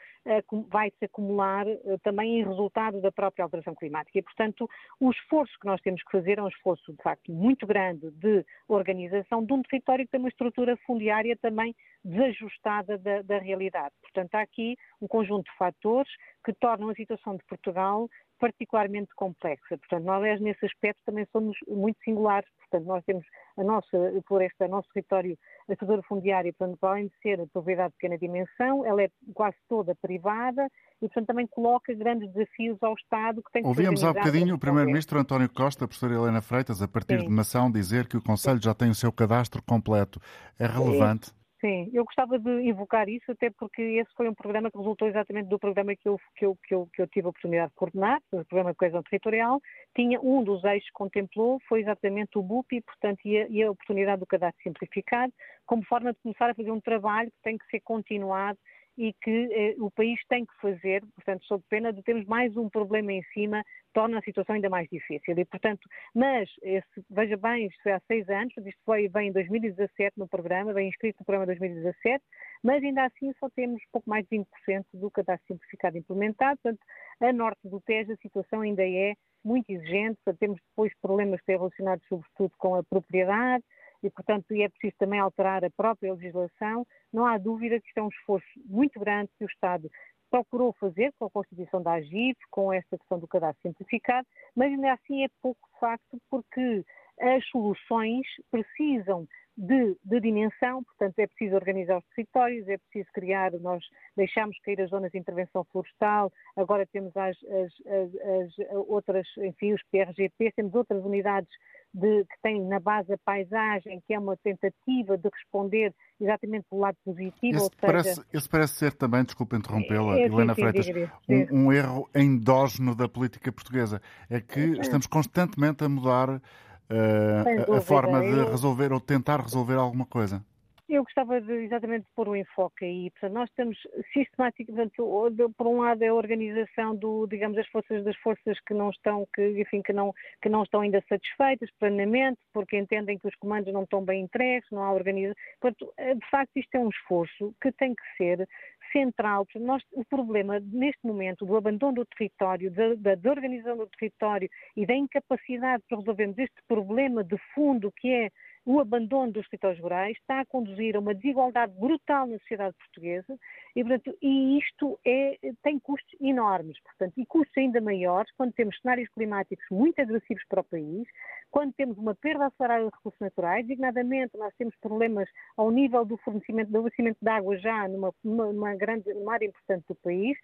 vai 0.69 0.91
se 0.97 1.05
acumular 1.05 1.67
eh, 1.67 1.97
também 2.03 2.39
em 2.39 2.43
resultado 2.43 3.01
da 3.01 3.11
própria 3.11 3.43
alteração 3.43 3.75
climática. 3.75 4.17
E, 4.17 4.21
portanto, 4.21 4.69
o 4.99 5.11
esforço 5.11 5.53
que 5.59 5.67
nós 5.67 5.81
temos 5.81 6.03
que 6.03 6.11
fazer 6.11 6.37
é 6.37 6.43
um 6.43 6.47
esforço, 6.47 6.91
de 6.93 7.01
facto, 7.01 7.31
muito 7.31 7.65
grande 7.65 8.11
de 8.11 8.45
organização 8.67 9.43
de 9.43 9.53
um 9.53 9.61
território 9.61 10.05
que 10.05 10.11
tem 10.11 10.19
uma 10.19 10.29
estrutura 10.29 10.77
fundiária 10.85 11.35
também 11.37 11.75
desajustada 12.03 12.97
da, 12.97 13.21
da 13.21 13.39
realidade. 13.39 13.93
Portanto, 14.01 14.35
há 14.35 14.41
aqui 14.41 14.77
um 15.01 15.07
conjunto 15.07 15.49
de 15.49 15.57
fatores 15.57 16.11
que 16.45 16.53
tornam 16.53 16.89
a 16.89 16.95
situação 16.95 17.35
de 17.35 17.43
Portugal 17.45 18.07
particularmente 18.39 19.09
complexa. 19.15 19.77
Portanto, 19.77 20.03
nós, 20.03 20.41
nesse 20.41 20.65
aspecto, 20.65 21.01
também 21.05 21.25
somos 21.31 21.57
muito 21.67 21.97
singulares. 22.03 22.47
Portanto, 22.69 22.87
nós 22.87 23.03
temos 23.05 23.25
a 23.57 23.63
nossa 23.63 24.23
floresta, 24.27 24.65
o 24.65 24.69
nosso 24.69 24.89
território, 24.93 25.37
a 25.69 25.75
tesoura 25.75 26.01
fundiária, 26.03 26.51
portanto, 26.53 26.77
para 26.79 26.89
além 26.89 27.07
de 27.07 27.13
ser 27.21 27.47
propriedade 27.53 27.89
de 27.89 27.97
pequena 27.97 28.17
dimensão, 28.17 28.85
ela 28.85 29.03
é 29.03 29.09
quase 29.33 29.55
toda 29.69 29.95
privada 29.95 30.67
e, 31.01 31.07
portanto, 31.07 31.27
também 31.27 31.47
coloca 31.47 31.93
grandes 31.93 32.31
desafios 32.33 32.77
ao 32.81 32.93
Estado 32.93 33.41
que 33.43 33.51
tem 33.51 33.61
que 33.61 33.67
Ouvimos 33.67 34.03
há 34.03 34.13
bocadinho 34.13 34.55
o 34.55 34.59
Primeiro-Ministro 34.59 35.19
António 35.19 35.49
Costa, 35.49 35.85
a 35.85 35.87
professora 35.87 36.15
Helena 36.15 36.41
Freitas, 36.41 36.81
a 36.81 36.87
partir 36.87 37.19
Sim. 37.19 37.27
de 37.27 37.31
uma 37.31 37.41
ação, 37.41 37.71
dizer 37.71 38.07
que 38.07 38.17
o 38.17 38.21
Conselho 38.21 38.61
já 38.61 38.73
tem 38.73 38.89
o 38.89 38.95
seu 38.95 39.11
cadastro 39.11 39.61
completo. 39.63 40.19
É 40.59 40.65
relevante? 40.65 41.27
Sim, 41.27 41.44
eu 41.93 42.05
gostava 42.05 42.37
de 42.37 42.61
invocar 42.61 43.07
isso, 43.09 43.31
até 43.31 43.49
porque 43.49 43.81
esse 43.81 44.13
foi 44.15 44.29
um 44.29 44.33
programa 44.33 44.69
que 44.69 44.77
resultou 44.77 45.07
exatamente 45.07 45.47
do 45.47 45.59
programa 45.59 45.95
que 45.95 46.07
eu, 46.07 46.19
que 46.35 46.45
eu, 46.45 46.57
que 46.63 46.75
eu, 46.75 46.89
que 46.93 47.01
eu 47.01 47.07
tive 47.07 47.27
a 47.27 47.29
oportunidade 47.29 47.69
de 47.69 47.75
coordenar, 47.75 48.19
o 48.31 48.45
programa 48.45 48.71
de 48.71 48.77
coesão 48.77 49.03
territorial. 49.03 49.61
Tinha 49.95 50.19
um 50.21 50.43
dos 50.43 50.63
eixos 50.63 50.87
que 50.87 50.93
contemplou, 50.93 51.59
foi 51.67 51.81
exatamente 51.81 52.37
o 52.37 52.43
BUPI, 52.43 52.81
portanto, 52.81 53.19
e 53.25 53.37
a, 53.37 53.47
e 53.47 53.63
a 53.63 53.71
oportunidade 53.71 54.19
do 54.19 54.25
cadastro 54.25 54.63
simplificado, 54.63 55.33
como 55.65 55.83
forma 55.85 56.13
de 56.13 56.19
começar 56.19 56.49
a 56.49 56.55
fazer 56.55 56.71
um 56.71 56.81
trabalho 56.81 57.31
que 57.31 57.41
tem 57.43 57.57
que 57.57 57.65
ser 57.67 57.79
continuado 57.81 58.59
e 58.97 59.13
que 59.21 59.49
eh, 59.51 59.75
o 59.79 59.91
país 59.91 60.19
tem 60.29 60.45
que 60.45 60.53
fazer, 60.61 61.03
portanto, 61.15 61.45
sob 61.45 61.63
pena 61.69 61.91
de 61.91 62.01
termos 62.01 62.25
mais 62.25 62.55
um 62.55 62.69
problema 62.69 63.11
em 63.11 63.23
cima, 63.33 63.63
torna 63.93 64.19
a 64.19 64.21
situação 64.21 64.55
ainda 64.55 64.69
mais 64.69 64.87
difícil. 64.89 65.37
E, 65.37 65.45
portanto, 65.45 65.87
mas, 66.13 66.49
esse, 66.61 67.05
veja 67.09 67.37
bem, 67.37 67.67
isto 67.67 67.81
foi 67.83 67.91
há 67.91 68.01
seis 68.07 68.27
anos, 68.29 68.53
isto 68.57 68.81
foi, 68.85 69.07
vem 69.09 69.29
em 69.29 69.31
2017 69.31 70.17
no 70.17 70.27
programa, 70.27 70.73
vem 70.73 70.89
inscrito 70.89 71.19
no 71.19 71.25
programa 71.25 71.45
2017, 71.47 72.23
mas 72.63 72.83
ainda 72.83 73.05
assim 73.05 73.33
só 73.39 73.49
temos 73.49 73.81
pouco 73.91 74.09
mais 74.09 74.25
de 74.27 74.37
20% 74.37 74.45
do 74.93 75.11
cadastro 75.11 75.47
simplificado 75.47 75.97
implementado, 75.97 76.59
portanto, 76.61 76.81
a 77.21 77.33
norte 77.33 77.59
do 77.63 77.81
Tejo 77.81 78.13
a 78.13 78.17
situação 78.17 78.61
ainda 78.61 78.83
é 78.83 79.13
muito 79.43 79.69
exigente, 79.69 80.17
portanto, 80.23 80.39
temos 80.39 80.59
depois 80.69 80.91
problemas 81.01 81.39
relacionados 81.47 82.05
sobretudo 82.07 82.51
com 82.57 82.75
a 82.75 82.83
propriedade, 82.83 83.63
e, 84.05 84.09
portanto, 84.09 84.51
é 84.51 84.69
preciso 84.69 84.95
também 84.99 85.19
alterar 85.19 85.63
a 85.65 85.69
própria 85.71 86.13
legislação. 86.13 86.85
Não 87.11 87.25
há 87.25 87.37
dúvida 87.37 87.79
que 87.79 87.87
isto 87.87 87.97
é 87.97 88.03
um 88.03 88.09
esforço 88.09 88.47
muito 88.65 88.99
grande 88.99 89.31
que 89.37 89.45
o 89.45 89.47
Estado 89.47 89.89
procurou 90.29 90.73
fazer 90.73 91.13
com 91.17 91.25
a 91.25 91.29
constituição 91.29 91.81
da 91.81 91.93
AGIP, 91.93 92.37
com 92.51 92.71
esta 92.73 92.97
questão 92.97 93.19
do 93.19 93.27
cadastro 93.27 93.61
simplificado, 93.61 94.27
mas 94.55 94.71
ainda 94.71 94.93
assim 94.93 95.23
é 95.23 95.27
pouco 95.41 95.59
de 95.73 95.79
facto, 95.79 96.17
porque 96.29 96.83
as 97.19 97.45
soluções 97.47 98.27
precisam 98.51 99.27
de, 99.57 99.95
de, 100.03 100.19
dimensão, 100.19 100.83
portanto 100.83 101.17
é 101.19 101.27
preciso 101.27 101.55
organizar 101.55 101.97
os 101.97 102.05
territórios, 102.15 102.67
é 102.67 102.77
preciso 102.77 103.09
criar, 103.13 103.51
nós 103.53 103.83
deixámos 104.15 104.57
cair 104.59 104.81
as 104.81 104.89
zonas 104.89 105.11
de 105.11 105.17
intervenção 105.17 105.63
florestal, 105.71 106.31
agora 106.57 106.85
temos 106.87 107.15
as, 107.15 107.37
as, 107.43 107.73
as, 107.87 108.59
as 108.59 108.77
outras, 108.87 109.25
enfim, 109.37 109.73
os 109.73 109.81
PRGP, 109.91 110.51
temos 110.55 110.75
outras 110.75 111.03
unidades 111.03 111.49
de, 111.93 112.25
que 112.25 112.41
têm 112.43 112.61
na 112.67 112.79
base 112.79 113.13
a 113.13 113.17
paisagem, 113.17 114.01
que 114.05 114.13
é 114.13 114.19
uma 114.19 114.35
tentativa 114.37 115.17
de 115.17 115.29
responder 115.29 115.93
exatamente 116.19 116.65
pelo 116.69 116.81
lado 116.81 116.97
positivo. 117.05 117.57
Esse, 117.57 117.71
parece, 117.79 118.15
seja... 118.15 118.27
esse 118.33 118.49
parece 118.49 118.73
ser 118.73 118.93
também, 118.93 119.23
desculpe 119.23 119.55
interrompê-la, 119.55 120.19
é, 120.19 120.25
Helena 120.25 120.53
sim, 120.53 120.61
Freitas, 120.61 120.87
um, 121.29 121.67
um, 121.67 121.73
erro 121.73 122.09
endógeno 122.13 122.93
da 122.93 123.07
política 123.07 123.51
portuguesa. 123.51 124.01
É 124.29 124.41
que 124.41 124.59
é. 124.59 124.81
estamos 124.81 125.07
constantemente 125.07 125.85
a 125.85 125.89
mudar 125.89 126.41
uh, 126.89 127.73
a 127.73 127.81
forma 127.81 128.21
de 128.21 128.43
resolver 128.51 128.91
ou 128.93 128.99
tentar 128.99 129.41
resolver 129.41 129.75
alguma 129.75 130.05
coisa. 130.05 130.43
Eu 130.87 131.03
gostava 131.03 131.41
de, 131.41 131.51
exatamente 131.51 132.03
de 132.03 132.11
pôr 132.15 132.27
o 132.27 132.31
um 132.31 132.35
enfoque 132.35 132.85
aí. 132.85 133.09
Portanto, 133.11 133.33
nós 133.33 133.49
estamos 133.49 133.77
sistematicamente, 134.13 134.93
por 134.97 135.67
um 135.67 135.81
lado, 135.81 136.03
é 136.03 136.09
a 136.09 136.13
organização 136.13 136.95
do, 136.95 137.25
digamos, 137.25 137.57
das 137.57 137.67
forças 137.69 138.03
das 138.03 138.15
forças 138.17 138.59
que 138.59 138.73
não 138.73 138.91
estão, 138.91 139.27
que, 139.33 139.59
enfim, 139.59 139.81
que 139.81 139.91
não, 139.91 140.13
que 140.39 140.47
não 140.47 140.61
estão 140.61 140.81
ainda 140.81 141.03
satisfeitas 141.09 141.71
plenamente, 141.79 142.39
porque 142.53 142.77
entendem 142.77 143.17
que 143.17 143.27
os 143.27 143.35
comandos 143.37 143.73
não 143.73 143.83
estão 143.83 144.05
bem 144.05 144.23
entregues, 144.23 144.69
não 144.71 144.83
há 144.83 144.93
organização. 144.93 145.35
Portanto, 145.59 145.91
eh, 145.97 146.13
de 146.13 146.29
facto, 146.29 146.51
isto 146.55 146.75
é 146.75 146.79
um 146.79 146.89
esforço 146.89 147.55
que 147.59 147.71
tem 147.71 147.95
que 147.95 148.03
ser 148.17 148.47
central. 148.95 149.45
Nós, 149.55 149.83
o 149.91 150.05
problema, 150.05 150.59
neste 150.59 151.05
momento, 151.05 151.45
do 151.45 151.57
abandono 151.57 151.95
do 151.95 152.05
território, 152.05 152.71
da, 152.71 152.95
da 152.95 153.15
desorganização 153.15 153.77
do 153.77 153.87
território 153.87 154.49
e 154.77 154.85
da 154.85 154.95
incapacidade 154.95 155.83
para 155.89 155.97
resolvermos 155.97 156.37
este 156.37 156.55
problema 156.65 157.23
de 157.23 157.37
fundo 157.53 157.91
que 157.91 158.09
é 158.09 158.29
o 158.65 158.79
abandono 158.79 159.31
dos 159.31 159.47
territórios 159.47 159.81
rurais 159.81 160.17
está 160.17 160.41
a 160.41 160.45
conduzir 160.45 160.95
a 160.95 160.99
uma 160.99 161.13
desigualdade 161.13 161.71
brutal 161.79 162.25
na 162.25 162.39
sociedade 162.39 162.75
portuguesa 162.77 163.37
e, 163.75 163.83
portanto, 163.83 164.17
e 164.21 164.57
isto 164.57 164.99
é, 165.05 165.37
tem 165.61 165.77
custos 165.77 166.19
enormes, 166.19 166.81
portanto, 166.81 167.13
e 167.17 167.25
custos 167.25 167.55
ainda 167.57 167.79
maiores 167.79 168.31
quando 168.35 168.53
temos 168.53 168.75
cenários 168.81 169.09
climáticos 169.09 169.65
muito 169.69 169.99
agressivos 170.01 170.43
para 170.49 170.61
o 170.61 170.63
país, 170.63 171.07
quando 171.51 171.73
temos 171.73 171.97
uma 171.97 172.15
perda 172.15 172.47
acelerada 172.47 172.85
de 172.85 172.95
recursos 172.95 173.19
naturais, 173.19 173.65
designadamente 173.67 174.35
nós 174.37 174.53
temos 174.57 174.75
problemas 174.81 175.29
ao 175.55 175.69
nível 175.69 176.03
do 176.03 176.17
fornecimento, 176.17 176.71
do 176.71 176.79
abastecimento 176.79 177.19
de 177.21 177.29
água 177.29 177.57
já 177.57 177.87
numa, 177.87 178.13
numa, 178.23 178.51
numa 178.51 178.75
grande, 178.75 179.13
numa 179.13 179.33
área 179.33 179.45
importante 179.45 179.85
do 179.87 179.95
país, 179.95 180.37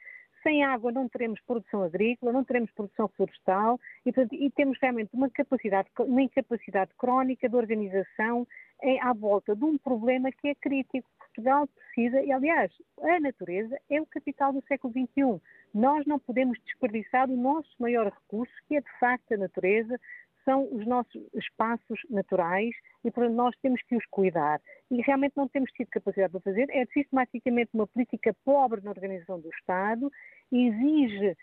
sem 0.43 0.63
água 0.63 0.91
não 0.91 1.07
teremos 1.07 1.39
produção 1.41 1.83
agrícola, 1.83 2.31
não 2.31 2.43
teremos 2.43 2.71
produção 2.71 3.07
florestal 3.09 3.79
e, 4.05 4.11
portanto, 4.11 4.33
e 4.33 4.49
temos 4.51 4.77
realmente 4.81 5.09
uma, 5.13 5.29
capacidade, 5.29 5.89
uma 5.99 6.21
incapacidade 6.21 6.91
crónica 6.97 7.47
de 7.47 7.55
organização 7.55 8.47
em, 8.81 8.99
à 9.01 9.13
volta 9.13 9.55
de 9.55 9.63
um 9.63 9.77
problema 9.77 10.31
que 10.31 10.49
é 10.49 10.55
crítico. 10.55 11.07
Portugal 11.19 11.67
precisa, 11.67 12.21
e 12.21 12.31
aliás, 12.31 12.71
a 13.01 13.19
natureza 13.19 13.79
é 13.89 14.01
o 14.01 14.05
capital 14.05 14.51
do 14.51 14.63
século 14.67 14.93
XXI. 14.93 15.41
Nós 15.73 16.05
não 16.05 16.19
podemos 16.19 16.59
desperdiçar 16.65 17.29
o 17.29 17.37
nosso 17.37 17.69
maior 17.79 18.11
recurso, 18.11 18.53
que 18.67 18.75
é 18.75 18.81
de 18.81 18.99
facto 18.99 19.33
a 19.33 19.37
natureza, 19.37 19.99
são 20.43 20.67
os 20.71 20.85
nossos 20.85 21.21
espaços 21.33 21.99
naturais 22.09 22.73
e, 23.03 23.11
portanto, 23.11 23.35
nós 23.35 23.55
temos 23.61 23.81
que 23.83 23.95
os 23.95 24.05
cuidar. 24.07 24.59
E 24.89 25.01
realmente 25.01 25.33
não 25.35 25.47
temos 25.47 25.71
tido 25.71 25.89
capacidade 25.89 26.31
para 26.31 26.41
fazer. 26.41 26.67
É 26.69 26.85
sistematicamente 26.87 27.71
uma 27.73 27.87
política 27.87 28.35
pobre 28.43 28.81
na 28.81 28.91
organização 28.91 29.39
do 29.39 29.49
Estado, 29.49 30.11
exige 30.51 31.35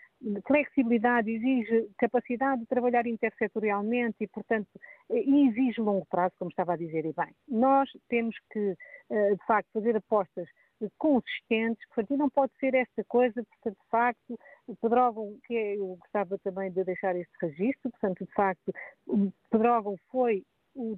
flexibilidade, 0.45 1.31
exige 1.31 1.89
capacidade 1.97 2.61
de 2.61 2.67
trabalhar 2.67 3.07
intersetorialmente 3.07 4.17
e, 4.21 4.27
portanto, 4.27 4.69
exige 5.09 5.81
longo 5.81 6.05
prazo, 6.05 6.35
como 6.37 6.49
estava 6.51 6.73
a 6.73 6.77
dizer 6.77 7.05
e 7.05 7.13
bem. 7.13 7.33
Nós 7.47 7.89
temos 8.07 8.35
que, 8.51 8.75
eh, 9.09 9.31
de 9.31 9.45
facto, 9.45 9.69
fazer 9.73 9.95
apostas 9.95 10.47
consistentes, 10.97 11.85
portanto, 11.87 12.13
e 12.13 12.17
não 12.17 12.29
pode 12.29 12.51
ser 12.59 12.73
esta 12.73 13.03
coisa, 13.05 13.43
portanto, 13.43 13.77
de 13.81 13.89
facto, 13.89 14.39
Pedrógão, 14.81 15.37
que 15.45 15.55
é, 15.55 15.77
eu 15.77 15.97
gostava 15.99 16.37
também 16.39 16.71
de 16.71 16.83
deixar 16.83 17.15
este 17.15 17.33
registro, 17.41 17.91
portanto, 17.91 18.25
de 18.25 18.33
facto, 18.33 18.73
Pedrógão 19.49 19.95
foi 20.11 20.43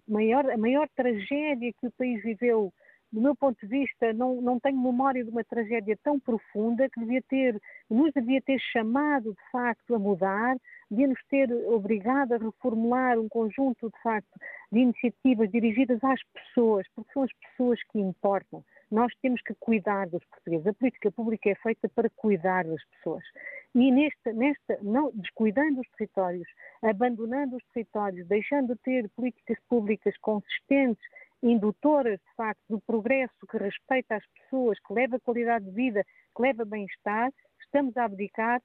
maior, 0.07 0.49
a 0.49 0.57
maior 0.57 0.87
tragédia 0.95 1.73
que 1.79 1.87
o 1.87 1.91
país 1.91 2.21
viveu 2.21 2.71
do 3.11 3.19
meu 3.19 3.35
ponto 3.35 3.59
de 3.59 3.67
vista, 3.67 4.13
não, 4.13 4.41
não 4.41 4.59
tenho 4.59 4.79
memória 4.79 5.23
de 5.23 5.29
uma 5.29 5.43
tragédia 5.43 5.97
tão 6.01 6.17
profunda 6.19 6.89
que 6.89 6.99
devia 7.01 7.21
ter, 7.23 7.61
nos 7.89 8.11
devia 8.13 8.41
ter 8.41 8.57
chamado, 8.59 9.31
de 9.33 9.51
facto, 9.51 9.93
a 9.93 9.99
mudar, 9.99 10.55
devia 10.89 11.07
nos 11.07 11.19
ter 11.29 11.51
obrigado 11.67 12.33
a 12.33 12.37
reformular 12.37 13.19
um 13.19 13.27
conjunto, 13.27 13.89
de 13.89 14.01
facto, 14.01 14.29
de 14.71 14.79
iniciativas 14.79 15.51
dirigidas 15.51 16.01
às 16.03 16.21
pessoas, 16.33 16.87
porque 16.95 17.11
são 17.11 17.23
as 17.23 17.31
pessoas 17.33 17.79
que 17.91 17.99
importam. 17.99 18.63
Nós 18.91 19.13
temos 19.21 19.41
que 19.41 19.55
cuidar 19.55 20.09
dos 20.09 20.23
portugueses. 20.25 20.67
A 20.67 20.73
política 20.73 21.11
pública 21.11 21.49
é 21.49 21.55
feita 21.55 21.87
para 21.87 22.09
cuidar 22.09 22.65
das 22.65 22.83
pessoas. 22.85 23.23
E 23.73 23.89
nesta, 23.89 24.33
nesta 24.33 24.77
não, 24.81 25.11
descuidando 25.13 25.79
os 25.79 25.89
territórios, 25.91 26.47
abandonando 26.81 27.55
os 27.55 27.63
territórios, 27.73 28.27
deixando 28.27 28.75
de 28.75 28.81
ter 28.81 29.09
políticas 29.11 29.57
públicas 29.69 30.15
consistentes, 30.17 31.03
indutoras, 31.41 32.19
de 32.19 32.35
facto, 32.35 32.61
do 32.69 32.81
progresso 32.81 33.47
que 33.49 33.57
respeita 33.57 34.15
as 34.15 34.25
pessoas, 34.27 34.77
que 34.85 34.93
leva 34.93 35.19
qualidade 35.19 35.65
de 35.65 35.71
vida, 35.71 36.03
que 36.35 36.41
leva 36.41 36.65
bem-estar, 36.65 37.31
estamos 37.61 37.95
a 37.95 38.03
abdicar 38.03 38.61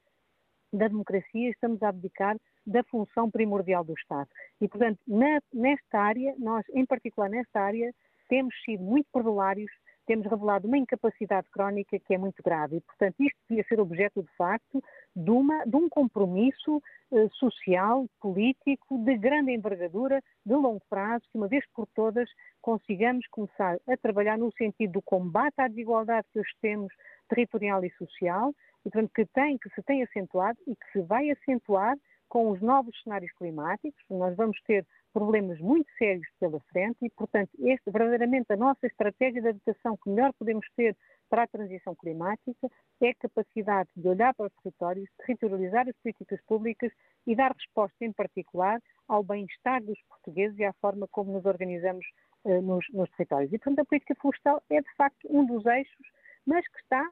da 0.73 0.89
democracia, 0.89 1.51
estamos 1.51 1.83
a 1.83 1.89
abdicar 1.89 2.37
da 2.67 2.83
função 2.85 3.31
primordial 3.31 3.85
do 3.85 3.95
Estado. 3.95 4.29
E, 4.61 4.69
portanto, 4.69 4.99
na, 5.07 5.41
nesta 5.55 6.01
área, 6.01 6.35
nós, 6.39 6.67
em 6.75 6.85
particular 6.85 7.31
nesta 7.31 7.61
área, 7.61 7.95
temos 8.29 8.55
sido 8.65 8.83
muito 8.83 9.07
perdulários 9.13 9.71
temos 10.07 10.27
revelado 10.27 10.67
uma 10.67 10.79
incapacidade 10.79 11.49
crónica 11.51 11.99
que 11.99 12.15
é 12.15 12.19
muito 12.19 12.43
grave. 12.43 12.77
E, 12.77 12.81
portanto, 12.81 13.17
isto 13.21 13.37
devia 13.49 13.65
ser 13.65 13.81
objeto, 13.81 14.23
de 14.23 14.37
facto, 14.37 14.83
de, 15.15 15.31
uma, 15.31 15.65
de 15.65 15.77
um 15.77 15.89
compromisso 15.89 16.83
eh, 17.13 17.29
social, 17.33 18.07
político, 18.21 18.99
de 19.05 19.17
grande 19.19 19.53
envergadura, 19.53 20.23
de 20.45 20.55
longo 20.55 20.83
prazo, 20.89 21.25
que 21.31 21.37
uma 21.37 21.49
vez 21.49 21.65
por 21.75 21.87
todas 21.95 22.29
consigamos 22.63 23.27
começar 23.29 23.79
a 23.89 23.97
trabalhar 23.97 24.39
no 24.39 24.53
sentido 24.53 24.93
do 24.93 25.03
combate 25.03 25.55
à 25.59 25.69
desigualdade 25.69 26.27
que 26.33 26.39
hoje 26.39 26.53
temos, 26.63 26.93
territorial 27.29 27.85
e 27.85 27.91
social, 27.93 28.55
e, 28.85 28.91
portanto, 28.91 29.11
que, 29.15 29.27
tem, 29.27 29.59
que 29.59 29.69
se 29.71 29.83
tem 29.83 30.03
acentuado 30.03 30.59
e 30.67 30.77
que 30.77 30.93
se 30.93 31.01
vai 31.03 31.31
acentuar 31.31 31.97
com 32.29 32.51
os 32.51 32.61
novos 32.61 32.95
cenários 33.03 33.33
climáticos. 33.33 34.03
Nós 34.11 34.37
vamos 34.37 34.61
ter 34.63 34.87
problemas 35.17 35.59
muito 35.61 35.91
sérios 35.97 36.27
pela 36.39 36.61
frente 36.71 36.99
e, 37.01 37.09
portanto, 37.09 37.51
este, 37.61 37.91
verdadeiramente 37.91 38.53
a 38.53 38.57
nossa 38.57 38.87
estratégia 38.87 39.41
de 39.41 39.49
adaptação 39.49 39.97
que 39.97 40.11
melhor 40.11 40.31
podemos 40.39 40.67
ter 40.77 40.95
para 41.31 41.45
a 41.45 41.47
transição 41.47 41.95
climática 41.95 42.69
é 43.01 43.09
a 43.09 43.15
capacidade 43.15 43.89
de 43.97 44.07
olhar 44.07 44.35
para 44.35 44.47
os 44.47 44.53
territórios, 44.63 45.09
territorializar 45.19 45.89
as 45.89 45.97
políticas 46.03 46.39
públicas 46.47 46.93
e 47.27 47.35
dar 47.35 47.53
resposta, 47.53 47.97
em 48.05 48.13
particular, 48.13 48.79
ao 49.09 49.23
bem-estar 49.23 49.83
dos 49.83 49.99
portugueses 50.03 50.59
e 50.59 50.65
à 50.65 50.73
forma 50.75 51.09
como 51.09 51.33
nos 51.33 51.47
organizamos 51.47 52.05
uh, 52.45 52.61
nos, 52.61 52.85
nos, 52.93 53.09
territórios. 53.11 53.53
E, 53.53 53.59
portanto, 53.59 53.79
a 53.81 53.85
política 53.87 54.15
florestal 54.21 54.63
é, 54.71 54.81
de 54.81 54.95
facto, 54.97 55.27
um 55.31 55.47
dos 55.47 55.65
eixos, 55.65 56.07
mas 56.45 56.67
que 56.69 56.79
está, 56.79 57.09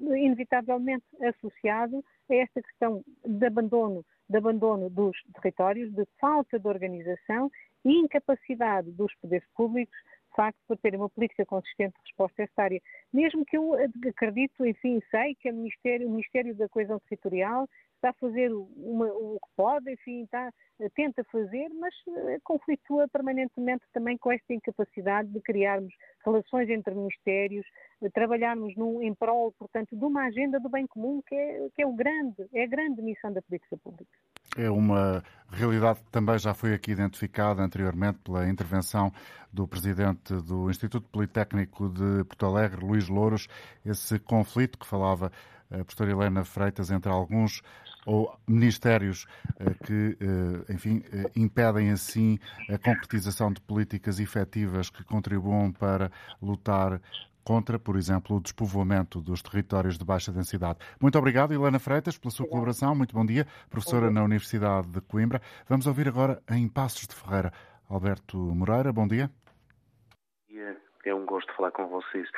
inevitavelmente, 0.00 1.04
associado 1.22 2.04
a 2.30 2.34
esta 2.34 2.62
questão 2.62 3.02
de 3.26 3.46
abandono, 3.46 4.04
de 4.28 4.36
abandono 4.36 4.90
dos 4.90 5.16
territórios, 5.34 5.92
de 5.92 6.04
falta 6.20 6.58
de 6.58 6.68
organização 6.68 7.50
e 7.84 7.92
incapacidade 7.92 8.90
dos 8.92 9.14
poderes 9.16 9.46
públicos 9.56 9.96
facto, 10.38 10.58
por 10.68 10.78
terem 10.78 11.00
uma 11.00 11.10
política 11.10 11.44
consistente 11.44 11.96
de 11.96 12.02
resposta 12.06 12.42
a 12.42 12.44
esta 12.44 12.62
área. 12.62 12.80
Mesmo 13.12 13.44
que 13.44 13.56
eu 13.56 13.74
acredito, 14.08 14.64
enfim, 14.64 15.02
sei 15.10 15.34
que 15.34 15.50
o 15.50 15.54
Ministério, 15.54 16.06
o 16.06 16.10
Ministério 16.12 16.54
da 16.54 16.68
Coesão 16.68 17.00
Territorial 17.00 17.68
está 17.98 18.10
a 18.10 18.14
fazer 18.14 18.50
uma, 18.52 19.06
o 19.06 19.38
que 19.40 19.48
pode, 19.56 19.92
enfim, 19.92 20.22
está, 20.22 20.52
tenta 20.94 21.24
fazer, 21.24 21.68
mas 21.78 21.94
uh, 22.06 22.40
conflitua 22.44 23.08
permanentemente 23.08 23.84
também 23.92 24.16
com 24.16 24.32
esta 24.32 24.54
incapacidade 24.54 25.28
de 25.28 25.40
criarmos 25.40 25.92
relações 26.24 26.68
entre 26.70 26.94
ministérios, 26.94 27.66
de 28.00 28.08
trabalharmos 28.10 28.74
num, 28.76 29.02
em 29.02 29.14
prol, 29.14 29.52
portanto, 29.58 29.96
de 29.96 30.04
uma 30.04 30.26
agenda 30.26 30.60
do 30.60 30.68
bem 30.68 30.86
comum, 30.86 31.20
que 31.26 31.34
é, 31.34 31.68
que 31.74 31.82
é 31.82 31.86
o 31.86 31.92
grande, 31.92 32.48
é 32.52 32.64
a 32.64 32.66
grande 32.66 33.02
missão 33.02 33.32
da 33.32 33.42
política 33.42 33.76
pública. 33.76 34.10
É 34.56 34.70
uma 34.70 35.22
realidade 35.50 36.00
que 36.00 36.10
também 36.10 36.38
já 36.38 36.54
foi 36.54 36.74
aqui 36.74 36.92
identificada 36.92 37.62
anteriormente 37.62 38.18
pela 38.24 38.48
intervenção 38.48 39.12
do 39.52 39.66
presidente 39.66 40.34
do 40.42 40.70
Instituto 40.70 41.08
Politécnico 41.10 41.88
de 41.88 42.24
Porto 42.24 42.46
Alegre, 42.46 42.84
Luís 42.84 43.08
Louros, 43.08 43.48
esse 43.84 44.18
conflito 44.18 44.78
que 44.78 44.86
falava 44.86 45.30
a 45.70 45.84
professora 45.84 46.10
Helena 46.10 46.44
Freitas 46.44 46.90
entre 46.90 47.10
alguns 47.10 47.62
ou 48.06 48.34
ministérios 48.46 49.26
eh, 49.60 49.74
que, 49.84 50.16
eh, 50.20 50.72
enfim, 50.72 51.02
eh, 51.12 51.30
impedem 51.36 51.90
assim 51.90 52.38
a 52.70 52.78
concretização 52.78 53.52
de 53.52 53.60
políticas 53.60 54.18
efetivas 54.18 54.88
que 54.88 55.04
contribuam 55.04 55.70
para 55.70 56.10
lutar 56.40 57.00
contra, 57.44 57.78
por 57.78 57.96
exemplo, 57.96 58.36
o 58.36 58.40
despovoamento 58.40 59.20
dos 59.20 59.42
territórios 59.42 59.98
de 59.98 60.04
baixa 60.04 60.32
densidade. 60.32 60.78
Muito 61.00 61.18
obrigado, 61.18 61.52
Helena 61.52 61.78
Freitas, 61.78 62.18
pela 62.18 62.30
sua 62.30 62.46
colaboração. 62.46 62.94
Muito 62.94 63.14
bom 63.14 63.24
dia, 63.24 63.46
professora 63.70 64.10
na 64.10 64.22
Universidade 64.22 64.88
de 64.88 65.00
Coimbra. 65.02 65.40
Vamos 65.66 65.86
ouvir 65.86 66.08
agora 66.08 66.42
em 66.50 66.68
Passos 66.68 67.06
de 67.06 67.14
Ferreira. 67.14 67.52
Alberto 67.88 68.36
Moreira, 68.36 68.92
bom 68.92 69.08
dia. 69.08 69.30
É 71.08 71.14
um 71.14 71.24
gosto 71.24 71.50
falar 71.54 71.70
com 71.70 71.86
vocês. 71.88 72.28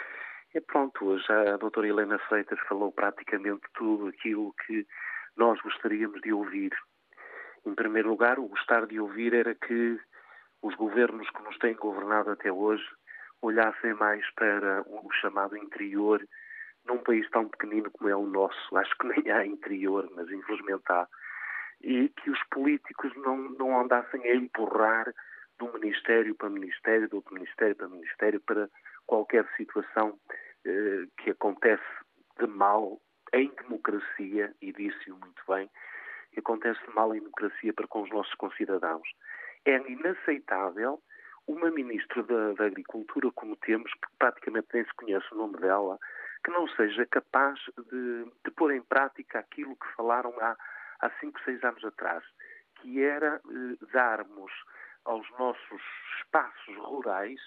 É 0.52 0.60
pronto, 0.60 1.16
já 1.18 1.54
a 1.54 1.56
doutora 1.56 1.86
Helena 1.86 2.18
Freitas 2.28 2.58
falou 2.68 2.90
praticamente 2.90 3.62
tudo 3.74 4.08
aquilo 4.08 4.52
que 4.66 4.84
nós 5.36 5.60
gostaríamos 5.60 6.20
de 6.22 6.32
ouvir. 6.32 6.72
Em 7.64 7.74
primeiro 7.74 8.08
lugar, 8.08 8.38
o 8.38 8.48
gostar 8.48 8.86
de 8.86 8.98
ouvir 8.98 9.32
era 9.32 9.54
que 9.54 10.00
os 10.60 10.74
governos 10.74 11.30
que 11.30 11.42
nos 11.42 11.56
têm 11.58 11.74
governado 11.74 12.30
até 12.30 12.50
hoje 12.50 12.84
olhassem 13.40 13.94
mais 13.94 14.28
para 14.34 14.82
o 14.88 15.08
chamado 15.20 15.56
interior 15.56 16.20
num 16.84 16.98
país 16.98 17.28
tão 17.30 17.48
pequenino 17.48 17.90
como 17.92 18.10
é 18.10 18.16
o 18.16 18.26
nosso. 18.26 18.76
Acho 18.76 18.94
que 18.98 19.06
nem 19.06 19.30
há 19.30 19.46
interior, 19.46 20.10
mas 20.16 20.28
infelizmente 20.30 20.82
há. 20.88 21.06
E 21.80 22.08
que 22.08 22.28
os 22.28 22.42
políticos 22.50 23.12
não, 23.16 23.36
não 23.36 23.80
andassem 23.80 24.22
a 24.24 24.34
empurrar 24.34 25.14
um 25.62 25.72
ministério 25.74 26.34
para 26.34 26.50
ministério, 26.50 27.08
de 27.08 27.14
outro 27.14 27.34
ministério 27.34 27.76
para 27.76 27.88
ministério, 27.88 28.40
para 28.40 28.68
qualquer 29.10 29.44
situação 29.56 30.16
eh, 30.64 31.04
que 31.18 31.30
acontece 31.30 31.82
de 32.38 32.46
mal 32.46 33.00
em 33.34 33.50
democracia, 33.60 34.54
e 34.62 34.72
disse-o 34.72 35.18
muito 35.18 35.42
bem, 35.48 35.68
que 36.32 36.38
acontece 36.38 36.80
de 36.86 36.94
mal 36.94 37.12
em 37.12 37.18
democracia 37.18 37.74
para 37.74 37.88
com 37.88 38.02
os 38.02 38.10
nossos 38.10 38.34
concidadãos. 38.34 39.08
É 39.64 39.76
inaceitável 39.90 41.02
uma 41.48 41.72
ministra 41.72 42.22
da, 42.22 42.52
da, 42.52 42.66
Agricultura 42.66 43.32
como 43.32 43.56
temos, 43.56 43.90
que 43.90 44.08
praticamente 44.16 44.68
nem 44.72 44.84
se 44.84 44.94
conhece 44.94 45.26
o 45.32 45.38
nome 45.38 45.58
dela, 45.58 45.98
que 46.44 46.52
não 46.52 46.68
seja 46.68 47.04
capaz 47.06 47.58
de, 47.90 48.24
de 48.44 48.50
pôr 48.52 48.72
em 48.72 48.82
prática 48.82 49.40
aquilo 49.40 49.74
que 49.74 49.92
falaram 49.96 50.32
há, 50.40 50.56
há 51.00 51.10
cinco, 51.18 51.40
seis 51.44 51.62
anos 51.64 51.84
atrás, 51.84 52.22
que 52.76 53.02
era 53.02 53.40
eh, 53.44 53.86
darmos 53.92 54.52
aos 55.04 55.28
nossos 55.32 55.82
espaços 56.20 56.76
rurais 56.76 57.40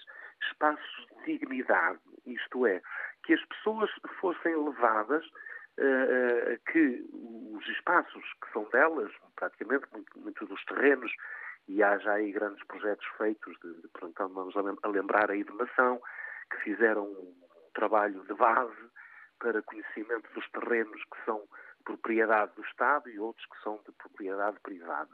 espaços 0.46 1.06
de 1.24 1.38
dignidade, 1.38 1.98
isto 2.26 2.66
é, 2.66 2.80
que 3.24 3.34
as 3.34 3.44
pessoas 3.46 3.90
fossem 4.20 4.56
levadas 4.56 5.24
Uh, 5.76 6.56
que 6.70 7.04
os 7.12 7.66
espaços 7.66 8.22
que 8.40 8.52
são 8.52 8.62
delas, 8.70 9.10
praticamente 9.34 9.84
muitos 9.92 10.22
muito 10.22 10.46
dos 10.46 10.64
terrenos 10.66 11.12
e 11.66 11.82
há 11.82 11.98
já 11.98 12.12
aí 12.12 12.30
grandes 12.30 12.62
projetos 12.66 13.04
feitos, 13.18 13.56
de, 13.60 13.82
de, 13.82 13.88
pronto, 13.88 14.28
vamos 14.28 14.54
a 14.56 14.88
lembrar 14.88 15.30
aí 15.32 15.42
de 15.42 15.50
que 16.50 16.56
fizeram 16.62 17.06
um 17.06 17.34
trabalho 17.74 18.24
de 18.24 18.34
base 18.34 18.90
para 19.38 19.62
conhecimento 19.62 20.32
dos 20.32 20.48
terrenos 20.50 21.02
que 21.04 21.24
são 21.24 21.42
propriedade 21.84 22.52
do 22.54 22.62
Estado 22.62 23.08
e 23.10 23.18
outros 23.18 23.44
que 23.46 23.62
são 23.62 23.80
de 23.86 23.92
propriedade 23.92 24.58
privada. 24.60 25.10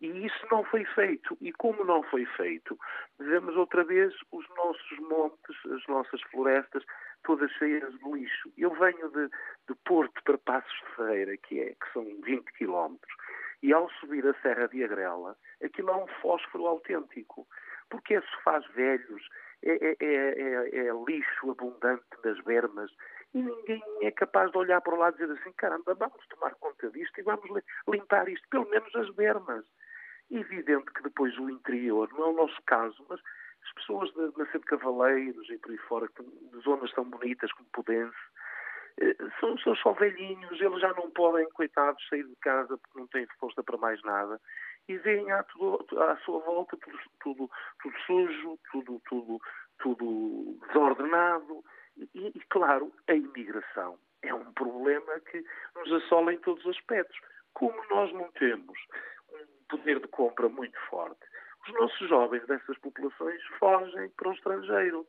E 0.00 0.26
isso 0.26 0.46
não 0.50 0.64
foi 0.64 0.84
feito. 0.84 1.36
E 1.40 1.52
como 1.52 1.84
não 1.84 2.02
foi 2.04 2.24
feito, 2.24 2.78
vemos 3.18 3.54
outra 3.56 3.84
vez 3.84 4.14
os 4.32 4.48
nossos 4.56 4.98
montes, 5.00 5.56
as 5.66 5.86
nossas 5.86 6.22
florestas, 6.30 6.82
todas 7.24 7.50
cheias 7.52 7.92
de 7.98 8.10
lixo. 8.10 8.50
Eu 8.56 8.74
venho 8.74 9.10
de, 9.10 9.28
de 9.68 9.74
Porto 9.84 10.22
para 10.24 10.38
Passos 10.38 10.72
de 10.72 10.96
Ferreira, 10.96 11.36
que, 11.36 11.60
é, 11.60 11.70
que 11.70 11.92
são 11.92 12.04
20 12.22 12.44
quilómetros, 12.54 13.14
e 13.62 13.72
ao 13.72 13.90
subir 14.00 14.26
a 14.26 14.34
Serra 14.40 14.68
de 14.68 14.82
Agrela, 14.82 15.36
aquilo 15.62 15.90
é 15.90 15.96
um 15.96 16.06
fósforo 16.22 16.66
autêntico, 16.66 17.46
porque 17.90 18.14
é 18.14 18.22
sofás 18.22 18.66
velhos, 18.68 19.28
é, 19.62 19.72
é, 19.72 19.96
é, 20.00 20.86
é, 20.86 20.92
lixo 21.06 21.50
abundante 21.50 22.04
das 22.24 22.40
bermas, 22.40 22.90
e 23.34 23.42
ninguém 23.42 23.82
é 24.02 24.10
capaz 24.10 24.50
de 24.50 24.58
olhar 24.58 24.80
para 24.80 24.94
o 24.94 24.98
lado 24.98 25.16
e 25.16 25.20
dizer 25.20 25.38
assim, 25.38 25.52
caramba, 25.52 25.94
vamos 25.94 26.26
tomar 26.28 26.54
conta 26.54 26.90
disto 26.90 27.18
e 27.20 27.22
vamos 27.22 27.62
limpar 27.86 28.28
isto, 28.28 28.48
pelo 28.48 28.68
menos 28.68 28.94
as 28.96 29.10
bermas. 29.10 29.64
Evidente 30.30 30.92
que 30.92 31.02
depois 31.02 31.36
o 31.38 31.50
interior, 31.50 32.08
não 32.12 32.24
é 32.24 32.28
o 32.28 32.36
nosso 32.36 32.62
caso, 32.66 33.04
mas 33.08 33.20
as 33.64 33.72
pessoas 33.74 34.10
de 34.12 34.38
Nascente 34.38 34.66
Cavaleiros 34.66 35.48
e 35.50 35.58
por 35.58 35.70
aí 35.70 35.78
fora, 35.78 36.08
de 36.08 36.58
zonas 36.60 36.92
tão 36.92 37.04
bonitas 37.04 37.52
como 37.52 37.68
Pudense, 37.72 38.16
eh, 39.00 39.16
são, 39.38 39.58
são 39.58 39.74
só 39.76 39.92
velhinhos, 39.92 40.60
eles 40.60 40.80
já 40.80 40.92
não 40.94 41.10
podem, 41.10 41.48
coitados, 41.50 42.06
sair 42.08 42.24
de 42.24 42.36
casa 42.36 42.78
porque 42.78 42.98
não 42.98 43.06
têm 43.08 43.26
força 43.38 43.62
para 43.62 43.76
mais 43.78 44.00
nada 44.02 44.40
e 44.88 44.96
veem 44.98 45.30
à, 45.30 45.40
à 45.40 46.16
sua 46.24 46.40
volta 46.40 46.76
tudo, 46.76 46.98
tudo, 47.20 47.50
tudo, 47.82 47.98
sujo, 48.06 48.58
tudo, 48.72 49.02
tudo, 49.08 49.40
tudo 49.78 50.58
desordenado 50.66 51.64
e, 51.96 52.08
e, 52.14 52.40
claro, 52.48 52.92
a 53.08 53.14
imigração 53.14 53.98
é 54.22 54.34
um 54.34 54.52
problema 54.52 55.20
que 55.20 55.44
nos 55.76 55.92
assola 56.04 56.34
em 56.34 56.38
todos 56.38 56.64
os 56.64 56.76
aspectos. 56.76 57.18
Como 57.52 57.74
nós 57.90 58.12
não 58.12 58.30
temos 58.32 58.78
poder 59.70 60.00
de 60.00 60.08
compra 60.08 60.48
muito 60.48 60.78
forte, 60.88 61.20
os 61.66 61.74
nossos 61.74 62.08
jovens 62.08 62.46
dessas 62.46 62.76
populações 62.78 63.42
fogem 63.58 64.08
para 64.10 64.28
o 64.28 64.32
estrangeiro. 64.32 65.06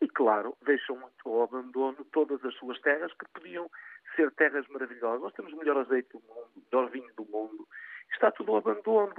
E, 0.00 0.08
claro, 0.08 0.54
deixam 0.62 1.02
ao 1.24 1.42
abandono 1.42 2.04
todas 2.12 2.44
as 2.44 2.54
suas 2.56 2.78
terras 2.80 3.12
que 3.14 3.26
podiam 3.30 3.70
ser 4.14 4.30
terras 4.32 4.66
maravilhosas. 4.68 5.22
Nós 5.22 5.32
temos 5.32 5.52
o 5.52 5.56
melhor 5.56 5.78
azeite 5.78 6.10
do 6.12 6.20
mundo, 6.20 6.50
o 6.54 6.62
melhor 6.70 6.90
vinho 6.90 7.14
do 7.16 7.24
mundo. 7.24 7.66
Está 8.12 8.30
tudo 8.30 8.52
ao 8.52 8.58
abandono. 8.58 9.14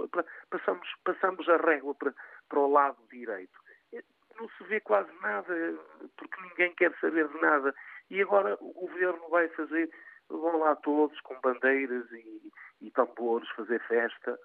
Passamos, 0.52 0.88
passamos 1.04 1.50
a 1.50 1.58
régua 1.58 1.96
para, 1.96 2.14
para 2.48 2.60
o 2.60 2.72
lado 2.72 2.98
direito. 3.10 3.60
Não 4.40 4.48
se 4.50 4.64
vê 4.66 4.80
quase 4.80 5.12
nada, 5.20 5.52
porque 6.16 6.42
ninguém 6.42 6.76
quer 6.76 6.94
saber 7.00 7.28
de 7.28 7.42
nada. 7.42 7.74
E 8.12 8.22
agora 8.22 8.56
o 8.62 8.72
governo 8.74 9.28
vai 9.30 9.48
fazer, 9.50 9.90
vão 10.30 10.60
lá 10.60 10.76
todos 10.76 11.20
com 11.22 11.40
bandeiras 11.42 12.06
e, 12.12 12.52
e 12.82 12.92
tambores 12.92 13.50
fazer 13.50 13.82
festa 13.88 14.38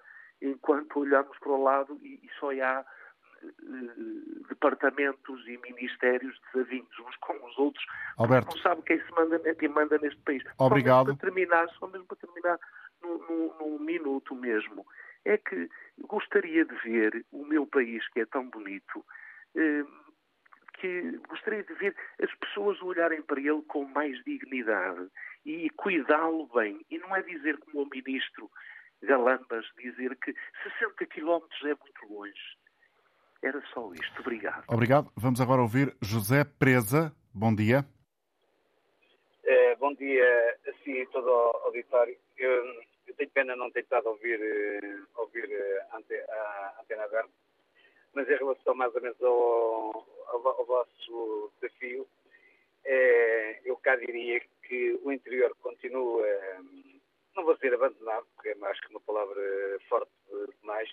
enquanto 0.43 0.99
olhamos 0.99 1.37
para 1.39 1.51
o 1.51 1.63
lado 1.63 1.97
e, 2.03 2.19
e 2.21 2.29
só 2.39 2.51
há 2.51 2.85
uh, 3.43 4.47
departamentos 4.49 5.47
e 5.47 5.57
ministérios 5.57 6.39
desavindos 6.53 6.99
uns 6.99 7.15
com 7.17 7.33
os 7.45 7.57
outros. 7.57 7.85
Alberto. 8.17 8.55
Não 8.55 8.61
sabe 8.61 8.81
quem 8.83 8.99
se 8.99 9.11
manda, 9.11 9.39
quem 9.55 9.69
manda 9.69 9.97
neste 9.97 10.19
país. 10.21 10.43
Obrigado. 10.57 11.05
Só 11.05 11.05
mesmo 11.05 11.17
para 11.17 11.31
terminar, 11.31 11.69
só 11.69 11.87
mesmo 11.87 12.05
para 12.05 12.17
terminar 12.17 12.59
num, 13.01 13.53
num, 13.59 13.79
minuto 13.79 14.35
mesmo, 14.35 14.85
é 15.25 15.37
que 15.37 15.69
gostaria 16.07 16.65
de 16.65 16.75
ver 16.83 17.25
o 17.31 17.45
meu 17.45 17.65
país, 17.65 18.07
que 18.09 18.19
é 18.19 18.25
tão 18.25 18.49
bonito, 18.49 18.99
uh, 18.99 20.03
que 20.73 21.17
gostaria 21.29 21.63
de 21.63 21.73
ver 21.75 21.95
as 22.21 22.33
pessoas 22.35 22.81
olharem 22.81 23.21
para 23.21 23.39
ele 23.39 23.61
com 23.69 23.85
mais 23.85 24.21
dignidade 24.25 25.07
e 25.45 25.69
cuidá-lo 25.71 26.47
bem. 26.53 26.85
E 26.91 26.97
não 26.97 27.15
é 27.15 27.21
dizer 27.21 27.57
como 27.59 27.83
o 27.83 27.89
ministro 27.89 28.49
galambas 29.03 29.65
dizer 29.77 30.15
que 30.17 30.33
60 30.79 31.05
quilómetros 31.07 31.61
é 31.63 31.75
muito 31.75 32.13
longe. 32.13 32.57
Era 33.41 33.61
só 33.73 33.91
isto. 33.93 34.21
Obrigado. 34.21 34.63
Obrigado. 34.67 35.11
Vamos 35.15 35.41
agora 35.41 35.61
ouvir 35.61 35.95
José 36.01 36.45
Presa. 36.45 37.13
Bom 37.33 37.53
dia. 37.53 37.85
Uh, 39.43 39.77
bom 39.77 39.93
dia 39.95 40.57
a 40.67 40.73
si 40.83 40.91
e 40.91 41.05
todo 41.07 41.27
o 41.27 41.57
auditório. 41.65 42.15
Eu, 42.37 42.65
eu 43.07 43.13
tenho 43.17 43.29
pena 43.31 43.55
não 43.55 43.69
ter 43.69 43.81
estado 43.81 44.07
a 44.07 44.11
ouvir, 44.11 44.39
uh, 44.39 45.21
ouvir 45.21 45.45
uh, 45.45 45.97
ante, 45.97 46.15
a 46.15 46.75
antena 46.81 47.03
aberta, 47.03 47.29
mas 48.13 48.29
em 48.29 48.37
relação 48.37 48.73
mais 48.73 48.95
ou 48.95 49.01
menos 49.01 49.21
ao, 49.21 50.07
ao, 50.27 50.47
ao 50.47 50.65
vosso 50.65 51.51
desafio, 51.61 52.07
eu 53.65 53.77
cá 53.77 53.95
diria 53.95 54.41
que 54.67 54.99
o 55.03 55.11
interior 55.11 55.55
continua, 55.61 56.25
não 57.35 57.43
vou 57.43 57.55
dizer 57.55 57.73
abandonado, 57.73 58.25
porque 58.35 58.49
é 58.49 58.55
mais 58.55 58.79
que 58.79 58.89
uma 58.89 59.01
palavra 59.01 59.79
forte 59.89 60.11
demais, 60.61 60.89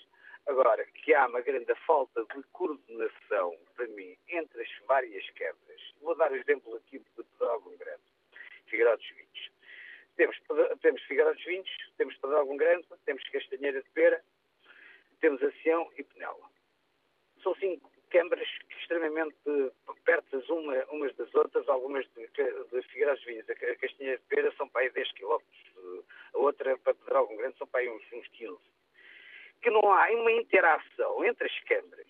agora, 0.47 0.85
que 0.87 1.15
há 1.15 1.27
uma 1.27 1.41
grande 1.41 1.75
falta 1.87 2.25
de 2.35 2.43
coordenação, 2.53 3.57
para 3.75 3.87
mim, 3.89 4.17
entre 4.29 4.63
as 4.63 4.87
várias 4.87 5.29
quebras. 5.31 5.81
Vou 6.01 6.17
dar 6.17 6.33
o 6.33 6.37
exemplo 6.37 6.77
aqui 6.77 6.99
de 6.99 7.11
Pedrógão 7.11 7.77
Grande, 7.77 8.03
Figueiró 8.67 8.97
dos 8.97 9.09
Vinhos. 9.09 9.51
Temos, 10.17 10.41
temos 10.81 11.03
Figueiró 11.03 11.33
dos 11.33 11.45
Vinhos, 11.45 11.71
temos 11.97 12.17
Pedrógão 12.17 12.57
Grande, 12.57 12.87
temos 13.05 13.23
Castanheira 13.29 13.83
de 13.83 13.91
Pera, 13.91 14.23
temos 15.21 15.43
Acião 15.43 15.91
e 15.97 16.03
Penela. 16.03 16.51
São 17.43 17.55
cinco 17.57 17.90
câmaras 18.11 18.49
extremamente 18.79 19.37
perto 20.05 20.43
uma, 20.53 20.85
umas 20.91 21.15
das 21.17 21.35
outras, 21.35 21.69
algumas 21.69 22.07
de, 22.15 22.27
de 22.27 22.83
Figueiró 22.89 23.15
dos 23.15 23.25
Vinhos. 23.25 23.49
A 23.49 23.55
Castanheira 23.55 24.19
de 24.19 24.25
Pera 24.29 24.53
são 24.57 24.69
para 24.69 24.83
aí 24.83 24.91
10 24.91 25.13
km, 25.13 25.39
a 26.35 26.39
outra 26.39 26.77
para 26.79 26.95
Pedrógão 26.95 27.37
Grande 27.37 27.59
são 27.59 27.67
para 27.67 27.81
aí 27.81 27.89
uns, 27.89 28.03
uns 28.13 28.29
15 28.29 28.59
que 29.63 29.71
não 29.71 29.93
há 29.93 30.11
uma 30.11 30.33
interação 30.33 31.25
entre 31.25 31.47
as 31.47 31.61
câmaras 31.65 32.07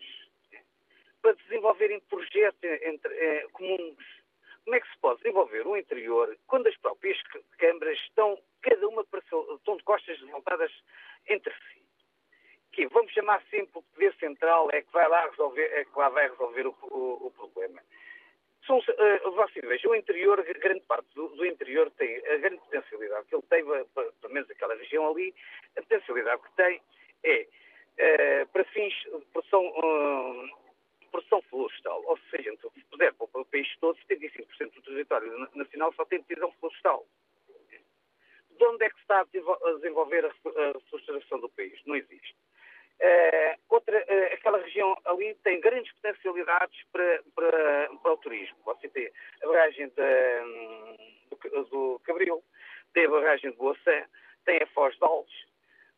para 1.20 1.32
desenvolverem 1.32 2.00
projetos 2.08 2.64
entre, 2.82 3.14
eh, 3.14 3.46
comuns. 3.52 4.20
Como 4.64 4.76
é 4.76 4.80
que 4.80 4.90
se 4.90 4.98
pode 4.98 5.18
desenvolver 5.22 5.66
o 5.66 5.76
interior 5.76 6.36
quando 6.46 6.68
as 6.68 6.76
próprias 6.78 7.20
câmaras 7.58 7.98
estão, 7.98 8.40
cada 8.62 8.88
uma 8.88 9.02
estão 9.02 9.76
de 9.76 9.82
costas 9.82 10.18
voltadas 10.20 10.72
entre 11.28 11.52
si? 11.52 11.79
Que 12.72 12.86
vamos 12.88 13.12
chamar 13.12 13.42
sempre 13.50 13.78
o 13.78 13.82
poder 13.82 14.14
central 14.14 14.68
é 14.72 14.82
que 14.82 14.92
vai 14.92 15.08
lá 15.08 15.28
resolver, 15.28 15.70
é 15.72 15.84
que 15.84 15.98
lá 15.98 16.08
vai 16.08 16.28
resolver 16.28 16.66
o, 16.66 16.76
o, 16.82 17.26
o 17.26 17.30
problema. 17.32 17.80
São, 18.66 18.78
uh, 18.78 19.30
vocês 19.32 19.66
vejam, 19.66 19.90
o 19.90 19.96
interior, 19.96 20.42
grande 20.60 20.82
parte 20.82 21.06
do, 21.14 21.28
do, 21.28 21.46
interior 21.46 21.90
tem 21.92 22.16
a 22.18 22.36
grande 22.36 22.58
potencialidade 22.58 23.26
que 23.26 23.34
ele 23.34 23.42
tem, 23.48 23.64
pelo 23.64 24.34
menos 24.34 24.50
aquela 24.50 24.74
região 24.74 25.10
ali, 25.10 25.34
a 25.76 25.82
potencialidade 25.82 26.42
que 26.42 26.52
tem 26.56 26.80
é, 27.24 27.46
uh, 28.44 28.48
para 28.48 28.64
fins 28.64 28.94
de 28.94 29.26
produção, 29.32 29.66
uh, 29.66 30.50
produção 31.10 31.42
florestal. 31.42 32.02
Ou 32.06 32.18
seja, 32.30 32.52
se 32.56 32.84
puder 32.90 33.12
para 33.14 33.40
o 33.40 33.44
país 33.46 33.68
todo, 33.80 33.98
75% 34.08 34.74
do 34.74 34.82
território 34.82 35.48
nacional 35.54 35.92
só 35.94 36.04
tem 36.04 36.20
decisão 36.22 36.52
florestal. 36.60 37.06
De 38.60 38.66
onde 38.66 38.84
é 38.84 38.90
que 38.90 38.96
se 38.96 39.02
está 39.02 39.20
a 39.20 39.72
desenvolver 39.74 40.26
a 40.26 40.72
reflorestação 40.72 41.40
do 41.40 41.48
país? 41.48 41.80
Não 41.86 41.96
existe. 41.96 42.36
Uh, 43.00 43.56
outra, 43.70 43.96
uh, 43.98 44.34
aquela 44.34 44.58
região 44.58 44.94
ali 45.06 45.34
tem 45.42 45.58
grandes 45.58 45.90
potencialidades 45.94 46.78
para, 46.92 47.22
para, 47.34 47.88
para 48.02 48.12
o 48.12 48.16
turismo. 48.18 48.56
Você 48.66 48.88
tem 48.88 49.10
a 49.42 49.46
barragem 49.46 49.88
de, 49.88 51.48
do, 51.48 51.64
do 51.64 52.00
Cabril, 52.04 52.42
tem 52.92 53.06
a 53.06 53.10
barragem 53.10 53.50
de 53.50 53.56
Boaçã, 53.56 54.04
tem 54.44 54.58
a 54.62 54.66
Foz 54.74 54.94
de 54.96 55.04
Alves, 55.04 55.32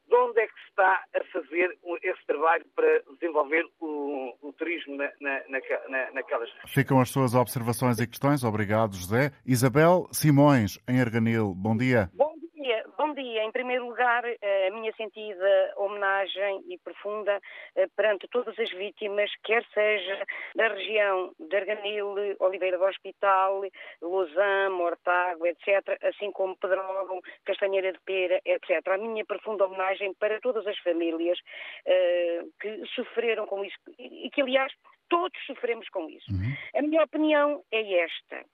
de 0.06 0.14
onde 0.14 0.40
é 0.40 0.46
que 0.46 0.54
se 0.54 0.68
está 0.68 1.04
a 1.14 1.24
fazer 1.32 1.76
esse 2.02 2.26
trabalho 2.26 2.64
para 2.76 3.02
desenvolver 3.18 3.66
o, 3.80 4.36
o 4.40 4.52
turismo 4.52 4.96
na, 4.96 5.10
na, 5.20 5.42
na, 5.88 6.10
naquelas 6.12 6.48
regiões. 6.50 6.72
Ficam 6.72 7.00
as 7.00 7.10
suas 7.10 7.34
observações 7.34 7.98
e 7.98 8.06
questões. 8.06 8.44
Obrigado, 8.44 8.94
José. 8.94 9.32
Isabel 9.44 10.06
Simões, 10.12 10.78
em 10.88 11.00
Arganil. 11.00 11.52
Bom 11.54 11.76
dia. 11.76 12.10
Bom 12.14 12.32
dia. 12.62 12.84
Bom 12.96 13.12
dia. 13.14 13.44
Em 13.44 13.50
primeiro 13.50 13.86
lugar, 13.86 14.24
eh, 14.24 14.68
a 14.68 14.70
minha 14.70 14.92
sentida 14.92 15.74
homenagem 15.76 16.62
e 16.68 16.78
profunda 16.78 17.40
eh, 17.74 17.86
perante 17.96 18.28
todas 18.28 18.58
as 18.58 18.70
vítimas, 18.70 19.30
quer 19.44 19.64
seja 19.74 20.24
da 20.54 20.68
região 20.68 21.32
de 21.38 21.56
Arganil, 21.56 22.14
Oliveira 22.38 22.78
do 22.78 22.84
Hospital, 22.84 23.62
Lausanne, 24.00 24.74
Mortágua, 24.74 25.48
etc., 25.48 25.98
assim 26.02 26.30
como 26.30 26.56
Pedrógão, 26.56 27.20
Castanheira 27.44 27.92
de 27.92 28.00
Pera, 28.00 28.40
etc. 28.44 28.86
A 28.88 28.98
minha 28.98 29.24
profunda 29.24 29.66
homenagem 29.66 30.14
para 30.14 30.40
todas 30.40 30.66
as 30.66 30.78
famílias 30.78 31.38
uh, 31.38 32.52
que 32.60 32.86
sofreram 32.94 33.46
com 33.46 33.64
isso 33.64 33.76
e 33.98 34.30
que, 34.30 34.40
aliás, 34.40 34.72
todos 35.08 35.38
sofremos 35.46 35.88
com 35.88 36.08
isso. 36.08 36.30
Uhum. 36.30 36.78
A 36.78 36.82
minha 36.82 37.02
opinião 37.02 37.62
é 37.72 38.04
esta. 38.04 38.44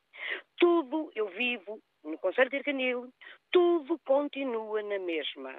Tudo 0.59 1.11
eu 1.14 1.28
vivo 1.28 1.80
no 2.09 2.18
Conselho 2.18 2.50
de 2.50 2.56
Arcanil, 2.56 3.09
tudo 3.52 3.98
continua 4.00 4.82
na 4.82 4.98
mesma. 4.98 5.54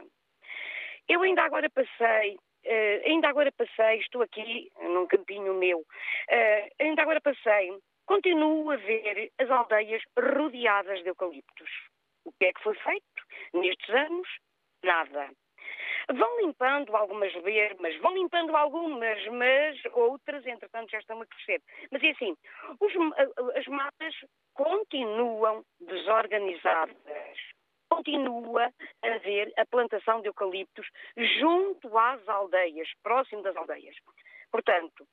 Eu 1.08 1.22
ainda 1.22 1.44
agora 1.44 1.70
passei, 1.70 2.36
uh, 2.36 3.08
ainda 3.08 3.30
agora 3.30 3.52
passei, 3.52 4.00
estou 4.00 4.22
aqui 4.22 4.72
num 4.82 5.08
campinho 5.08 5.54
meu, 5.54 5.80
uh, 5.80 6.70
ainda 6.80 7.02
agora 7.02 7.22
passei, 7.22 7.78
continuo 8.06 8.72
a 8.72 8.76
ver 8.76 9.32
as 9.40 9.50
aldeias 9.50 10.02
rodeadas 10.18 11.02
de 11.02 11.10
eucaliptos. 11.10 11.70
O 12.26 12.32
que 12.34 12.46
é 12.46 12.54
que 12.54 12.64
foi 12.64 12.76
feito 12.76 13.24
nestes 13.54 13.90
anos? 13.90 14.28
Nada. 14.84 15.30
Vão 16.12 16.42
limpando 16.42 16.96
algumas 16.96 17.32
vermas, 17.44 17.96
vão 17.98 18.14
limpando 18.14 18.56
algumas, 18.56 19.28
mas 19.28 19.80
outras, 19.94 20.46
entretanto, 20.46 20.90
já 20.90 20.98
estão 20.98 21.22
a 21.22 21.26
crescer. 21.26 21.62
Mas 21.92 22.02
é 22.02 22.10
assim, 22.10 22.36
os, 22.80 22.92
as 23.56 23.68
matas 23.68 24.16
continuam 24.56 25.64
desorganizadas. 25.90 27.38
Continua 27.90 28.72
a 29.04 29.08
haver 29.08 29.52
a 29.58 29.66
plantação 29.66 30.22
de 30.22 30.28
eucaliptos 30.28 30.88
junto 31.40 31.98
às 31.98 32.28
aldeias, 32.30 32.88
próximo 33.04 33.42
das 33.42 33.56
aldeias. 33.56 33.96
Portanto, 34.52 35.08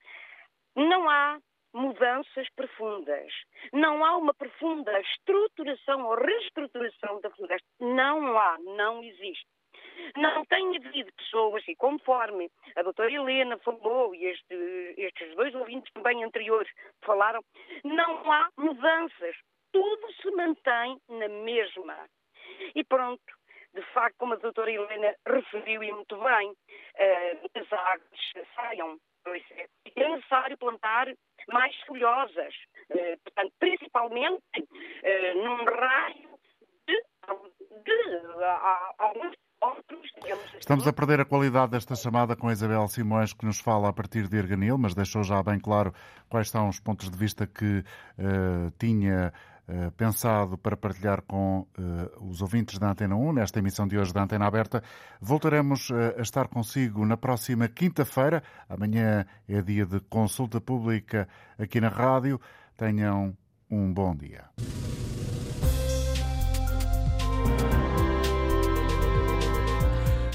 não 0.77 1.09
há 1.09 1.39
mudanças 1.73 2.49
profundas. 2.55 3.33
Não 3.73 4.05
há 4.05 4.17
uma 4.17 4.35
profunda 4.35 4.99
estruturação 5.01 6.07
ou 6.07 6.15
reestruturação 6.15 7.21
da 7.21 7.31
floresta. 7.31 7.67
Não 7.81 8.39
há, 8.39 8.59
não 8.59 9.03
existe. 9.03 9.47
Não 10.17 10.45
tem 10.47 10.77
havido 10.77 11.13
pessoas, 11.15 11.67
e 11.69 11.77
conforme 11.77 12.51
a 12.77 12.83
doutora 12.83 13.11
Helena 13.11 13.59
falou, 13.59 14.15
e 14.15 14.27
este, 14.27 14.95
estes 14.97 15.35
dois 15.35 15.55
ouvintes 15.55 15.93
também 15.93 16.23
anteriores 16.25 16.71
falaram, 17.03 17.43
não 17.85 18.31
há 18.31 18.49
mudanças. 18.57 19.37
Tudo 19.77 20.13
se 20.23 20.31
mantém 20.31 20.99
na 21.07 21.29
mesma. 21.29 22.09
E 22.75 22.83
pronto, 22.83 23.23
de 23.75 23.83
facto, 23.93 24.17
como 24.17 24.33
a 24.33 24.37
doutora 24.37 24.73
Helena 24.73 25.15
referiu 25.29 25.83
e 25.83 25.93
muito 25.93 26.17
bem, 26.17 26.51
uh, 26.51 27.61
as 27.61 27.73
águas 27.73 28.49
saiam. 28.55 28.99
É, 29.27 29.69
é 29.97 30.09
necessário 30.09 30.57
plantar 30.57 31.09
mais 31.49 31.77
folhosas, 31.87 32.55
uh, 32.91 33.21
portanto, 33.23 33.53
principalmente 33.59 34.43
uh, 34.57 35.45
num 35.45 35.65
raio 35.65 36.39
de, 36.89 36.95
de, 36.95 37.83
de, 37.83 38.21
de 38.39 38.45
alguns 38.99 39.37
Estamos 40.59 40.87
a 40.87 40.93
perder 40.93 41.21
a 41.21 41.25
qualidade 41.25 41.73
desta 41.73 41.95
chamada 41.95 42.37
com 42.37 42.49
a 42.49 42.53
Isabel 42.53 42.87
Simões, 42.89 43.33
que 43.33 43.47
nos 43.47 43.61
fala 43.61 43.89
a 43.89 43.93
partir 43.93 44.29
de 44.29 44.37
Erganil, 44.37 44.77
mas 44.79 44.95
deixou 44.95 45.23
já 45.23 45.43
bem 45.43 45.59
claro 45.59 45.93
quais 46.29 46.51
são 46.51 46.69
os 46.69 46.79
pontos 46.81 47.11
de 47.11 47.17
vista 47.17 47.47
que 47.47 47.79
uh, 47.79 48.71
tinha 48.79 49.33
uh, 49.69 49.91
pensado 49.93 50.57
para 50.59 50.77
partilhar 50.77 51.23
com 51.23 51.61
uh, 51.61 52.29
os 52.29 52.43
ouvintes 52.43 52.79
da 52.79 52.91
Antena 52.91 53.17
1, 53.17 53.33
nesta 53.33 53.59
emissão 53.59 53.87
de 53.87 53.99
hoje 53.99 54.13
da 54.13 54.23
Antena 54.23 54.47
Aberta. 54.47 54.83
Voltaremos 55.21 55.91
a 55.91 56.21
estar 56.21 56.49
consigo 56.49 57.05
na 57.05 57.17
próxima 57.17 57.69
quinta-feira. 57.69 58.43
Amanhã 58.69 59.27
é 59.49 59.63
dia 59.63 59.87
de 59.87 60.01
consulta 60.01 60.61
pública 60.61 61.29
aqui 61.59 61.81
na 61.81 61.89
rádio. 61.89 62.41
Tenham 62.77 63.37
um 63.71 63.93
bom 63.93 64.15
dia. 64.15 64.45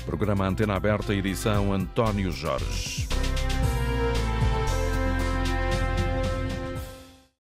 Programa 0.05 0.45
Antena 0.45 0.75
Aberta, 0.75 1.13
edição 1.13 1.71
António 1.71 2.31
Jorge. 2.31 3.10